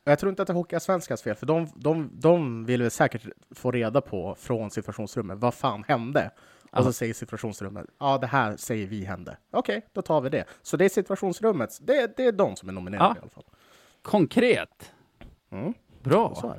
Jag 0.04 0.20
tror 0.20 0.30
inte 0.30 0.42
att 0.42 0.48
det 0.48 0.52
är 0.52 0.56
Hockeyallsvenskans 0.56 1.22
fel, 1.22 1.36
för 1.36 1.46
de, 1.46 1.68
de, 1.76 2.10
de 2.14 2.66
vill 2.66 2.82
väl 2.82 2.92
säkert 2.92 3.28
få 3.52 3.72
reda 3.72 4.02
på 4.02 4.36
från 4.36 4.72
situationsrummet 4.72 5.40
vad 5.40 5.54
fan 5.54 5.84
hände? 5.88 6.32
Och 6.72 6.84
så 6.84 6.94
säger 6.94 7.14
situationsrummet, 7.14 7.86
ja 8.00 8.18
det 8.18 8.28
här 8.28 8.58
säger 8.58 8.88
vi 8.88 9.06
hände. 9.06 9.38
Okej, 9.52 9.78
okay, 9.78 9.90
då 9.94 10.02
tar 10.02 10.22
vi 10.22 10.30
det. 10.30 10.46
Så 10.62 10.78
det 10.78 10.86
är 10.86 10.90
situationsrummet, 10.90 11.80
det, 11.82 12.18
det 12.18 12.26
är 12.26 12.32
de 12.32 12.56
som 12.56 12.70
är 12.70 12.74
nominerade 12.74 13.10
ja. 13.10 13.16
i 13.16 13.22
alla 13.22 13.30
fall. 13.30 13.44
Konkret! 14.02 14.92
Mm. 15.50 15.74
Bra! 16.04 16.56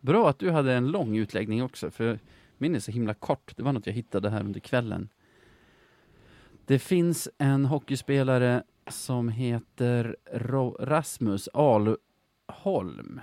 Bra 0.00 0.28
att 0.28 0.38
du 0.38 0.50
hade 0.50 0.72
en 0.72 0.86
lång 0.86 1.16
utläggning 1.16 1.62
också, 1.62 1.90
för 1.90 2.18
min 2.58 2.74
är 2.74 2.80
så 2.80 2.90
himla 2.90 3.14
kort. 3.14 3.56
Det 3.56 3.62
var 3.62 3.72
något 3.72 3.86
jag 3.86 3.92
hittade 3.92 4.30
här 4.30 4.40
under 4.40 4.60
kvällen. 4.60 5.08
Det 6.72 6.78
finns 6.78 7.28
en 7.38 7.64
hockeyspelare 7.64 8.62
som 8.88 9.28
heter 9.28 10.16
Rasmus 10.80 11.48
Alholm. 11.54 13.20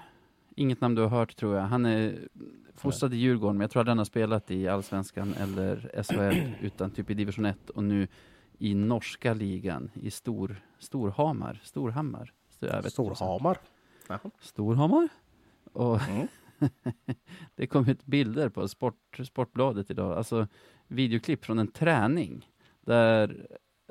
Inget 0.56 0.82
namn 0.82 0.96
du 0.96 1.02
har 1.02 1.10
hört 1.10 1.36
tror 1.36 1.56
jag. 1.56 1.64
Han 1.64 1.86
är 1.86 2.28
fostrad 2.76 3.14
i 3.14 3.18
Djurgården, 3.18 3.58
men 3.58 3.62
jag 3.62 3.72
tror 3.72 3.82
att 3.82 3.88
han 3.88 3.98
har 3.98 4.06
spelat 4.06 4.52
i 4.52 4.68
Allsvenskan 4.68 5.34
eller 5.34 6.04
SHL, 6.04 6.66
utan 6.66 6.92
typ 6.92 7.10
i 7.10 7.14
division 7.14 7.46
1 7.46 7.70
och 7.70 7.84
nu 7.84 8.08
i 8.58 8.74
norska 8.74 9.34
ligan 9.34 9.92
i 9.94 10.12
Stor, 10.12 10.56
Storhamar. 10.80 11.62
Storhammar? 11.64 12.34
Storhamar? 12.90 13.58
Storhamar? 14.40 15.10
Och 15.74 16.02
mm. 16.10 16.28
det 17.56 17.68
kom 17.68 17.88
ut 17.88 18.06
bilder 18.06 18.50
på 18.50 18.68
sport, 18.68 19.20
Sportbladet 19.24 19.92
idag, 19.92 20.18
alltså 20.18 20.48
videoklipp 20.88 21.46
från 21.46 21.60
en 21.60 21.72
träning 21.72 22.46
där, 22.90 23.48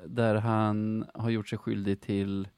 där 0.07 0.34
han 0.34 1.07
har 1.14 1.30
gjort 1.30 1.49
sig 1.49 1.59
skyldig 1.59 2.01
till, 2.01 2.49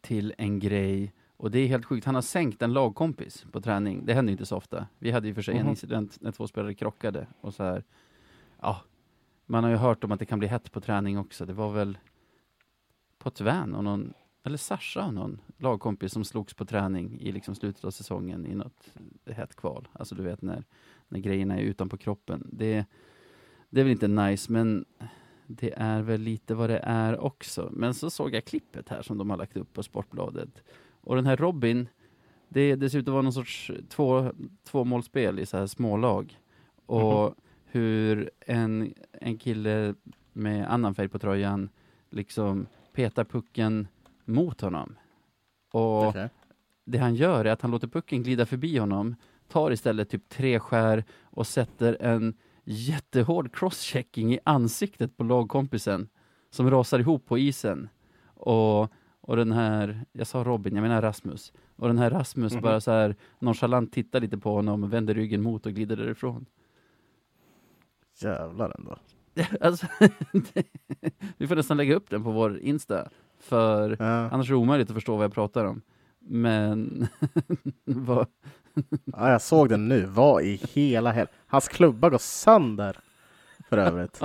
till 0.00 0.34
en 0.38 0.58
grej 0.58 1.12
och 1.36 1.50
det 1.50 1.58
är 1.58 1.66
helt 1.66 1.84
sjukt. 1.84 2.06
Han 2.06 2.14
har 2.14 2.22
sänkt 2.22 2.62
en 2.62 2.72
lagkompis 2.72 3.46
på 3.52 3.60
träning. 3.60 4.06
Det 4.06 4.14
händer 4.14 4.32
inte 4.32 4.46
så 4.46 4.56
ofta. 4.56 4.86
Vi 4.98 5.10
hade 5.10 5.28
ju 5.28 5.34
för 5.34 5.42
sig 5.42 5.54
mm 5.54 5.58
-hmm. 5.58 5.60
en 5.60 5.66
mhm. 5.66 5.70
incident 5.70 6.20
när 6.20 6.32
två 6.32 6.46
spelare 6.46 6.74
krockade 6.74 7.26
och 7.40 7.54
så 7.54 7.62
här. 7.62 7.84
Ja, 8.60 8.80
man 9.46 9.64
har 9.64 9.70
ju 9.70 9.76
hört 9.76 10.04
om 10.04 10.12
att 10.12 10.18
det 10.18 10.26
kan 10.26 10.38
bli 10.38 10.48
hett 10.48 10.72
på 10.72 10.80
träning 10.80 11.18
också. 11.18 11.46
Det 11.46 11.52
var 11.52 11.72
väl 11.72 11.98
på 13.18 13.30
Tvän 13.30 13.74
och 13.74 13.84
någon, 13.84 14.14
eller 14.44 14.56
Sasha 14.56 15.06
och 15.06 15.14
någon 15.14 15.40
lagkompis 15.56 16.12
som 16.12 16.24
slogs 16.24 16.54
på 16.54 16.64
träning 16.64 17.20
i 17.20 17.32
liksom 17.32 17.54
slutet 17.54 17.84
av 17.84 17.90
säsongen 17.90 18.46
i 18.46 18.54
något 18.54 18.92
hett 19.26 19.56
kval. 19.56 19.88
Alltså 19.92 20.14
du 20.14 20.22
vet 20.22 20.42
när, 20.42 20.64
när 21.08 21.20
grejerna 21.20 21.56
är 21.56 21.62
utanpå 21.62 21.96
kroppen. 21.96 22.48
Det, 22.52 22.86
det 23.70 23.80
är 23.80 23.84
väl 23.84 23.92
inte 23.92 24.08
nice, 24.08 24.52
men 24.52 24.84
det 25.46 25.72
är 25.76 26.02
väl 26.02 26.20
lite 26.20 26.54
vad 26.54 26.70
det 26.70 26.80
är 26.82 27.20
också. 27.20 27.68
Men 27.72 27.94
så 27.94 28.10
såg 28.10 28.34
jag 28.34 28.44
klippet 28.44 28.88
här 28.88 29.02
som 29.02 29.18
de 29.18 29.30
har 29.30 29.36
lagt 29.36 29.56
upp 29.56 29.72
på 29.72 29.82
Sportbladet. 29.82 30.62
Och 31.00 31.16
den 31.16 31.26
här 31.26 31.36
Robin, 31.36 31.88
det, 32.48 32.76
det 32.76 32.90
ser 32.90 32.98
ut 32.98 33.08
att 33.08 33.12
vara 33.12 33.22
någon 33.22 33.32
sorts 33.32 33.70
två, 33.88 34.32
tvåmålsspel 34.64 35.38
i 35.38 35.46
så 35.46 35.56
här 35.56 35.66
smålag. 35.66 36.38
Och 36.86 37.20
mm 37.20 37.32
-hmm. 37.32 37.34
hur 37.64 38.30
en, 38.40 38.94
en 39.12 39.38
kille 39.38 39.94
med 40.32 40.72
annan 40.72 40.94
färg 40.94 41.08
på 41.08 41.18
tröjan 41.18 41.68
liksom 42.10 42.66
petar 42.92 43.24
pucken 43.24 43.88
mot 44.24 44.60
honom. 44.60 44.98
Och 45.72 46.06
okay. 46.06 46.28
det 46.84 46.98
han 46.98 47.14
gör 47.14 47.44
är 47.44 47.50
att 47.50 47.62
han 47.62 47.70
låter 47.70 47.88
pucken 47.88 48.22
glida 48.22 48.46
förbi 48.46 48.78
honom, 48.78 49.16
tar 49.48 49.70
istället 49.70 50.08
typ 50.10 50.28
tre 50.28 50.60
skär 50.60 51.04
och 51.22 51.46
sätter 51.46 51.96
en 52.00 52.34
jättehård 52.70 53.54
crosschecking 53.54 54.34
i 54.34 54.38
ansiktet 54.44 55.16
på 55.16 55.24
lagkompisen 55.24 56.08
som 56.50 56.70
rasar 56.70 56.98
ihop 56.98 57.26
på 57.26 57.38
isen. 57.38 57.88
Och 58.34 58.92
och 59.28 59.36
den 59.36 59.52
här, 59.52 60.04
jag 60.12 60.26
sa 60.26 60.44
Robin, 60.44 60.74
jag 60.74 60.82
menar 60.82 61.02
Rasmus. 61.02 61.52
Och 61.76 61.88
den 61.88 61.98
här 61.98 62.10
Rasmus 62.10 62.52
mm 62.52 62.60
-hmm. 62.60 62.64
bara 62.64 62.80
så 62.80 62.90
här 62.90 63.16
nonchalant 63.38 63.92
tittar 63.92 64.20
lite 64.20 64.38
på 64.38 64.54
honom, 64.54 64.90
vänder 64.90 65.14
ryggen 65.14 65.42
mot 65.42 65.66
och 65.66 65.72
glider 65.72 65.96
därifrån. 65.96 66.46
Jävlar 68.18 68.74
ändå. 68.78 68.96
alltså, 69.60 69.86
vi 71.36 71.46
får 71.46 71.56
nästan 71.56 71.76
lägga 71.76 71.94
upp 71.94 72.10
den 72.10 72.24
på 72.24 72.30
vår 72.30 72.58
Insta. 72.58 73.08
För 73.38 73.96
ja. 73.98 74.30
annars 74.30 74.46
är 74.46 74.52
det 74.52 74.58
omöjligt 74.58 74.90
att 74.90 74.94
förstå 74.94 75.16
vad 75.16 75.24
jag 75.24 75.32
pratar 75.32 75.64
om. 75.64 75.82
Men... 76.18 77.06
vad... 77.84 78.26
ja, 79.04 79.30
jag 79.30 79.42
såg 79.42 79.68
den 79.68 79.88
nu. 79.88 80.06
Vad 80.06 80.42
i 80.42 80.60
hela 80.74 81.12
helvete? 81.12 81.38
Hans 81.46 81.68
klubba 81.68 82.10
går 82.10 82.18
sönder 82.18 82.98
för 83.68 83.78
övrigt. 83.78 84.20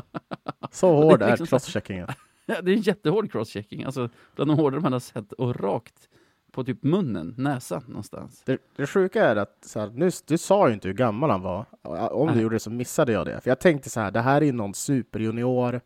Så 0.71 0.95
hård 0.95 1.21
är, 1.21 1.29
liksom 1.29 1.47
crosscheckingen. 1.47 2.07
Ja, 2.45 2.61
det 2.61 2.71
är 2.71 2.75
en 2.75 2.81
jättehård 2.81 3.31
crosschecking, 3.31 3.83
alltså 3.83 4.09
bland 4.35 4.51
de 4.51 4.57
hårdare 4.57 4.81
man 4.81 4.93
har 4.93 4.99
sett 4.99 5.31
och 5.31 5.59
rakt 5.59 6.09
på 6.51 6.63
typ 6.63 6.83
munnen, 6.83 7.35
näsan 7.37 7.83
någonstans. 7.87 8.41
Det, 8.45 8.61
det 8.75 8.87
sjuka 8.87 9.25
är 9.25 9.35
att 9.35 9.57
så 9.61 9.79
här, 9.79 9.89
nu, 9.89 10.09
du 10.25 10.37
sa 10.37 10.67
ju 10.67 10.73
inte 10.73 10.87
hur 10.87 10.95
gammal 10.95 11.29
han 11.29 11.41
var. 11.41 11.65
Om 12.11 12.27
Nej. 12.27 12.35
du 12.35 12.41
gjorde 12.41 12.55
det 12.55 12.59
så 12.59 12.69
missade 12.69 13.11
jag 13.11 13.25
det. 13.25 13.41
För 13.41 13.51
jag 13.51 13.59
tänkte 13.59 13.89
så 13.89 13.99
här, 13.99 14.11
det 14.11 14.21
här 14.21 14.43
är 14.43 14.53
någon 14.53 14.73
superjunior 14.73 15.81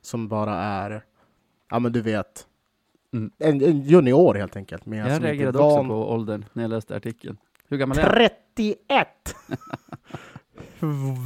som 0.00 0.28
bara 0.28 0.54
är, 0.54 1.04
ja 1.70 1.78
men 1.78 1.92
du 1.92 2.00
vet, 2.00 2.46
mm. 3.12 3.30
en, 3.38 3.62
en, 3.62 3.82
junior 3.82 4.34
helt 4.34 4.56
enkelt. 4.56 4.86
Men 4.86 4.98
jag 4.98 5.24
reagerade 5.24 5.58
också 5.58 5.84
på 5.84 6.12
åldern 6.12 6.44
när 6.52 6.62
jag 6.62 6.70
läste 6.70 6.96
artikeln. 6.96 7.36
Hur 7.68 7.76
gammal 7.76 7.98
är 7.98 8.02
han? 8.02 8.12
31! 8.12 9.08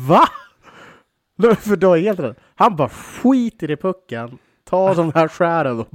Va? 0.09 0.28
För 1.57 1.76
då 1.76 1.93
är 1.93 2.01
helt 2.01 2.20
rätt. 2.20 2.38
Han 2.55 2.76
bara 2.76 2.88
skiter 2.88 3.70
i 3.70 3.76
pucken 3.76 4.38
ta 4.64 4.95
de 4.95 5.12
här 5.14 5.28
skären 5.28 5.80
och 5.80 5.88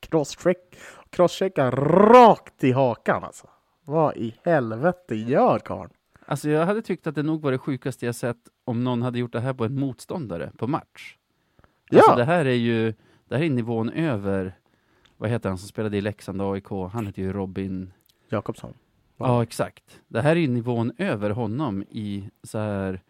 crosscheck, 0.00 0.76
crosschecka 1.10 1.70
rakt 1.70 2.64
i 2.64 2.72
hakan 2.72 3.24
alltså. 3.24 3.46
Vad 3.84 4.16
i 4.16 4.34
helvete 4.44 5.14
gör 5.14 5.58
karln? 5.58 5.90
Alltså 6.26 6.50
jag 6.50 6.66
hade 6.66 6.82
tyckt 6.82 7.06
att 7.06 7.14
det 7.14 7.22
nog 7.22 7.42
var 7.42 7.52
det 7.52 7.58
sjukaste 7.58 8.06
jag 8.06 8.14
sett 8.14 8.36
om 8.64 8.84
någon 8.84 9.02
hade 9.02 9.18
gjort 9.18 9.32
det 9.32 9.40
här 9.40 9.54
på 9.54 9.64
en 9.64 9.80
motståndare 9.80 10.52
på 10.58 10.66
match. 10.66 11.16
Alltså 11.92 12.10
ja. 12.10 12.16
det 12.16 12.24
här 12.24 12.44
är 12.44 12.54
ju, 12.54 12.94
det 13.28 13.36
här 13.36 13.44
är 13.44 13.50
nivån 13.50 13.90
över, 13.90 14.54
vad 15.16 15.30
heter 15.30 15.48
han 15.48 15.58
som 15.58 15.68
spelade 15.68 15.96
i 15.96 16.00
Leksand 16.00 16.42
AIK? 16.42 16.68
Han 16.92 17.06
heter 17.06 17.22
ju 17.22 17.32
Robin 17.32 17.92
Jakobsson. 18.28 18.74
Ja, 19.16 19.42
exakt. 19.42 20.00
Det 20.08 20.20
här 20.20 20.36
är 20.36 20.48
nivån 20.48 20.92
över 20.98 21.30
honom 21.30 21.82
i 21.82 22.30
så 22.42 22.58
här... 22.58 23.00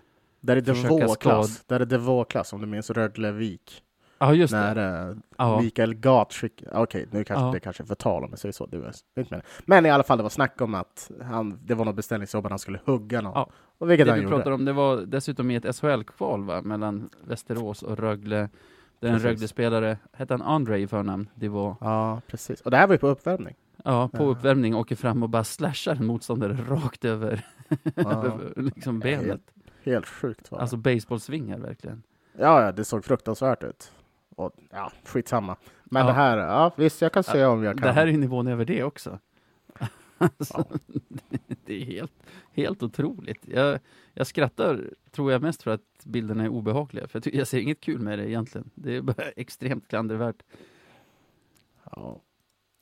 Där 0.41 0.57
är 0.57 0.61
det 0.61 1.17
klass 1.21 1.65
Där 1.67 1.81
är 1.81 1.85
det 1.85 2.25
klass 2.29 2.53
om 2.53 2.61
du 2.61 2.67
minns 2.67 2.91
Rödlevik. 2.91 3.83
Ja, 4.23 4.35
just 4.35 4.53
när 4.53 4.75
det. 4.75 5.17
Uh, 5.41 5.61
Mikael 5.61 5.95
Gat 5.95 6.33
skickade, 6.33 6.71
okej, 6.71 7.03
okay, 7.03 7.19
nu 7.19 7.25
kanske 7.25 7.47
ja. 7.47 7.53
det 7.53 7.61
kanske 7.61 7.83
är 7.83 7.87
förtal 7.87 8.25
om 8.25 8.31
jag 8.31 8.39
säger 8.39 8.53
så, 8.53 8.67
det 8.67 8.79
var 8.79 8.93
inte 9.17 9.35
med. 9.35 9.43
Men 9.65 9.87
i 9.87 9.91
alla 9.91 10.03
fall, 10.03 10.19
det 10.19 10.23
var 10.23 10.31
snack 10.31 10.61
om 10.61 10.75
att 10.75 11.11
han, 11.23 11.59
det 11.65 11.75
var 11.75 11.85
något 11.85 11.97
beställningsjobb 11.97 12.47
att 12.47 12.53
han 12.53 12.59
skulle 12.59 12.81
hugga 12.85 13.21
någon. 13.21 13.33
Ja. 13.35 13.51
Och 13.79 13.91
vilket 13.91 14.07
det 14.07 14.13
han 14.13 14.19
vi 14.19 14.25
gjorde. 14.25 14.37
Pratar 14.37 14.51
om, 14.51 14.65
det 14.65 14.73
var 14.73 14.97
dessutom 14.97 15.51
i 15.51 15.57
ett 15.57 15.77
SHL-kval 15.77 16.45
va, 16.45 16.63
mellan 16.63 17.11
Västerås 17.25 17.83
och 17.83 17.99
Rögle. 17.99 18.49
Där 19.01 19.09
en 19.09 19.19
Rögle-spelare, 19.19 19.99
hette 20.13 20.35
han 20.35 20.43
Andre 20.43 20.79
i 20.79 20.87
förnamn? 20.87 21.29
Det 21.35 21.49
var... 21.49 21.77
Ja, 21.81 22.21
precis. 22.27 22.61
Och 22.61 22.71
det 22.71 22.77
här 22.77 22.87
var 22.87 22.95
ju 22.95 22.99
på 22.99 23.09
uppvärmning. 23.09 23.55
Ja, 23.85 24.09
på 24.09 24.25
uppvärmning 24.25 24.75
åker 24.75 24.97
fram 24.97 25.23
och 25.23 25.29
bara 25.29 25.45
slashar 25.45 25.97
en 25.97 26.07
motståndare 26.07 26.53
rakt 26.69 27.05
över, 27.05 27.47
ja. 27.95 28.39
liksom 28.57 29.01
benet. 29.01 29.27
Helt, 29.27 29.53
helt 29.83 30.07
sjukt. 30.07 30.51
Va? 30.51 30.59
Alltså 30.59 30.77
baseballsvingar 30.77 31.59
verkligen. 31.59 32.03
Ja, 32.39 32.63
ja, 32.63 32.73
det 32.73 32.85
såg 32.85 33.05
fruktansvärt 33.05 33.63
ut. 33.63 33.93
Och, 34.37 34.53
ja, 34.71 34.93
skitsamma. 35.05 35.57
Men 35.85 36.01
ja. 36.01 36.07
det 36.07 36.13
här, 36.13 36.39
ja 36.39 36.73
visst, 36.77 37.03
jag 37.03 37.13
kan 37.13 37.25
se 37.25 37.45
om 37.45 37.63
jag 37.63 37.79
kan. 37.79 37.87
Det 37.87 37.93
här 37.93 38.07
är 38.07 38.13
nivån 38.13 38.47
över 38.47 38.65
det 38.65 38.85
också. 38.85 39.19
alltså, 40.19 40.65
ja. 40.71 40.99
det 41.65 41.83
är 41.83 41.85
helt, 41.85 42.13
helt 42.53 42.83
otroligt. 42.83 43.49
Jag, 43.49 43.79
jag 44.15 44.27
skrattar, 44.27 44.91
tror 45.11 45.33
jag, 45.33 45.43
mest 45.43 45.63
för 45.63 45.71
att 45.71 46.05
bilderna 46.05 46.45
är 46.45 46.49
obehagliga. 46.49 47.09
För 47.09 47.23
jag, 47.25 47.35
jag 47.35 47.49
ser 47.49 47.59
inget 47.59 47.81
kul 47.81 47.99
med 47.99 48.19
det 48.19 48.31
egentligen. 48.31 48.71
Det 48.75 48.97
är 48.97 49.03
bara 49.03 49.23
extremt 49.37 49.89
klandervärt. 49.89 50.43
Ja, 51.91 52.21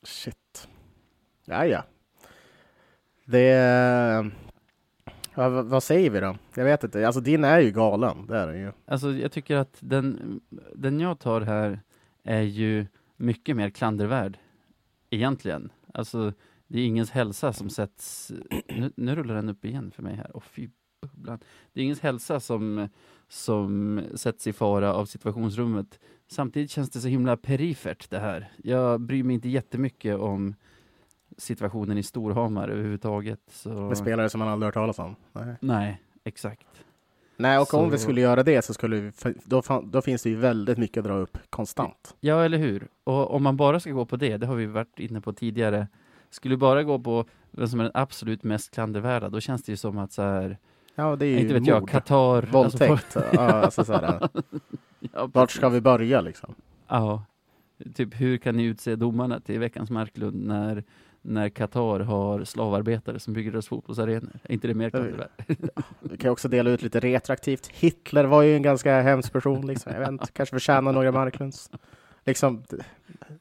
shit. 0.02 0.68
Ja, 1.50 1.66
ja. 1.66 1.84
Det... 3.24 4.30
Ja, 5.34 5.62
vad, 5.62 5.82
säger 5.82 6.10
vi 6.10 6.20
då? 6.20 6.36
Jag 6.54 6.64
vet 6.64 6.84
inte. 6.84 7.06
Alltså 7.06 7.20
din 7.20 7.44
är 7.44 7.60
ju 7.60 7.70
galen, 7.70 8.26
det 8.26 8.36
är 8.36 8.46
den 8.46 8.60
ju. 8.60 8.72
Alltså 8.86 9.10
jag 9.10 9.32
tycker 9.32 9.56
att 9.56 9.76
den, 9.80 10.40
den 10.74 11.00
jag 11.00 11.18
tar 11.18 11.40
här 11.40 11.80
är 12.24 12.40
ju 12.40 12.86
mycket 13.16 13.56
mer 13.56 13.70
klandervärd, 13.70 14.38
egentligen. 15.10 15.72
Alltså, 15.94 16.32
det 16.66 16.80
är 16.80 16.86
ingens 16.86 17.10
hälsa 17.10 17.52
som 17.52 17.70
sätts... 17.70 18.32
Nu, 18.68 18.92
nu 18.96 19.14
rullar 19.14 19.34
den 19.34 19.48
upp 19.48 19.64
igen 19.64 19.90
för 19.90 20.02
mig 20.02 20.14
här. 20.14 20.30
Oh, 20.34 20.42
fy 20.42 20.68
bubblan. 21.02 21.38
Det 21.72 21.80
är 21.80 21.84
ingens 21.84 22.00
hälsa 22.00 22.40
som, 22.40 22.88
som 23.28 24.02
sätts 24.14 24.46
i 24.46 24.52
fara 24.52 24.94
av 24.94 25.06
situationsrummet. 25.06 26.00
Samtidigt 26.28 26.70
känns 26.70 26.90
det 26.90 27.00
så 27.00 27.08
himla 27.08 27.36
perifert 27.36 28.10
det 28.10 28.18
här. 28.18 28.52
Jag 28.56 29.00
bryr 29.00 29.22
mig 29.22 29.34
inte 29.34 29.48
jättemycket 29.48 30.18
om 30.18 30.54
situationen 31.40 31.98
i 31.98 32.02
Storhamar 32.02 32.68
överhuvudtaget. 32.68 33.40
Så... 33.50 33.68
Med 33.68 33.98
spelare 33.98 34.28
som 34.30 34.38
man 34.38 34.48
aldrig 34.48 34.66
hört 34.66 34.74
talas 34.74 34.98
om. 34.98 35.16
Nej, 35.32 35.54
Nej 35.60 36.00
exakt. 36.24 36.66
Nej 37.36 37.58
och 37.58 37.68
Så- 37.68 37.78
om 37.78 37.90
vi 37.90 37.98
skulle 37.98 38.20
göra 38.20 38.42
det 38.42 38.64
så 38.64 38.74
skulle 38.74 38.96
vi, 39.00 39.12
då, 39.44 39.62
då 39.84 40.02
finns 40.02 40.22
det 40.22 40.30
ju 40.30 40.36
väldigt 40.36 40.78
mycket 40.78 40.98
att 40.98 41.04
dra 41.04 41.14
upp 41.14 41.38
konstant. 41.50 42.14
Ja, 42.20 42.44
eller 42.44 42.58
hur? 42.58 42.88
Och 43.04 43.34
om 43.34 43.42
man 43.42 43.56
bara 43.56 43.80
ska 43.80 43.90
gå 43.90 44.06
på 44.06 44.16
det, 44.16 44.36
det 44.36 44.46
har 44.46 44.54
vi 44.54 44.66
varit 44.66 44.98
inne 44.98 45.20
på 45.20 45.32
tidigare, 45.32 45.86
skulle 46.30 46.56
bara 46.56 46.82
gå 46.82 46.98
på 46.98 47.24
vem 47.50 47.68
som 47.68 47.80
är 47.80 47.84
den 47.84 47.92
absolut 47.94 48.42
mest 48.42 48.70
klandervärda, 48.74 49.28
då 49.28 49.40
känns 49.40 49.62
det 49.62 49.72
ju 49.72 49.76
som 49.76 49.98
att 49.98 50.12
så 50.12 50.22
här, 50.22 50.58
Ja, 50.94 51.16
det 51.16 51.26
är 51.26 51.30
ju 51.30 51.40
inte 51.40 51.54
vet 51.54 51.66
jag, 51.66 51.80
mord, 51.80 51.90
Qatar... 51.90 52.42
våldtäkt. 52.42 53.16
ja, 53.32 53.40
alltså 53.52 53.84
så 53.84 53.92
här, 53.92 54.02
Alltså, 54.02 54.42
ja, 55.00 55.30
vart 55.32 55.50
ska 55.50 55.68
vi 55.68 55.80
börja 55.80 56.20
liksom? 56.20 56.54
Ja, 56.88 57.24
typ 57.94 58.20
hur 58.20 58.38
kan 58.38 58.56
ni 58.56 58.64
utse 58.64 58.96
domarna 58.96 59.40
till 59.40 59.58
veckans 59.58 59.90
Marklund 59.90 60.46
när, 60.46 60.84
när 61.22 61.48
Qatar 61.48 62.00
har 62.00 62.44
slavarbetare 62.44 63.18
som 63.18 63.34
bygger 63.34 63.52
deras 63.52 63.68
fotbollsarenor? 63.68 64.30
Är 64.42 64.52
inte 64.52 64.68
det 64.68 64.74
mer 64.74 64.90
klandervärt? 64.90 65.30
Vi 66.00 66.16
kan 66.16 66.30
också 66.30 66.48
dela 66.48 66.70
ut 66.70 66.82
lite 66.82 67.00
retroaktivt. 67.00 67.66
Hitler 67.66 68.24
var 68.24 68.42
ju 68.42 68.56
en 68.56 68.62
ganska 68.62 69.00
hemsk 69.00 69.32
person. 69.32 69.66
Liksom. 69.66 69.92
Jag 69.92 70.00
vet 70.00 70.08
inte, 70.08 70.26
kanske 70.32 70.54
förtjänar 70.54 70.92
några 70.92 71.12
Marklunds. 71.12 71.70
Liksom, 72.24 72.64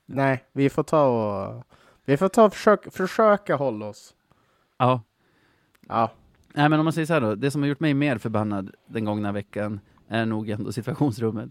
nej, 0.05 0.43
vi 0.51 0.69
får 0.69 0.83
ta 0.83 1.05
och 1.07 1.63
vi 2.05 2.17
får 2.17 2.27
ta 2.29 2.45
och 2.45 2.53
försök, 2.53 2.93
försöka 2.93 3.55
hålla 3.55 3.85
oss. 3.85 4.15
Ja. 4.77 5.01
Ja, 5.87 6.11
Nej, 6.53 6.69
men 6.69 6.79
om 6.79 6.85
man 6.85 6.93
säger 6.93 7.05
så 7.05 7.13
här 7.13 7.21
då, 7.21 7.35
det 7.35 7.51
som 7.51 7.61
har 7.61 7.69
gjort 7.69 7.79
mig 7.79 7.93
mer 7.93 8.17
förbannad 8.17 8.75
den 8.87 9.05
gångna 9.05 9.31
veckan 9.31 9.79
är 10.07 10.25
nog 10.25 10.49
ändå 10.49 10.71
situationsrummet. 10.71 11.49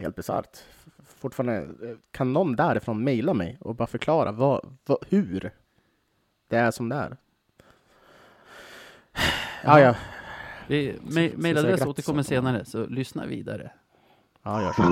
helt 0.00 0.16
bisarrt. 0.16 0.58
Fortfarande, 1.22 1.56
eh, 1.62 1.96
kan 2.10 2.32
någon 2.32 2.56
därifrån 2.56 3.04
mejla 3.04 3.34
mig 3.34 3.58
och 3.60 3.74
bara 3.74 3.86
förklara 3.86 4.32
vad, 4.32 4.76
vad, 4.86 4.98
hur 5.08 5.50
det 6.48 6.56
är 6.56 6.70
som 6.70 6.88
det 6.88 6.96
är? 6.96 7.16
Ja, 9.64 9.80
ja. 9.80 9.94
Vi, 10.66 10.92
me- 10.92 11.36
Mejladress 11.36 11.86
återkommer 11.86 12.22
senare, 12.22 12.64
så 12.64 12.86
lyssna 12.86 13.26
vidare. 13.26 13.70
ja 14.42 14.62
gör 14.62 14.72
så. 14.72 14.82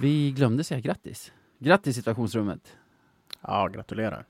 Vi 0.00 0.30
glömde 0.30 0.64
säga 0.64 0.80
grattis. 0.80 1.32
Grattis 1.58 1.96
situationsrummet. 1.96 2.76
Ja, 3.40 3.68
gratulerar. 3.68 4.24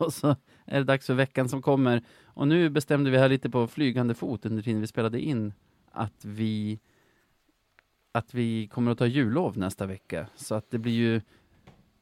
Och 0.04 0.12
så 0.12 0.36
är 0.64 0.78
det 0.78 0.84
dags 0.84 1.06
för 1.06 1.14
veckan 1.14 1.48
som 1.48 1.62
kommer. 1.62 2.02
Och 2.24 2.48
nu 2.48 2.70
bestämde 2.70 3.10
vi 3.10 3.18
här 3.18 3.28
lite 3.28 3.50
på 3.50 3.66
flygande 3.66 4.14
fot 4.14 4.46
under 4.46 4.62
tiden 4.62 4.80
vi 4.80 4.86
spelade 4.86 5.20
in 5.20 5.52
att 5.92 6.24
vi 6.24 6.80
att 8.12 8.34
vi 8.34 8.68
kommer 8.68 8.92
att 8.92 8.98
ta 8.98 9.06
jullov 9.06 9.58
nästa 9.58 9.86
vecka. 9.86 10.26
Så 10.34 10.54
att 10.54 10.70
det 10.70 10.78
blir 10.78 10.92
ju 10.92 11.20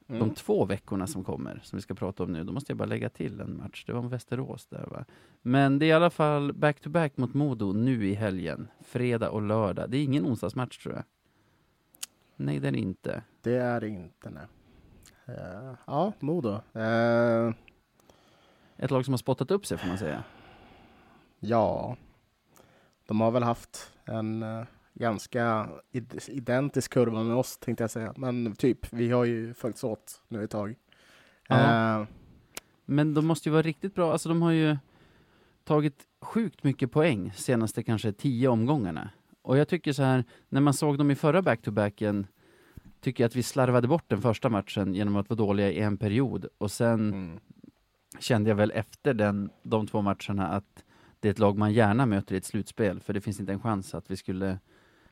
de 0.07 0.17
Mm. 0.17 0.35
två 0.35 0.65
veckorna 0.65 1.07
som 1.07 1.25
kommer, 1.25 1.61
som 1.63 1.77
vi 1.77 1.83
ska 1.83 1.95
prata 1.95 2.23
om 2.23 2.33
nu. 2.33 2.45
Då 2.45 2.53
måste 2.53 2.73
jag 2.73 2.79
bara 2.79 2.89
lägga 2.89 3.09
till 3.09 3.41
en 3.41 3.57
match. 3.57 3.85
Det 3.87 3.93
var 3.93 4.01
om 4.01 4.09
Västerås 4.09 4.67
där 4.67 4.87
va. 4.87 5.05
Men 5.43 5.79
det 5.79 5.87
är 5.87 5.89
i 5.89 5.93
alla 5.93 6.11
fall 6.11 6.53
back-to-back 6.53 7.17
mot 7.17 7.35
Modo 7.35 7.73
nu 7.73 8.09
i 8.09 8.15
helgen. 8.15 8.69
Fredag 8.85 9.31
och 9.31 9.43
lördag. 9.43 9.91
Det 9.91 9.99
är 9.99 10.05
ingen 10.05 10.27
onsdagsmatch 10.27 10.79
tror 10.79 10.95
jag. 10.95 11.05
Nej, 12.37 12.59
det 12.61 12.69
är 12.69 12.73
det 12.73 12.79
inte. 12.79 13.23
Det 13.43 13.55
är 13.57 13.81
det 13.81 13.89
inte, 13.89 14.31
nej. 14.31 14.47
Eh, 15.27 15.75
ja, 15.87 16.13
Modo. 16.21 16.61
Eh, 16.73 17.53
Ett 18.79 18.91
lag 18.91 19.05
som 19.05 19.13
har 19.13 19.19
spottat 19.19 19.51
upp 19.51 19.67
sig 19.67 19.79
får 19.79 19.89
man 19.89 19.99
säga. 19.99 20.25
ja, 21.41 21.97
de 23.07 23.21
har 23.21 23.31
väl 23.31 23.43
haft 23.43 23.93
en 24.05 24.43
eh, 24.43 24.65
ganska 24.95 25.69
id- 25.93 26.31
identisk 26.31 26.93
kurva 26.93 27.23
med 27.23 27.37
oss, 27.37 27.59
tänkte 27.59 27.83
jag 27.85 27.91
säga. 27.91 28.13
Men 28.17 28.55
typ, 28.57 28.93
vi 28.93 29.11
har 29.11 29.25
ju 29.25 29.55
följts 29.55 29.85
åt 29.85 30.23
nu 30.29 30.45
ett 30.45 30.51
tag. 30.51 30.75
Eh, 31.49 32.05
Men 32.85 33.15
de 33.15 33.27
måste 33.27 33.49
ju 33.49 33.53
vara 33.53 33.63
riktigt 33.63 33.95
bra. 33.95 34.13
Alltså 34.13 34.29
de 34.29 34.43
har 34.43 34.51
ju 34.51 34.77
tagit 35.65 36.03
sjukt 36.21 36.65
mycket 36.65 36.93
poäng 36.93 37.33
senaste 37.33 37.83
kanske 37.83 38.13
tio 38.13 38.49
omgångarna. 38.49 39.11
Och 39.43 39.59
jag 39.59 39.69
tycker 39.69 39.93
så 39.93 40.03
här, 40.03 40.25
när 40.49 40.61
man 40.61 40.75
såg 40.75 40.99
dem 40.99 41.11
i 41.11 41.15
förra 41.15 41.43
back-to-backen, 41.43 42.27
tycker 43.01 43.25
jag 43.25 43.29
att 43.29 43.37
vi 43.37 43.43
slarvade 43.43 43.89
bort 43.89 44.05
den 44.09 44.23
första 44.23 44.49
matchen 44.49 44.95
genom 44.95 45.17
att 45.17 45.31
vara 45.31 45.37
dåliga 45.39 45.71
i 45.71 45.79
en 45.81 45.97
period. 45.97 46.47
Och 46.59 46.71
sen 46.71 47.09
mm 47.13 47.41
kände 48.19 48.51
jag 48.51 48.57
väl 48.57 48.71
efter 48.71 49.15
den, 49.15 49.51
de 49.63 49.87
två 49.87 50.03
matcherna 50.03 50.49
att 50.49 50.85
det 51.21 51.29
är 51.29 51.33
ett 51.33 51.39
lag 51.39 51.59
man 51.59 51.73
gärna 51.73 52.07
möter 52.07 52.35
i 52.35 52.39
ett 52.39 52.45
slutspel, 52.45 53.01
för 53.01 53.13
det 53.13 53.21
finns 53.21 53.41
inte 53.41 53.53
en 53.53 53.61
chans 53.61 53.95
att 53.95 54.11
vi 54.11 54.17
skulle, 54.17 54.59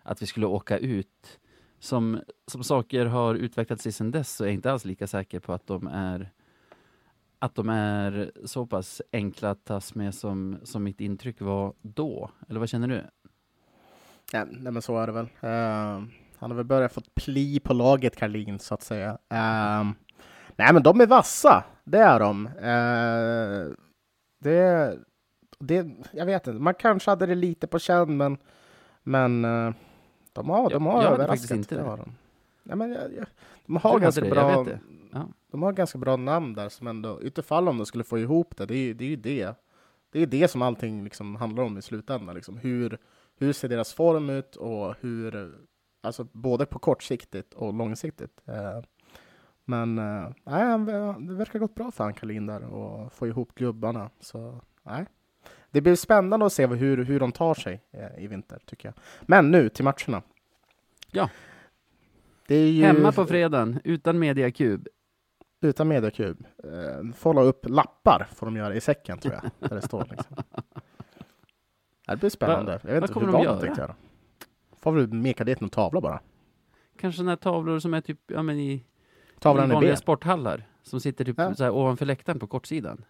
att 0.02 0.22
vi 0.22 0.26
skulle 0.26 0.46
åka 0.46 0.78
ut. 0.78 1.40
Som, 1.78 2.20
som 2.46 2.64
saker 2.64 3.06
har 3.06 3.34
utvecklat 3.34 3.80
sig 3.80 3.92
sedan 3.92 4.10
dess 4.10 4.36
så 4.36 4.44
är 4.44 4.48
jag 4.48 4.54
inte 4.54 4.72
alls 4.72 4.84
lika 4.84 5.06
säker 5.06 5.40
på 5.40 5.52
att 5.52 5.66
de 5.66 5.86
är 5.86 6.32
att 7.38 7.54
de 7.54 7.68
är 7.68 8.32
så 8.44 8.66
pass 8.66 9.02
enkla 9.12 9.50
att 9.50 9.64
tas 9.64 9.94
med 9.94 10.14
som, 10.14 10.58
som 10.62 10.84
mitt 10.84 11.00
intryck 11.00 11.40
var 11.40 11.74
då. 11.82 12.30
Eller 12.48 12.60
vad 12.60 12.68
känner 12.68 12.88
du? 12.88 13.04
Ja, 14.32 14.44
nej, 14.50 14.72
men 14.72 14.82
så 14.82 14.98
är 14.98 15.06
det 15.06 15.12
väl. 15.12 15.24
Uh, 15.24 16.08
han 16.38 16.50
har 16.50 16.54
väl 16.54 16.64
börjat 16.64 16.92
få 16.92 17.00
pli 17.14 17.60
på 17.60 17.74
laget, 17.74 18.16
Karlin, 18.16 18.58
så 18.58 18.74
att 18.74 18.82
säga. 18.82 19.18
Uh, 19.32 19.92
nej, 20.56 20.72
men 20.72 20.82
de 20.82 21.00
är 21.00 21.06
vassa. 21.06 21.64
Det 21.84 21.98
är 21.98 22.20
de. 22.20 22.46
Eh, 22.46 23.72
det, 24.38 24.98
det, 25.58 25.86
jag 26.12 26.26
vet 26.26 26.46
inte. 26.46 26.60
Man 26.60 26.74
kanske 26.74 27.10
hade 27.10 27.26
det 27.26 27.34
lite 27.34 27.66
på 27.66 27.78
känn, 27.78 28.16
men, 28.16 28.38
men 29.02 29.44
eh, 29.44 29.74
de 30.32 30.50
har, 30.50 30.70
de 30.70 30.86
har 30.86 31.02
jag 31.02 31.12
överraskat. 31.12 31.50
inte 31.50 31.74
det 31.74 31.82
har 31.82 31.96
de. 31.96 32.12
Nej, 32.62 32.76
men 32.76 32.92
jag, 32.92 33.02
jag, 33.02 33.26
de 33.66 33.72
Du 33.72 33.78
har 33.78 33.90
hade 33.90 34.02
ganska 34.02 34.20
det, 34.20 34.30
bra. 34.30 34.66
Ja. 35.12 35.28
De 35.50 35.62
har 35.62 35.72
ganska 35.72 35.98
bra 35.98 36.16
namn 36.16 36.54
där 36.54 36.68
som 36.68 36.86
ändå, 36.86 37.20
utifall 37.20 37.68
om 37.68 37.76
de 37.76 37.86
skulle 37.86 38.04
få 38.04 38.18
ihop 38.18 38.56
det, 38.56 38.66
det 38.66 38.74
är 38.74 38.94
det. 38.94 39.04
Är 39.04 39.08
ju 39.08 39.16
det. 39.16 39.54
Det 40.10 40.22
är 40.22 40.26
det 40.26 40.48
som 40.48 40.62
allting 40.62 41.04
liksom 41.04 41.36
handlar 41.36 41.62
om 41.62 41.78
i 41.78 41.82
slutändan. 41.82 42.34
Liksom. 42.34 42.56
Hur, 42.56 42.98
hur 43.38 43.52
ser 43.52 43.68
deras 43.68 43.94
form 43.94 44.30
ut 44.30 44.56
och 44.56 44.94
hur, 45.00 45.54
alltså 46.02 46.24
både 46.32 46.66
på 46.66 46.78
kortsiktigt 46.78 47.54
och 47.54 47.74
långsiktigt. 47.74 48.40
Eh, 48.44 48.80
men 49.68 49.98
eh, 49.98 50.28
nej, 50.44 50.62
han- 50.64 51.26
det 51.26 51.34
verkar 51.34 51.58
gått 51.58 51.74
bra 51.74 51.90
för 51.90 52.04
han 52.04 52.14
Karlin 52.14 52.46
där 52.46 52.62
och 52.64 53.12
få 53.12 53.26
ihop 53.26 53.54
gubbarna. 53.54 54.10
Så 54.20 54.60
nej. 54.82 55.06
Det 55.70 55.80
blir 55.80 55.94
spännande 55.96 56.46
att 56.46 56.52
se 56.52 56.66
hur, 56.66 57.04
hur 57.04 57.20
de 57.20 57.32
tar 57.32 57.54
sig 57.54 57.82
eh, 57.92 58.24
i 58.24 58.26
vinter, 58.26 58.58
tycker 58.66 58.88
jag. 58.88 58.94
Men 59.22 59.50
nu 59.50 59.68
till 59.68 59.84
matcherna. 59.84 60.22
Ja. 61.10 61.30
Ju 62.48 62.82
Hemma 62.84 63.12
på 63.12 63.24
fredagen, 63.26 63.80
utan 63.84 64.18
mediakub. 64.18 64.88
utan 65.60 65.88
mediakub. 65.88 66.46
Eh, 66.64 67.12
får 67.14 67.34
la 67.34 67.40
upp 67.42 67.66
lappar 67.68 68.26
får 68.34 68.46
de 68.46 68.56
göra 68.56 68.74
i 68.74 68.80
säcken 68.80 69.18
tror 69.18 69.34
jag. 69.34 69.70
Där 69.70 69.76
det 69.76 69.82
står 69.82 70.06
liksom. 70.10 70.36
Det 72.06 72.16
blir 72.16 72.30
spännande. 72.30 72.72
Va- 72.72 72.78
jag 72.82 73.00
vet 73.00 73.10
inte 73.10 73.20
hur 73.20 73.26
de 73.26 73.32
de 73.32 73.42
göra? 73.44 73.60
tänkte 73.60 73.80
göra. 73.80 73.94
Får 74.80 74.92
väl 74.92 75.12
meka 75.12 75.44
dit 75.44 75.60
någon 75.60 75.70
tavla 75.70 76.00
bara. 76.00 76.20
Kanske 76.98 77.16
sådana 77.16 77.30
här 77.30 77.36
tavlor 77.36 77.78
som 77.78 77.94
är 77.94 78.00
typ, 78.00 78.18
ja 78.26 78.42
men 78.42 78.58
i, 78.58 78.84
Tavlan 79.46 79.68
vanliga 79.70 79.90
ben. 79.90 79.96
sporthallar. 79.96 80.66
Som 80.82 81.00
sitter 81.00 81.24
typ 81.24 81.38
Ja. 81.38 81.54
så 81.54 81.64
här 81.64 81.70
ovanför 81.70 82.06
läktaren 82.06 82.38
på 82.38 82.46
kortsidan. 82.46 83.04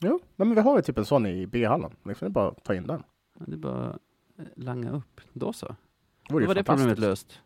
Jo, 0.00 0.20
men 0.36 0.54
vi 0.54 0.60
har 0.60 0.76
ju 0.76 0.82
typ 0.82 0.98
en 0.98 1.04
sån 1.04 1.26
i 1.26 1.46
B-hallen. 1.46 1.90
Liksom, 2.04 2.26
det 2.26 2.30
är 2.30 2.32
bara 2.32 2.54
ta 2.54 2.74
in 2.74 2.86
den. 2.86 3.02
Ja, 3.38 3.44
Det 3.46 3.52
är 3.52 3.56
bara 3.56 3.98
eh, 4.38 4.44
langa 4.56 4.90
upp. 4.90 5.20
Då 5.32 5.52
så. 5.52 5.66
Det 5.66 5.74
Då 6.28 6.32
vore 6.34 6.42
ju 6.44 6.48
var 6.48 6.54
det 6.54 6.64
problemet 6.64 6.98
löst. 6.98 7.40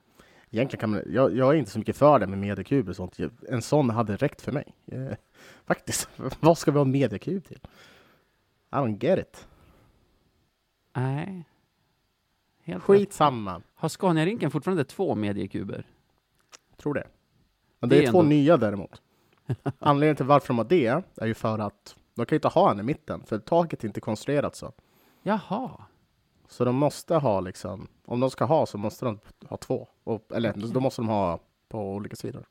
Egentligen 0.50 0.80
kan 0.80 0.90
man, 0.90 1.02
jag, 1.06 1.36
jag 1.36 1.54
är 1.54 1.58
inte 1.58 1.70
så 1.70 1.78
mycket 1.78 1.96
för 1.96 2.18
det 2.18 2.26
med 2.26 2.38
mediakub 2.38 2.88
och 2.88 2.96
sånt. 2.96 3.18
En 3.48 3.62
sån 3.62 3.90
hade 3.90 4.16
räckt 4.16 4.40
för 4.40 4.52
mig. 4.52 4.74
Eh, 4.86 5.12
faktiskt. 5.66 6.08
Vad 6.40 6.58
ska 6.58 6.70
vi 6.70 6.78
ha 6.78 6.84
en 6.84 6.90
mediakub 6.90 7.44
till? 7.44 7.58
I 8.72 8.76
don't 8.76 9.04
get 9.04 9.18
it. 9.18 9.48
Nej. 10.96 11.44
Helt 12.62 12.76
rätt. 12.76 12.82
Skitsamma. 12.84 13.62
Har 13.74 13.88
Scania-rinken 13.88 14.50
fortfarande 14.50 14.84
två 14.84 15.14
mediekuber? 15.14 15.86
Tror 16.76 16.94
det. 16.94 17.06
Men 17.84 17.88
Det 17.88 17.96
det 17.96 18.02
är 18.04 18.06
är 18.08 18.12
två 18.12 18.18
ändå- 18.20 18.28
nya 18.28 18.56
däremot. 18.56 19.02
Anledningen 19.78 20.16
till 20.16 20.26
varför 20.26 20.48
de 20.48 20.58
har 20.58 20.64
det 20.64 21.02
är 21.16 21.26
ju 21.26 21.34
för 21.34 21.58
att 21.58 21.96
de 22.14 22.26
kan 22.26 22.34
ju 22.34 22.36
inte 22.36 22.48
ha 22.48 22.70
en 22.70 22.80
i 22.80 22.82
mitten, 22.82 23.22
för 23.26 23.38
taket 23.38 23.84
är 23.84 23.88
inte 23.88 24.00
konstruerat 24.00 24.56
så. 24.56 24.72
Jaha. 25.22 25.70
Så 26.48 26.64
de 26.64 26.76
måste 26.76 27.14
ha 27.14 27.40
liksom, 27.40 27.88
om 28.04 28.20
de 28.20 28.30
ska 28.30 28.44
ha 28.44 28.66
så 28.66 28.78
måste 28.78 29.04
de 29.04 29.18
ha 29.48 29.56
två. 29.56 29.88
Och, 30.04 30.26
eller 30.34 30.50
Okej. 30.50 30.70
då 30.72 30.80
måste 30.80 31.02
de 31.02 31.08
ha 31.08 31.38
på 31.68 31.92
olika 31.94 32.16
sidor. 32.16 32.44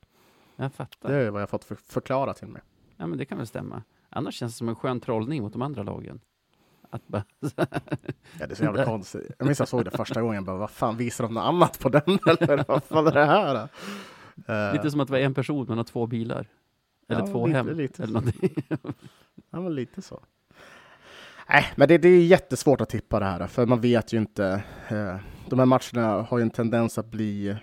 Jag 0.55 0.73
fattar. 0.73 1.09
Det 1.09 1.15
är 1.15 1.29
vad 1.29 1.41
jag 1.41 1.49
fått 1.49 1.63
för, 1.63 1.75
förklara 1.75 2.33
till 2.33 2.47
mig. 2.47 2.61
Ja, 2.97 3.07
men 3.07 3.17
det 3.17 3.25
kan 3.25 3.37
väl 3.37 3.47
stämma. 3.47 3.83
Annars 4.09 4.35
känns 4.35 4.53
det 4.53 4.57
som 4.57 4.69
en 4.69 4.75
skön 4.75 4.99
trollning 4.99 5.41
mot 5.41 5.53
de 5.53 5.61
andra 5.61 5.83
lagen. 5.83 6.19
Att 6.89 7.07
bara, 7.07 7.23
Ja, 7.39 7.65
det 8.47 8.51
är 8.51 8.55
så 8.55 8.63
jävla 8.63 8.85
konstigt. 8.85 9.31
Jag 9.39 9.45
minns 9.45 9.59
jag 9.59 9.67
såg 9.67 9.85
det 9.85 9.91
första 9.91 10.21
gången, 10.21 10.45
bara, 10.45 10.57
vad 10.57 10.69
fan, 10.71 10.97
visar 10.97 11.23
de 11.23 11.33
något 11.33 11.43
annat 11.43 11.79
på 11.79 11.89
den? 11.89 12.01
Eller 12.27 12.65
vad 12.67 12.83
fan 12.83 13.07
är 13.07 13.11
det 13.11 13.25
här? 13.25 13.67
Eh, 14.47 14.73
lite 14.73 14.91
som 14.91 14.99
att 14.99 15.07
det 15.07 15.11
var 15.11 15.19
en 15.19 15.33
person 15.33 15.65
men 15.67 15.77
har 15.77 15.83
två 15.83 16.07
bilar. 16.07 16.47
Eller 17.09 17.19
Ja, 17.21 17.27
två 17.27 17.47
lite- 17.47 17.57
hem. 17.57 17.77
lite 17.77 18.03
eller 18.03 18.13
någonting. 18.13 18.49
Ja, 19.49 19.59
men 19.61 19.75
lite 19.75 20.01
så. 20.01 20.19
Nej, 21.49 21.65
men 21.75 21.87
det, 21.87 21.97
det 21.97 22.09
är 22.09 22.25
jättesvårt 22.25 22.81
att 22.81 22.89
tippa 22.89 23.19
det 23.19 23.25
här, 23.25 23.47
för 23.47 23.65
man 23.65 23.81
vet 23.81 24.13
ju 24.13 24.17
inte. 24.17 24.63
Eh, 24.89 25.15
de 25.49 25.59
här 25.59 25.65
matcherna 25.65 26.21
har 26.21 26.37
ju 26.37 26.41
en 26.41 26.49
tendens 26.49 26.97
att 26.97 27.11
bli 27.11 27.55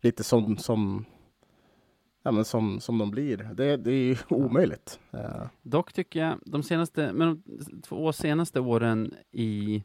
lite 0.00 0.24
som, 0.24 0.56
som, 0.56 1.04
ja, 2.22 2.30
men 2.30 2.44
som, 2.44 2.80
som 2.80 2.98
de 2.98 3.10
blir. 3.10 3.36
Det, 3.36 3.76
det 3.76 3.90
är 3.90 4.04
ju 4.04 4.16
omöjligt. 4.28 5.00
Eh, 5.12 5.42
Dock 5.62 5.92
tycker 5.92 6.20
jag 6.20 6.34
de 6.46 6.62
senaste, 6.62 7.12
men 7.12 7.42
de 7.46 7.82
två 7.82 8.12
senaste 8.12 8.60
åren 8.60 9.14
i, 9.32 9.84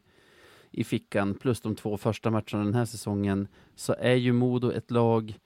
i 0.70 0.84
fickan 0.84 1.34
plus 1.34 1.60
de 1.60 1.74
två 1.76 1.96
första 1.96 2.30
matcherna 2.30 2.64
den 2.64 2.74
här 2.74 2.84
säsongen 2.84 3.48
så 3.74 3.94
är 3.98 4.14
ju 4.14 4.32
Modo 4.32 4.70
ett 4.72 4.90
lag 4.90 5.38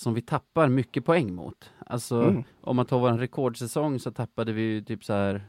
som 0.00 0.14
vi 0.14 0.22
tappar 0.22 0.68
mycket 0.68 1.04
poäng 1.04 1.34
mot. 1.34 1.72
Alltså 1.86 2.22
Mm. 2.22 2.44
om 2.60 2.76
man 2.76 2.86
tar 2.86 2.98
vår 2.98 3.12
rekordsäsong 3.12 3.98
så 3.98 4.10
tappade 4.10 4.52
vi 4.52 4.84
typ 4.84 5.04
så 5.04 5.12
här 5.12 5.44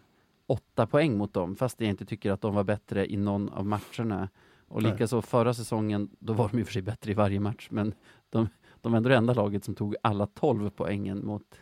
åtta 0.47 0.87
poäng 0.87 1.17
mot 1.17 1.33
dem 1.33 1.55
fast 1.55 1.81
jag 1.81 1.89
inte 1.89 2.05
tycker 2.05 2.31
att 2.31 2.41
de 2.41 2.55
var 2.55 2.63
bättre 2.63 3.11
i 3.11 3.17
någon 3.17 3.49
av 3.49 3.65
matcherna. 3.65 4.29
Och 4.67 4.81
likaså 4.81 5.21
förra 5.21 5.53
säsongen, 5.53 6.09
då 6.19 6.33
var 6.33 6.49
de 6.49 6.59
i 6.59 6.63
och 6.63 6.65
för 6.67 6.73
sig 6.73 6.81
bättre 6.81 7.11
i 7.11 7.13
varje 7.13 7.39
match 7.39 7.67
men 7.71 7.93
de, 8.29 8.47
de 8.81 8.91
var 8.91 8.97
ändå 8.97 9.09
det 9.09 9.15
enda 9.15 9.33
laget 9.33 9.63
som 9.63 9.75
tog 9.75 9.95
alla 10.03 10.25
12 10.27 10.69
poängen 10.69 11.25
mot 11.25 11.61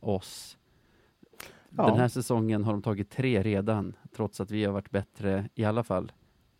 oss. 0.00 0.58
Ja. 1.70 1.86
Den 1.86 1.96
här 1.96 2.08
säsongen 2.08 2.64
har 2.64 2.72
de 2.72 2.82
tagit 2.82 3.10
tre 3.10 3.42
redan, 3.42 3.96
trots 4.16 4.40
att 4.40 4.50
vi 4.50 4.64
har 4.64 4.72
varit 4.72 4.90
bättre 4.90 5.48
i 5.54 5.64
alla 5.64 5.84
fall 5.84 6.12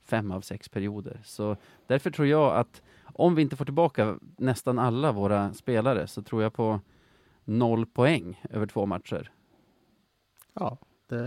fem 0.09 0.33
av 0.33 0.41
sex 0.41 0.69
perioder. 0.69 1.21
Så 1.25 1.57
därför 1.87 2.11
tror 2.11 2.29
jag 2.29 2.57
att 2.57 2.83
om 3.05 3.35
vi 3.35 3.43
inte 3.43 3.57
får 3.57 3.65
tillbaka 3.65 4.19
nästan 4.37 4.79
alla 4.79 5.13
våra 5.13 5.55
spelare 5.55 6.07
så 6.07 6.23
tror 6.23 6.43
jag 6.43 6.53
på 6.53 6.81
noll 7.45 7.87
poäng 7.87 8.43
över 8.51 8.67
två 8.67 8.87
matcher. 8.87 9.31
ja, 10.53 10.79
det, 11.07 11.25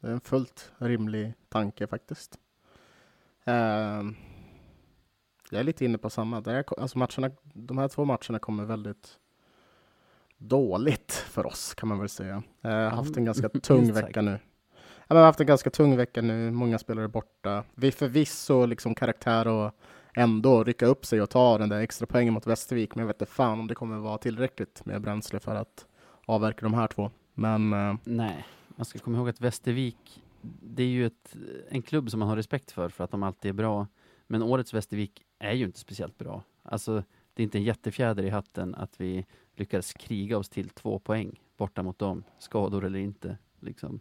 det 0.00 0.08
är 0.08 0.12
en 0.12 0.20
fullt 0.20 0.72
rimlig 0.78 1.34
tanke 1.48 1.86
faktiskt. 1.86 2.38
Eh, 3.44 4.02
jag 5.50 5.60
är 5.60 5.64
lite 5.64 5.84
inne 5.84 5.98
på 5.98 6.10
samma. 6.10 6.40
Det 6.40 6.64
alltså 6.78 6.98
matcherna, 6.98 7.30
de 7.42 7.78
här 7.78 7.88
två 7.88 8.04
matcherna 8.04 8.38
kommer 8.38 8.64
väldigt 8.64 9.18
dåligt 10.36 11.12
för 11.12 11.46
oss 11.46 11.74
kan 11.74 11.88
man 11.88 11.98
väl 11.98 12.08
säga. 12.08 12.42
Jag 12.60 12.70
har 12.70 12.90
haft 12.90 13.16
en 13.16 13.24
ganska 13.24 13.48
tung 13.62 13.92
vecka 13.92 14.22
nu. 14.22 14.38
Ja, 15.08 15.14
men 15.14 15.16
har 15.16 15.24
haft 15.24 15.40
en 15.40 15.46
ganska 15.46 15.70
tung 15.70 15.96
vecka 15.96 16.22
nu, 16.22 16.50
många 16.50 16.78
spelare 16.78 17.08
borta. 17.08 17.64
Vi 17.74 17.92
förvisso 17.92 18.66
liksom 18.66 18.94
karaktär 18.94 19.48
och 19.48 19.72
ändå 20.14 20.64
rycka 20.64 20.86
upp 20.86 21.06
sig 21.06 21.22
och 21.22 21.30
ta 21.30 21.58
den 21.58 21.68
där 21.68 21.80
extra 21.80 22.06
poängen 22.06 22.34
mot 22.34 22.46
Västervik, 22.46 22.94
men 22.94 23.02
jag 23.02 23.06
vet 23.06 23.16
inte 23.20 23.32
fan 23.32 23.60
om 23.60 23.66
det 23.66 23.74
kommer 23.74 23.96
vara 23.98 24.18
tillräckligt 24.18 24.86
med 24.86 25.00
bränsle 25.00 25.40
för 25.40 25.54
att 25.54 25.86
avverka 26.26 26.66
de 26.66 26.74
här 26.74 26.86
två. 26.86 27.10
Men 27.34 27.72
eh, 27.72 27.94
Nej, 28.04 28.46
man 28.68 28.84
ska 28.84 28.98
komma 28.98 29.16
ihåg 29.18 29.28
att 29.28 29.40
Västervik, 29.40 30.22
det 30.60 30.82
är 30.82 30.86
ju 30.88 31.06
ett, 31.06 31.36
en 31.68 31.82
klubb 31.82 32.10
som 32.10 32.20
man 32.20 32.28
har 32.28 32.36
respekt 32.36 32.70
för, 32.70 32.88
för 32.88 33.04
att 33.04 33.10
de 33.10 33.22
alltid 33.22 33.48
är 33.48 33.52
bra. 33.52 33.86
Men 34.26 34.42
årets 34.42 34.74
Västervik 34.74 35.22
är 35.38 35.52
ju 35.52 35.64
inte 35.64 35.78
speciellt 35.78 36.18
bra. 36.18 36.42
Alltså, 36.62 37.02
det 37.34 37.42
är 37.42 37.44
inte 37.44 37.58
en 37.58 37.64
jättefjäder 37.64 38.22
i 38.22 38.30
hatten 38.30 38.74
att 38.74 39.00
vi 39.00 39.26
lyckades 39.56 39.92
kriga 39.92 40.38
oss 40.38 40.48
till 40.48 40.68
två 40.68 40.98
poäng 40.98 41.40
borta 41.56 41.82
mot 41.82 41.98
dem, 41.98 42.24
skador 42.38 42.84
eller 42.84 42.98
inte. 42.98 43.38
Liksom 43.60 44.00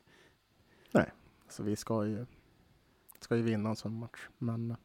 så 1.54 1.64
vi 1.64 1.76
ska 1.76 2.06
ju, 2.06 2.26
ska 3.20 3.36
ju 3.36 3.42
vinna 3.42 3.70
en 3.70 3.76
sån 3.76 4.00
match. 4.00 4.28
Men 4.38 4.72
eh, 4.72 4.78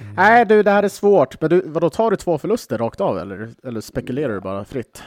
Mm. 0.00 0.14
nej 0.14 0.46
du, 0.46 0.62
det 0.62 0.70
här 0.70 0.82
är 0.82 0.88
svårt. 0.88 1.40
Men 1.40 1.50
du, 1.50 1.62
vadå, 1.66 1.90
tar 1.90 2.10
du 2.10 2.16
två 2.16 2.38
förluster 2.38 2.78
rakt 2.78 3.00
av 3.00 3.18
eller, 3.18 3.50
eller 3.62 3.80
spekulerar 3.80 4.34
du 4.34 4.40
bara 4.40 4.64
fritt? 4.64 5.02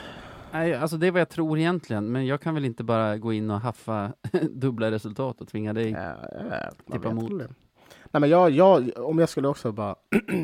Nej, 0.52 0.74
alltså 0.76 0.98
det 0.98 1.08
är 1.08 1.12
vad 1.12 1.22
jag 1.22 1.30
tror 1.30 1.60
egentligen, 1.60 2.12
men 2.12 2.26
jag 2.26 2.42
kan 2.42 2.54
väl 2.54 2.66
inte 2.66 2.84
bara 2.84 3.18
gå 3.18 3.34
in 3.34 3.52
och 3.52 3.60
haffa 3.62 4.14
dubbla 4.50 4.92
resultat 4.92 5.42
och 5.42 5.48
tvinga 5.48 5.74
dig. 5.74 5.90
Ja, 5.90 6.16
ja, 6.52 6.72
Tippa 6.94 7.08
vet 7.08 7.14
mot. 7.16 7.32
väl 7.32 7.38
det. 7.38 7.48
Nej, 8.12 8.22
men 8.22 8.30
jag, 8.30 8.52
jag, 8.52 8.90
om 8.98 9.20
jag 9.20 9.30
skulle 9.30 9.48
också 9.48 9.72
bara 9.72 9.96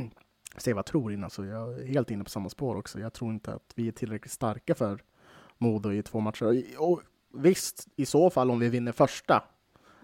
säga 0.58 0.76
vad 0.76 0.80
jag 0.80 0.86
tror 0.86 1.14
innan, 1.14 1.30
så 1.30 1.46
jag 1.46 1.80
är 1.80 1.86
helt 1.86 2.12
inne 2.12 2.24
på 2.24 2.30
samma 2.30 2.50
spår 2.50 2.76
också. 2.76 3.00
Jag 3.00 3.14
tror 3.14 3.32
inte 3.32 3.54
att 3.54 3.72
vi 3.76 3.88
är 3.88 3.92
tillräckligt 3.92 4.32
starka 4.32 4.76
för 4.76 5.00
Modo 5.58 5.92
i 5.92 6.04
två 6.04 6.20
matcher. 6.20 6.64
Och 6.78 7.02
visst, 7.34 7.88
i 7.96 8.06
så 8.06 8.30
fall 8.30 8.52
om 8.52 8.60
vi 8.60 8.70
vinner 8.70 8.92
första 8.92 9.44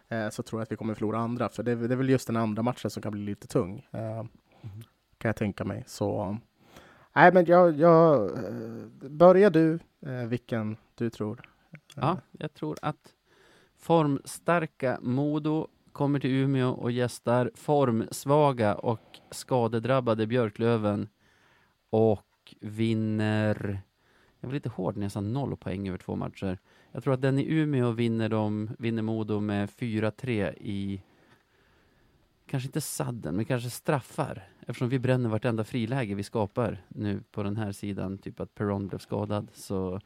eh, 0.09 0.29
så 0.29 0.43
tror 0.43 0.59
jag 0.59 0.63
att 0.63 0.71
vi 0.71 0.75
kommer 0.75 0.93
förlora 0.93 1.17
andra, 1.17 1.49
för 1.49 1.63
det, 1.63 1.75
det 1.75 1.93
är 1.93 1.97
väl 1.97 2.09
just 2.09 2.27
den 2.27 2.37
andra 2.37 2.63
matchen 2.63 2.89
som 2.89 3.01
kan 3.01 3.11
bli 3.11 3.21
lite 3.21 3.47
tung. 3.47 3.87
Eh, 3.91 4.23
kan 5.17 5.29
jag 5.29 5.35
tänka 5.35 5.63
mig. 5.63 5.83
Så 5.87 6.37
nej, 7.15 7.33
men 7.33 7.45
jag, 7.45 7.79
jag 7.79 8.31
eh, 8.37 9.09
börjar 9.09 9.49
du, 9.49 9.79
eh, 10.01 10.25
vilken 10.27 10.77
du 10.95 11.09
tror. 11.09 11.49
Ja, 11.95 12.17
jag 12.31 12.53
tror 12.53 12.77
att 12.81 13.13
formstarka 13.77 14.99
Modo 15.01 15.67
kommer 15.91 16.19
till 16.19 16.29
Umeå 16.29 16.69
och 16.69 16.91
gästar 16.91 17.51
formsvaga 17.55 18.75
och 18.75 19.19
skadedrabbade 19.31 20.27
Björklöven 20.27 21.09
och 21.89 22.55
vinner 22.61 23.81
jag 24.45 24.49
var 24.49 24.53
lite 24.53 24.69
hård 24.69 24.97
när 24.97 25.03
jag 25.03 25.11
sa 25.11 25.21
noll 25.21 25.57
poäng 25.57 25.87
över 25.87 25.97
två 25.97 26.15
matcher. 26.15 26.59
Jag 26.95 27.03
tror 27.03 27.13
att 27.13 27.21
den 27.21 27.39
i 27.39 27.53
Umeå 27.53 27.91
vinner, 27.91 28.29
de, 28.29 28.69
vinner 28.79 29.01
Modo 29.01 29.39
med 29.39 29.69
4-3 29.69 30.53
i 30.57 31.01
kanske 32.45 32.67
inte 32.67 32.81
sadden, 32.81 33.35
men 33.35 33.45
kanske 33.45 33.69
straffar. 33.69 34.43
Eftersom 34.59 34.89
vi 34.89 34.99
bränner 34.99 35.29
vartenda 35.29 35.63
friläge 35.63 36.15
vi 36.15 36.23
skapar 36.23 36.81
nu 36.87 37.23
på 37.31 37.43
den 37.43 37.57
här 37.57 37.71
sidan, 37.71 38.17
typ 38.17 38.39
att 38.39 38.55
Perron 38.55 38.87
blev 38.87 38.99
skadad, 38.99 39.47
så 39.53 39.99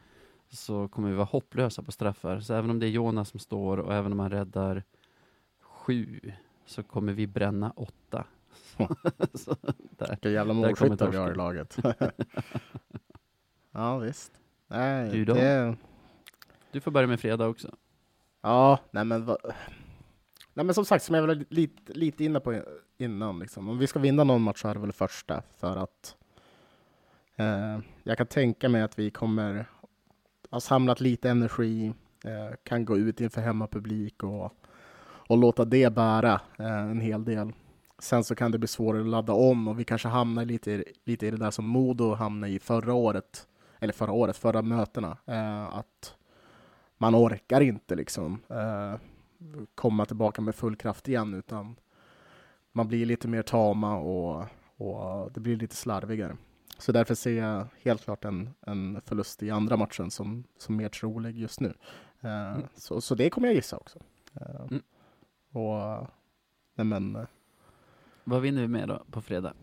så 0.47 0.87
kommer 0.87 1.09
vi 1.09 1.15
vara 1.15 1.25
hopplösa 1.25 1.83
på 1.83 1.91
straffar. 1.91 2.39
Så 2.39 2.53
även 2.53 2.69
om 2.69 2.79
det 2.79 2.85
är 2.85 2.89
Jonas 2.89 3.29
som 3.29 3.39
står 3.39 3.77
och 3.77 3.93
även 3.93 4.11
om 4.11 4.19
han 4.19 4.31
räddar 4.31 4.83
sju 5.59 6.19
så 6.65 6.83
kommer 6.83 7.13
vi 7.13 7.27
bränna 7.27 7.71
åtta. 7.75 8.25
så, 9.33 9.55
där. 9.89 10.09
Vilka 10.09 10.29
jävla 10.29 10.53
målskyttar 10.53 11.11
vi 11.11 11.17
har 11.17 11.31
i 11.31 11.35
laget. 11.35 11.77
ja, 13.71 13.97
visst. 13.97 14.31
Nej, 14.67 15.11
Du 15.11 15.25
då? 15.25 15.33
det, 15.33 15.75
du 16.71 16.81
får 16.81 16.91
börja 16.91 17.07
med 17.07 17.19
fredag 17.19 17.47
också. 17.47 17.75
ja, 18.41 18.79
nej 18.91 19.05
men, 19.05 19.25
va... 19.25 19.37
nej 20.53 20.65
men 20.65 20.73
som 20.75 20.85
sagt, 20.85 21.03
som 21.03 21.15
jag 21.15 21.27
var 21.27 21.45
lite, 21.49 21.93
lite 21.93 22.23
inne 22.23 22.39
på 22.39 22.61
innan, 22.97 23.39
liksom. 23.39 23.69
om 23.69 23.77
vi 23.77 23.87
ska 23.87 23.99
vinna 23.99 24.23
någon 24.23 24.41
match 24.41 24.61
så 24.61 24.67
är 24.67 24.73
det 24.73 24.79
väl 24.79 24.91
första, 24.91 25.41
för 25.59 25.75
att 25.77 26.15
eh, 27.35 27.79
jag 28.03 28.17
kan 28.17 28.27
tänka 28.27 28.69
mig 28.69 28.81
att 28.81 28.99
vi 28.99 29.11
kommer 29.11 29.65
ha 30.51 30.59
samlat 30.59 31.01
lite 31.01 31.29
energi, 31.29 31.93
eh, 32.25 32.55
kan 32.63 32.85
gå 32.85 32.97
ut 32.97 33.21
inför 33.21 33.41
hemmapublik 33.41 34.23
och, 34.23 34.53
och 35.01 35.37
låta 35.37 35.65
det 35.65 35.93
bära 35.93 36.41
eh, 36.59 36.77
en 36.81 37.01
hel 37.01 37.25
del. 37.25 37.51
Sen 37.99 38.23
så 38.23 38.35
kan 38.35 38.51
det 38.51 38.57
bli 38.57 38.67
svårare 38.67 39.01
att 39.01 39.07
ladda 39.07 39.33
om 39.33 39.67
och 39.67 39.79
vi 39.79 39.83
kanske 39.83 40.07
hamnar 40.07 40.45
lite, 40.45 40.71
i- 40.71 40.93
lite 41.05 41.27
i 41.27 41.31
det 41.31 41.37
där 41.37 41.51
som 41.51 41.65
Modo 41.67 42.13
hamnade 42.13 42.53
i 42.53 42.59
förra 42.59 42.93
året, 42.93 43.47
eller 43.79 43.93
förra 43.93 44.11
året, 44.11 44.37
förra 44.37 44.61
mötena. 44.61 45.17
Eh, 45.25 45.75
att 45.77 46.15
man 47.01 47.15
orkar 47.15 47.61
inte 47.61 47.95
liksom 47.95 48.41
eh, 48.49 48.95
komma 49.75 50.05
tillbaka 50.05 50.41
med 50.41 50.55
full 50.55 50.75
kraft 50.75 51.07
igen 51.07 51.33
utan 51.33 51.75
man 52.71 52.87
blir 52.87 53.05
lite 53.05 53.27
mer 53.27 53.41
tama 53.41 53.95
och, 53.97 54.45
och 54.77 55.31
det 55.31 55.39
blir 55.39 55.55
lite 55.57 55.75
slarvigare. 55.75 56.37
Så 56.77 56.91
därför 56.91 57.15
ser 57.15 57.31
jag 57.43 57.67
helt 57.81 58.03
klart 58.03 58.25
en, 58.25 58.49
en 58.61 59.01
förlust 59.05 59.43
i 59.43 59.49
andra 59.51 59.77
matchen 59.77 60.11
som, 60.11 60.43
som 60.57 60.75
mer 60.75 60.89
trolig 60.89 61.37
just 61.37 61.59
nu. 61.59 61.73
Eh, 62.21 62.53
Mm. 62.55 62.61
så, 62.75 63.01
så 63.01 63.15
det 63.15 63.29
kommer 63.29 63.47
jag 63.47 63.55
gissa 63.55 63.77
också. 63.77 63.99
Eh, 64.41 64.61
Mm. 64.69 64.81
Och 65.51 66.07
nej 66.75 66.85
men, 66.85 67.15
eh, 67.15 67.23
Vad 68.23 68.41
vinner 68.41 68.61
vi 68.61 68.67
med 68.67 68.87
då 68.87 69.03
på 69.11 69.21
fredag? 69.21 69.53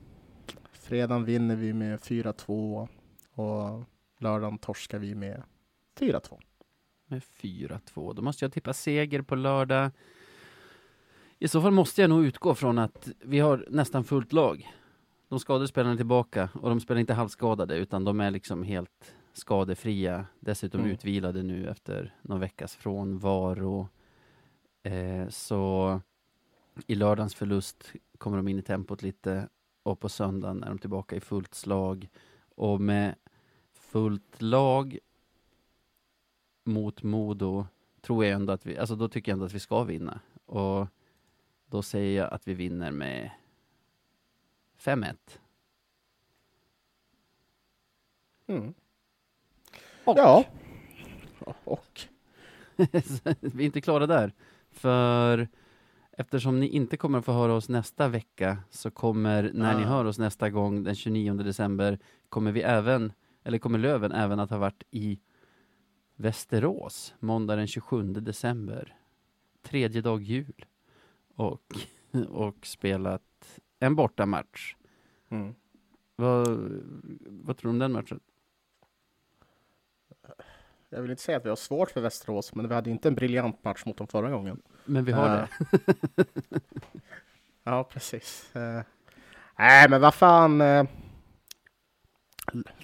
fredagen 0.72 1.24
vinner 1.24 1.56
vi 1.56 1.72
med 1.72 2.00
4-2 2.00 2.88
och 3.34 3.84
lördagen 4.18 4.58
torskar 4.58 4.98
vi 4.98 5.14
med 5.14 5.42
4-2. 5.98 6.38
Med 7.06 7.22
4-2. 7.22 8.14
Då 8.14 8.22
måste 8.22 8.44
jag 8.44 8.52
tippa 8.52 8.72
seger 8.72 9.22
på 9.22 9.34
lördag. 9.34 9.90
I 11.38 11.48
så 11.48 11.62
fall 11.62 11.72
måste 11.72 12.00
jag 12.00 12.10
nog 12.10 12.24
utgå 12.24 12.54
från 12.54 12.78
att 12.78 13.08
vi 13.20 13.38
har 13.38 13.66
nästan 13.70 14.04
fullt 14.04 14.32
lag. 14.32 14.72
De 15.28 15.40
skadade 15.40 15.68
spelarna 15.68 15.92
är 15.92 15.96
tillbaka 15.96 16.48
och 16.54 16.68
de 16.68 16.80
spelar 16.80 17.00
inte 17.00 17.14
halvskadade 17.14 17.76
utan 17.76 18.04
de 18.04 18.20
är 18.20 18.30
liksom 18.30 18.62
helt 18.62 19.14
skadefria. 19.32 20.26
Dessutom 20.40 20.80
Mm. 20.80 20.92
utvilade 20.92 21.42
nu 21.42 21.68
efter 21.68 22.14
någon 22.22 22.40
veckas 22.40 22.76
frånvaro. 22.76 23.88
Eh, 24.82 25.28
så 25.28 26.00
I 26.86 26.94
lördagens 26.94 27.34
förlust 27.34 27.92
kommer 28.18 28.36
de 28.36 28.48
in 28.48 28.58
i 28.58 28.62
tempot 28.62 29.02
lite 29.02 29.48
och 29.82 30.00
på 30.00 30.08
söndagen 30.08 30.62
är 30.62 30.68
de 30.68 30.78
tillbaka 30.78 31.16
i 31.16 31.20
fullt 31.20 31.54
slag. 31.54 32.08
Och 32.56 32.80
med 32.80 33.14
fullt 33.74 34.42
lag 34.42 34.98
mot 36.66 37.02
Modo 37.02 37.66
tror 38.00 38.24
jag 38.24 38.34
ändå 38.34 38.52
att 38.52 38.66
vi, 38.66 38.78
alltså 38.78 38.96
då 38.96 39.08
tycker 39.08 39.32
jag 39.32 39.36
ändå 39.36 39.46
att 39.46 39.54
vi 39.54 39.60
ska 39.60 39.84
vinna. 39.84 40.20
Och 40.46 40.86
då 41.66 41.82
säger 41.82 42.22
jag 42.22 42.32
att 42.32 42.48
vi 42.48 42.54
vinner 42.54 42.90
med 42.90 43.30
5-1. 44.78 45.14
Mm. 48.46 48.74
Och 50.04 50.18
Ja. 50.18 50.44
Och. 51.64 52.00
vi 53.40 53.62
är 53.64 53.66
inte 53.66 53.80
klara 53.80 54.06
där. 54.06 54.32
För 54.70 55.48
eftersom 56.12 56.60
ni 56.60 56.68
inte 56.68 56.96
kommer 56.96 57.18
att 57.18 57.24
få 57.24 57.32
höra 57.32 57.52
oss 57.54 57.68
nästa 57.68 58.08
vecka 58.08 58.58
så 58.70 58.90
kommer, 58.90 59.50
när 59.54 59.78
ni 59.78 59.84
Ah. 59.84 59.88
hör 59.88 60.04
oss 60.04 60.18
nästa 60.18 60.50
gång 60.50 60.82
den 60.84 60.94
29 60.94 61.34
december, 61.34 61.98
kommer 62.28 62.52
vi 62.52 62.62
även, 62.62 63.12
eller 63.44 63.58
kommer 63.58 63.78
Löven 63.78 64.12
även 64.12 64.40
att 64.40 64.50
ha 64.50 64.58
varit 64.58 64.82
i 64.90 65.18
Västerås 66.16 67.14
måndag 67.20 67.56
den 67.56 67.66
27 67.66 68.02
december. 68.12 68.96
Tredje 69.62 70.00
dag 70.00 70.22
jul. 70.22 70.64
Och, 71.34 71.62
och 72.30 72.66
spelat 72.66 73.22
en 73.78 73.94
bortamatch. 73.96 74.74
Mm. 75.28 75.54
Vad, 76.16 76.48
vad 77.26 77.56
tror 77.56 77.68
du 77.70 77.74
om 77.74 77.78
den 77.78 77.92
matchen? 77.92 78.20
Jag 80.88 81.02
vill 81.02 81.10
inte 81.10 81.22
säga 81.22 81.38
att 81.38 81.44
vi 81.44 81.48
har 81.48 81.56
svårt 81.56 81.90
för 81.90 82.00
Västerås, 82.00 82.54
men 82.54 82.68
vi 82.68 82.74
hade 82.74 82.90
inte 82.90 83.08
en 83.08 83.14
briljant 83.14 83.64
match 83.64 83.82
mot 83.86 83.96
dem 83.96 84.06
förra 84.06 84.30
gången. 84.30 84.62
Men 84.84 85.04
vi 85.04 85.12
har 85.12 85.28
Ja. 85.28 85.48
det. 86.16 86.24
Ja, 87.64 87.84
precis. 87.84 88.56
Eh, 88.56 88.82
Nej, 89.58 89.88
men 89.90 90.00
vad 90.00 90.14
fan. 90.14 90.60
eh, 90.60 90.84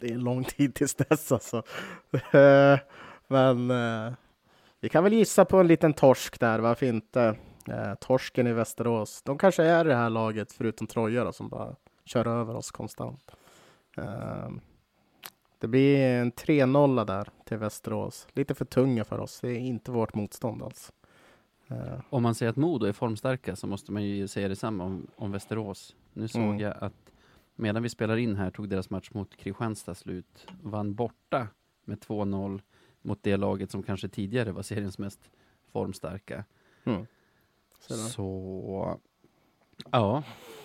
Det 0.01 0.07
är 0.11 0.19
lång 0.19 0.45
tid 0.45 0.75
tills 0.75 0.95
dess 0.95 1.33
alltså. 1.33 1.63
Men 3.33 3.71
eh, 3.71 4.13
vi 4.81 4.89
kan 4.89 5.05
väl 5.05 5.13
gissa 5.13 5.45
på 5.45 5.57
en 5.61 5.67
liten 5.67 5.93
torsk 5.95 6.41
där, 6.41 6.59
varför 6.59 6.87
inte? 6.87 7.37
Eh, 7.69 7.95
Torsken 7.95 8.47
i 8.47 8.53
Västerås. 8.53 9.23
De 9.23 9.39
kanske 9.39 9.65
är 9.65 9.85
det 9.85 9.95
här 9.95 10.11
laget, 10.11 10.53
förutom 10.53 10.87
Troja 10.87 11.25
då, 11.25 11.33
som 11.33 11.49
bara 11.49 11.77
kör 12.05 12.27
över 12.27 12.55
oss 12.57 12.71
konstant. 12.71 13.31
Eh, 13.97 14.51
Det 15.59 15.69
blir 15.69 15.99
en 15.99 16.33
3-0 16.33 17.05
där 17.07 17.29
till 17.45 17.57
Västerås. 17.59 18.27
Lite 18.33 18.55
för 18.55 18.65
tunga 18.65 19.05
för 19.05 19.19
oss. 19.21 19.41
Det 19.41 19.49
är 19.49 19.59
inte 19.59 19.91
vårt 19.91 20.15
motstånd 20.15 20.63
alls. 20.63 20.93
Eh, 21.69 22.01
Om 22.11 22.23
man 22.23 22.35
säger 22.35 22.51
att 22.51 22.57
Modo 22.57 22.87
är 22.87 22.93
formstarka 22.93 23.57
så 23.57 23.67
måste 23.67 23.93
man 23.93 24.05
ju 24.05 24.29
säga 24.29 24.49
detsamma 24.49 24.85
om, 24.85 25.07
om 25.17 25.33
Västerås. 25.33 25.97
Nu 26.13 26.29
såg 26.29 26.43
Mm. 26.43 26.59
jag 26.59 26.75
att 26.81 26.95
medan 27.55 27.83
vi 27.83 27.89
spelar 27.89 28.17
in 28.17 28.37
här 28.37 28.51
tog 28.51 28.69
deras 28.69 28.91
match 28.91 29.11
mot 29.13 29.37
Kristianstad 29.37 29.95
slut. 29.95 30.47
Vann 30.63 30.95
borta 30.95 31.49
med 31.85 31.99
2-0 32.01 32.61
mot 33.03 33.23
det 33.23 33.37
laget 33.37 33.71
som 33.71 33.83
kanske 33.83 34.09
tidigare 34.09 34.53
var 34.53 34.63
seriens 34.63 34.99
mest 34.99 35.31
formstarka. 35.73 36.45
Mm. 36.85 37.07
Så 37.89 38.99
ja, 39.91 40.23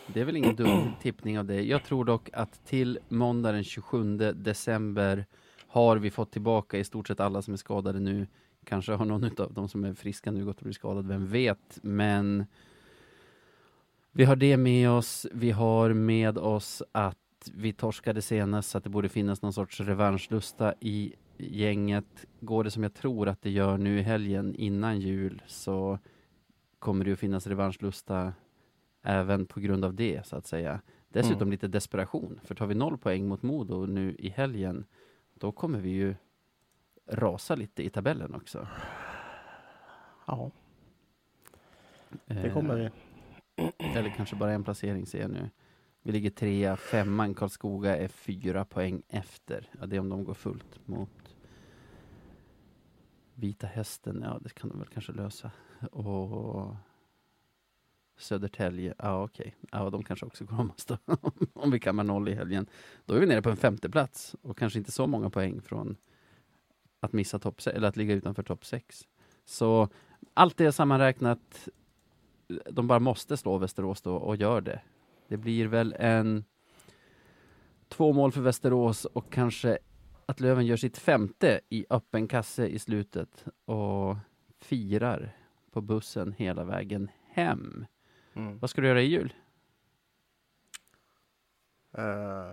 det 0.08 0.22
är 0.22 0.26
väl 0.26 0.38
ingen 0.38 0.56
dum 0.56 0.92
tippning 1.02 1.40
av 1.40 1.46
det. 1.46 1.62
Jag 1.62 1.84
tror 1.84 2.06
dock 2.06 2.30
att 2.34 2.66
till 2.66 3.00
måndag 3.10 3.52
den 3.52 3.64
27 3.64 4.18
december 4.18 5.26
har 5.68 5.98
vi 5.98 6.12
fått 6.12 6.32
tillbaka 6.32 6.78
i 6.78 6.84
stort 6.84 7.08
sett 7.08 7.20
alla 7.20 7.42
som 7.42 7.54
är 7.54 7.58
skadade 7.58 8.00
nu. 8.00 8.28
Kanske 8.64 8.92
har 8.92 9.06
någon 9.06 9.24
av 9.24 9.54
de 9.54 9.70
som 9.70 9.84
är 9.84 9.94
friska 9.94 10.32
nu 10.32 10.46
gått 10.46 10.58
och 10.58 10.64
blivit 10.64 10.76
skadad, 10.76 11.08
vem 11.08 11.28
vet? 11.28 11.80
Men 11.82 12.46
vi 14.12 14.26
har 14.26 14.36
det 14.36 14.58
med 14.58 14.90
oss. 14.90 15.28
Vi 15.32 15.52
har 15.52 15.94
med 15.94 16.38
oss 16.38 16.84
att 16.92 17.18
vi 17.54 17.74
torskade 17.74 18.22
senast, 18.22 18.70
så 18.70 18.78
att 18.78 18.84
det 18.84 18.90
borde 18.90 19.10
finnas 19.10 19.42
någon 19.42 19.54
sorts 19.54 19.80
revanschlusta 19.80 20.74
i 20.80 21.14
gänget. 21.38 22.26
Går 22.40 22.64
det 22.64 22.72
som 22.72 22.84
jag 22.84 22.94
tror 22.94 23.28
att 23.28 23.42
det 23.42 23.50
gör 23.50 23.78
nu 23.78 24.00
i 24.00 24.02
helgen 24.02 24.56
innan 24.56 25.00
jul 25.00 25.42
så 25.48 26.00
kommer 26.80 27.04
det 27.06 27.10
ju 27.10 27.16
finnas 27.16 27.48
revanschlusta 27.48 28.34
även 29.04 29.46
på 29.46 29.60
grund 29.60 29.86
av 29.86 29.94
det, 29.94 30.28
så 30.28 30.36
att 30.36 30.46
säga. 30.48 30.82
Dessutom 31.10 31.42
Mm. 31.42 31.52
lite 31.52 31.68
desperation, 31.68 32.40
för 32.44 32.56
tar 32.56 32.68
vi 32.68 32.76
noll 32.76 32.98
poäng 32.98 33.28
mot 33.28 33.42
Modo 33.44 33.86
nu 33.86 34.16
i 34.20 34.30
helgen, 34.30 34.86
då 35.34 35.52
kommer 35.52 35.80
vi 35.80 35.90
ju 35.90 36.16
rasa 37.08 37.56
lite 37.56 37.84
i 37.84 37.90
tabellen 37.90 38.36
också. 38.36 38.68
Ja, 40.28 40.52
det 42.26 42.34
Eh, 42.34 42.54
kommer 42.54 42.76
vi. 42.76 42.90
Eller 43.78 44.10
kanske 44.10 44.36
bara 44.36 44.52
en 44.54 44.64
placering 44.64 45.06
ser 45.06 45.22
jag 45.22 45.32
nu. 45.32 45.50
Vi 46.02 46.12
ligger 46.12 46.30
trea, 46.30 46.78
femman, 46.78 47.34
Karlskoga 47.34 47.98
är 47.98 48.08
fyra 48.08 48.66
poäng 48.66 49.02
efter. 49.10 49.70
Ja, 49.80 49.86
det 49.86 49.96
är 49.96 50.00
om 50.00 50.10
de 50.10 50.24
går 50.24 50.34
fullt 50.34 50.88
mot 50.88 51.27
Vita 53.40 53.68
Hästen, 53.68 54.22
ja 54.24 54.40
det 54.42 54.54
kan 54.54 54.70
de 54.70 54.80
väl 54.80 54.88
kanske 54.88 55.12
lösa. 55.12 55.52
Och 55.92 56.76
Södertälje, 58.18 58.94
ja 58.98 59.24
okej. 59.24 59.56
Ja, 59.72 59.90
de 59.90 60.04
kanske 60.04 60.26
också 60.26 60.46
går 60.46 60.60
om 60.60 60.72
oss 60.72 60.86
då. 60.88 60.98
om 61.54 61.72
vi 61.72 61.80
kammar 61.80 62.04
noll 62.04 62.30
i 62.30 62.34
helgen. 62.34 62.68
Då 63.06 63.14
är 63.14 63.20
vi 63.20 63.26
nere 63.26 63.42
på 63.42 63.50
en 63.50 63.58
femte 63.58 63.90
plats 63.90 64.36
och 64.42 64.58
kanske 64.58 64.80
inte 64.80 64.92
så 64.92 65.08
många 65.08 65.30
poäng 65.30 65.62
från 65.62 65.96
att 67.00 67.14
missa 67.14 67.40
topp 67.40 67.62
eller 67.68 67.88
att 67.88 67.98
ligga 67.98 68.14
utanför 68.14 68.44
topp 68.44 68.66
sex. 68.66 69.08
Så 69.46 69.90
allt 70.34 70.58
det 70.58 70.72
sammanräknat, 70.72 71.70
de 72.70 72.88
bara 72.88 73.00
måste 73.00 73.38
slå 73.38 73.58
Västerås 73.58 74.02
då 74.02 74.16
och 74.16 74.36
gör 74.36 74.62
det. 74.62 74.82
Det 75.28 75.38
blir 75.38 75.68
väl 75.68 75.96
en 76.00 76.46
två 77.88 78.14
mål 78.14 78.32
för 78.32 78.42
Västerås 78.42 79.06
och 79.06 79.32
kanske 79.32 79.78
att 80.30 80.40
Löven 80.40 80.66
gör 80.66 80.78
sitt 80.78 80.98
femte 80.98 81.62
i 81.70 81.86
öppen 81.90 82.28
kasse 82.28 82.68
i 82.68 82.80
slutet 82.80 83.46
och 83.66 84.16
firar 84.60 85.36
på 85.72 85.82
bussen 85.82 86.34
hela 86.34 86.64
vägen 86.64 87.12
hem. 87.24 87.86
Mm. 88.34 88.60
Vad 88.60 88.70
ska 88.70 88.82
du 88.82 88.88
göra 88.88 89.02
i 89.02 89.06
jul? 89.06 89.34
Eh, 91.92 92.52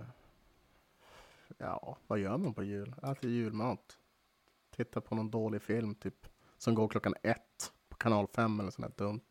ja, 1.57 1.97
vad 2.07 2.19
gör 2.19 2.37
man 2.37 2.53
på 2.53 2.63
jul? 2.63 2.95
Äter 3.03 3.29
julmat. 3.29 3.99
Titta 4.69 5.01
på 5.01 5.15
någon 5.15 5.31
dålig 5.31 5.61
film 5.61 5.95
typ 5.95 6.27
som 6.57 6.75
går 6.75 6.87
klockan 6.87 7.13
ett 7.23 7.73
på 7.89 7.95
kanal 7.95 8.27
5 8.27 8.59
eller 8.59 8.71
sånt 8.71 8.97
där 8.97 9.05
dumt. 9.05 9.29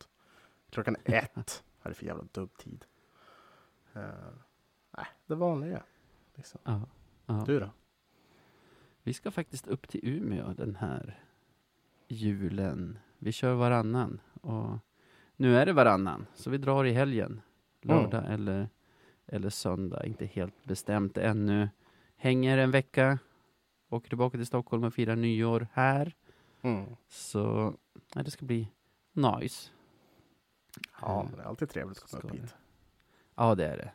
Klockan 0.69 0.95
ett. 1.03 1.63
Vad 1.81 1.85
är 1.85 1.89
det 1.89 1.95
för 1.95 2.05
jävla 2.05 2.23
dum 2.31 2.49
tid? 2.57 2.85
Uh, 3.95 4.01
nej, 4.91 5.07
det 5.25 5.35
vanliga. 5.35 5.83
Liksom. 6.35 6.59
Ja, 6.63 6.81
ja. 7.25 7.43
Du 7.47 7.59
då? 7.59 7.69
Vi 9.05 9.13
ska 9.13 9.31
faktiskt 9.31 9.67
upp 9.67 9.87
till 9.87 9.99
Umeå 10.03 10.53
den 10.53 10.75
här 10.75 11.19
julen. 12.07 12.99
Vi 13.17 13.31
kör 13.31 13.53
varannan 13.53 14.21
och 14.41 14.77
nu 15.35 15.57
är 15.57 15.65
det 15.65 15.73
varannan, 15.73 16.25
så 16.33 16.49
vi 16.49 16.57
drar 16.57 16.85
i 16.85 16.91
helgen. 16.91 17.41
Lördag 17.81 18.23
eller, 18.27 18.69
eller 19.25 19.49
söndag, 19.49 20.05
inte 20.05 20.25
helt 20.25 20.63
bestämt 20.63 21.17
ännu. 21.17 21.69
Hänger 22.15 22.57
en 22.57 22.71
vecka, 22.71 23.19
åker 23.89 24.09
tillbaka 24.09 24.37
till 24.37 24.45
Stockholm 24.45 24.83
och 24.83 24.93
firar 24.93 25.15
nyår 25.15 25.67
här. 25.73 26.15
Mm. 26.61 26.85
Så 27.07 27.73
ja, 28.13 28.23
det 28.23 28.31
ska 28.31 28.45
bli 28.45 28.71
nice. 29.13 29.71
Ja, 31.01 31.27
det 31.35 31.41
är 31.41 31.45
alltid 31.45 31.69
trevligt 31.69 31.97
att 31.97 32.11
komma 32.11 32.23
upp 32.23 32.39
hit. 32.39 32.55
Ja, 33.35 33.55
det 33.55 33.67
är 33.67 33.77
det. 33.77 33.91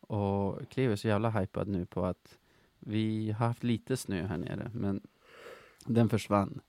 Och 0.00 0.68
Cleo 0.68 0.92
är 0.92 0.96
så 0.96 1.08
jävla 1.08 1.30
hypad 1.30 1.68
nu 1.68 1.86
på 1.86 2.04
att 2.04 2.38
vi 2.86 3.30
har 3.30 3.46
haft 3.46 3.64
lite 3.64 3.96
snö 3.96 4.26
här 4.26 4.36
nere, 4.38 4.70
men 4.74 5.00
den 5.86 6.08
försvann. 6.08 6.60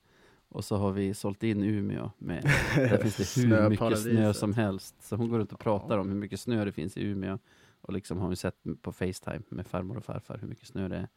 Och 0.49 0.66
så 0.66 0.76
har 0.78 0.91
vi 0.91 1.13
sålt 1.13 1.43
in 1.43 1.63
Umeå 1.63 2.11
med, 2.18 2.43
där 2.76 2.97
finns 2.97 3.36
det 3.36 3.41
hur 3.41 3.70
mycket 3.70 3.99
snö 3.99 4.34
som 4.34 4.53
helst. 4.53 4.95
Så 5.03 5.16
hon 5.16 5.30
går 5.30 5.39
runt 5.39 5.53
och 5.53 5.59
pratar 5.59 5.97
om 5.97 6.09
hur 6.09 6.16
mycket 6.16 6.39
snö 6.39 6.66
det 6.66 6.72
finns 6.72 6.97
i 6.97 7.03
Umeå. 7.03 7.38
Och 7.82 7.93
liksom 7.93 8.18
har 8.18 8.30
vi 8.30 8.36
sett 8.36 8.55
på 8.82 8.91
Facetime 8.91 9.41
med 9.49 9.68
farmor 9.68 9.97
och 9.97 10.05
farfar 10.05 10.38
hur 10.38 10.47
mycket 10.47 10.68
snö 10.68 10.88
det 10.88 10.95
är. 10.97 11.07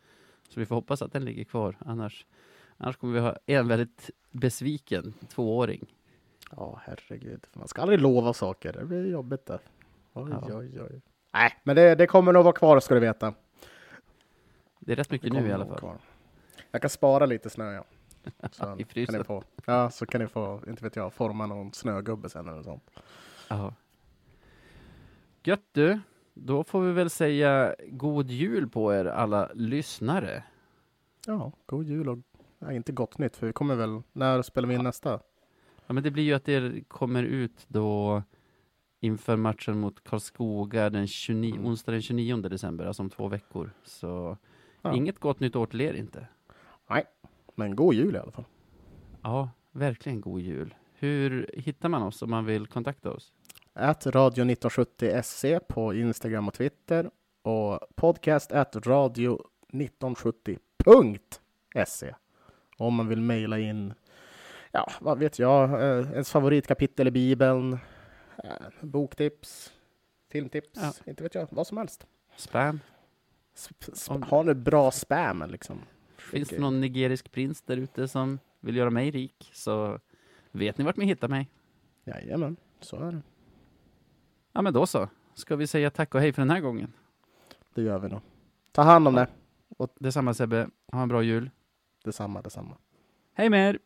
Så 0.49 0.61
vi 0.61 0.66
får 0.66 0.74
hoppas 0.74 1.03
att 1.03 1.12
den 1.12 1.24
ligger 1.24 1.44
kvar, 1.44 1.76
annars, 1.78 2.26
annars 2.76 2.96
kommer 2.96 3.14
vi 3.14 3.20
ha 3.20 3.36
en 3.46 3.68
väldigt 3.68 4.11
besviken 4.30 5.14
tvååring. 5.28 5.86
Ja, 6.57 6.80
herregud. 6.84 7.46
Man 7.53 7.68
ska 7.68 7.82
aldrig 7.82 8.01
lova 8.01 8.32
saker. 8.32 8.72
Det 8.72 8.84
blir 8.84 9.07
jobbigt 9.07 9.46
där. 9.46 9.61
Oj, 10.12 10.30
Ja. 10.30 10.49
oj, 10.59 10.80
oj. 10.80 11.03
Nej, 11.32 11.53
men 11.64 11.76
det, 11.76 11.94
det 11.94 12.07
kommer 12.07 12.32
nog 12.32 12.44
vara 12.44 12.55
kvar 12.55 12.80
ska 12.80 12.94
du 12.94 13.01
veta. 13.01 13.34
Det 14.89 14.93
är 14.93 14.97
rätt 14.97 15.11
mycket 15.11 15.32
nu 15.32 15.49
i 15.49 15.53
alla 15.53 15.66
fall. 15.66 15.78
kvar. 15.78 15.97
Jag 16.70 16.80
kan 16.80 16.91
spara 16.91 17.26
lite 17.26 17.51
snö, 17.51 17.72
ja. 17.72 17.84
Så 18.51 18.76
I 18.78 18.84
frysen. 18.84 19.12
Kan 19.12 19.20
ni 19.20 19.24
få, 19.24 19.43
ja, 19.64 19.91
så 19.91 20.07
kan 20.07 20.20
ni 20.20 20.26
få, 20.26 20.61
inte 20.68 20.84
vet 20.84 20.97
jag, 20.97 21.12
forma 21.12 21.47
någon 21.47 21.72
snögubbe 21.72 22.28
sen 22.28 22.49
eller 22.49 22.62
sånt. 22.62 22.91
Ja. 23.49 23.74
Gött 25.45 25.64
du. 25.72 26.01
Då 26.34 26.64
får 26.64 26.80
vi 26.80 26.93
väl 26.93 27.11
säga 27.11 27.74
god 27.89 28.30
jul 28.30 28.68
på 28.68 28.95
er 28.95 29.05
alla 29.05 29.51
lyssnare. 29.55 30.43
Ja, 31.26 31.53
god 31.66 31.86
jul 31.86 32.09
och 32.09 32.18
ja, 32.59 32.72
inte 32.72 32.93
gott 32.93 33.18
nytt, 33.18 33.36
för 33.36 33.47
vi 33.47 33.53
kommer 33.53 33.74
väl, 33.74 34.03
när 34.12 34.43
spelar 34.43 34.68
vi 34.68 34.74
in 34.74 34.82
nästa? 34.84 35.20
Ja, 35.86 35.93
men 35.95 36.03
det 36.03 36.11
blir 36.11 36.24
ju 36.24 36.34
att 36.34 36.45
det 36.45 36.89
kommer 36.89 37.22
ut 37.22 37.64
då 37.68 38.22
inför 39.01 39.36
matchen 39.36 39.80
mot 39.80 40.05
Karlskoga 40.05 40.91
den 40.91 41.07
29, 41.07 41.55
Mm. 41.55 41.66
onsdag 41.66 41.93
den 41.93 42.03
29 42.03 42.36
december, 42.36 42.86
alltså 42.86 43.03
om 43.03 43.11
två 43.11 43.28
veckor. 43.28 43.70
Så 43.84 44.36
Ja. 44.83 44.95
inget 44.95 45.18
gott 45.18 45.41
nytt 45.41 45.57
år 45.57 45.66
till 45.66 45.81
er 45.81 45.95
inte. 45.95 46.26
Men 47.55 47.76
god 47.76 47.95
jul 47.95 48.16
i 48.16 48.18
alla 48.18 48.33
fall. 48.33 48.45
Ja, 49.22 49.51
verkligen 49.72 50.20
god 50.20 50.41
jul. 50.41 50.74
Hur 50.93 51.51
hittar 51.55 51.89
man 51.89 52.03
oss 52.03 52.22
om 52.22 52.31
man 52.31 52.45
vill 52.45 52.66
kontakta 52.66 53.11
oss? 53.11 53.33
Ät 53.74 54.07
radio 54.07 54.43
1970 54.45 55.22
SC 55.22 55.45
på 55.68 55.95
Instagram 55.95 56.49
och 56.49 56.55
Twitter 56.55 57.11
och 57.43 57.81
podcast 57.97 58.53
at 58.53 58.87
radio 58.87 59.43
1970.se 59.72 62.14
om 62.76 62.95
man 62.95 63.09
vill 63.09 63.20
mejla 63.20 63.59
in, 63.59 63.95
ja, 64.72 64.91
vad 65.01 65.18
vet 65.18 65.39
jag, 65.39 65.70
eh, 65.72 66.11
ens 66.12 66.33
favoritkapitel 66.33 67.09
i 67.09 67.11
Bibeln, 67.11 67.72
eh, 68.45 68.51
boktips, 68.81 69.72
filmtips, 70.33 70.79
Ja. 70.83 70.93
inte 71.07 71.22
vet 71.22 71.35
jag, 71.35 71.49
vad 71.51 71.66
som 71.66 71.76
helst. 71.79 72.07
Spam? 72.37 72.81
Sp- 73.59 73.90
sp- 73.92 74.11
Om- 74.14 74.22
Har 74.22 74.44
ni 74.44 74.54
bra 74.54 74.90
spam 74.90 75.44
liksom? 75.50 75.78
Finns 76.18 76.48
det 76.48 76.59
någon 76.59 76.80
nigerisk 76.80 77.32
prins 77.32 77.62
där 77.62 77.76
ute 77.76 78.09
som 78.09 78.38
vill 78.61 78.76
göra 78.76 78.90
mig 78.90 79.11
rik 79.11 79.50
så 79.54 79.98
vet 80.50 80.78
ni 80.78 80.84
vart 80.84 80.96
ni 80.96 81.04
hittar 81.04 81.28
mig. 81.28 81.48
Jajamän, 82.04 82.56
så 82.80 82.96
är 82.96 83.12
det. 83.12 83.22
Ja, 84.52 84.62
men 84.62 84.72
då 84.72 84.86
så. 84.86 85.09
Ska 85.34 85.56
vi 85.56 85.66
säga 85.66 85.90
tack 85.90 86.14
och 86.14 86.20
hej 86.20 86.32
för 86.32 86.42
den 86.42 86.50
här 86.50 86.61
gången? 86.61 86.92
Det 87.74 87.82
gör 87.82 87.98
vi 87.98 88.09
nog. 88.09 88.20
Ta 88.72 88.82
hand 88.82 89.09
om 89.09 89.14
det. 89.14 89.28
Detsamma 89.98 90.34
Sebbe. 90.34 90.68
Ha 90.92 91.02
en 91.02 91.09
bra 91.09 91.22
jul. 91.22 91.50
Detsamma, 92.04 92.42
detsamma. 92.42 92.76
Hej 93.34 93.50
med 93.50 93.68
er! 93.70 93.78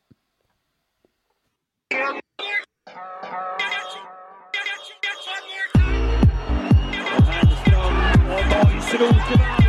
Och 8.33 8.39
och 8.95 9.01
Rosenberg. 9.01 9.62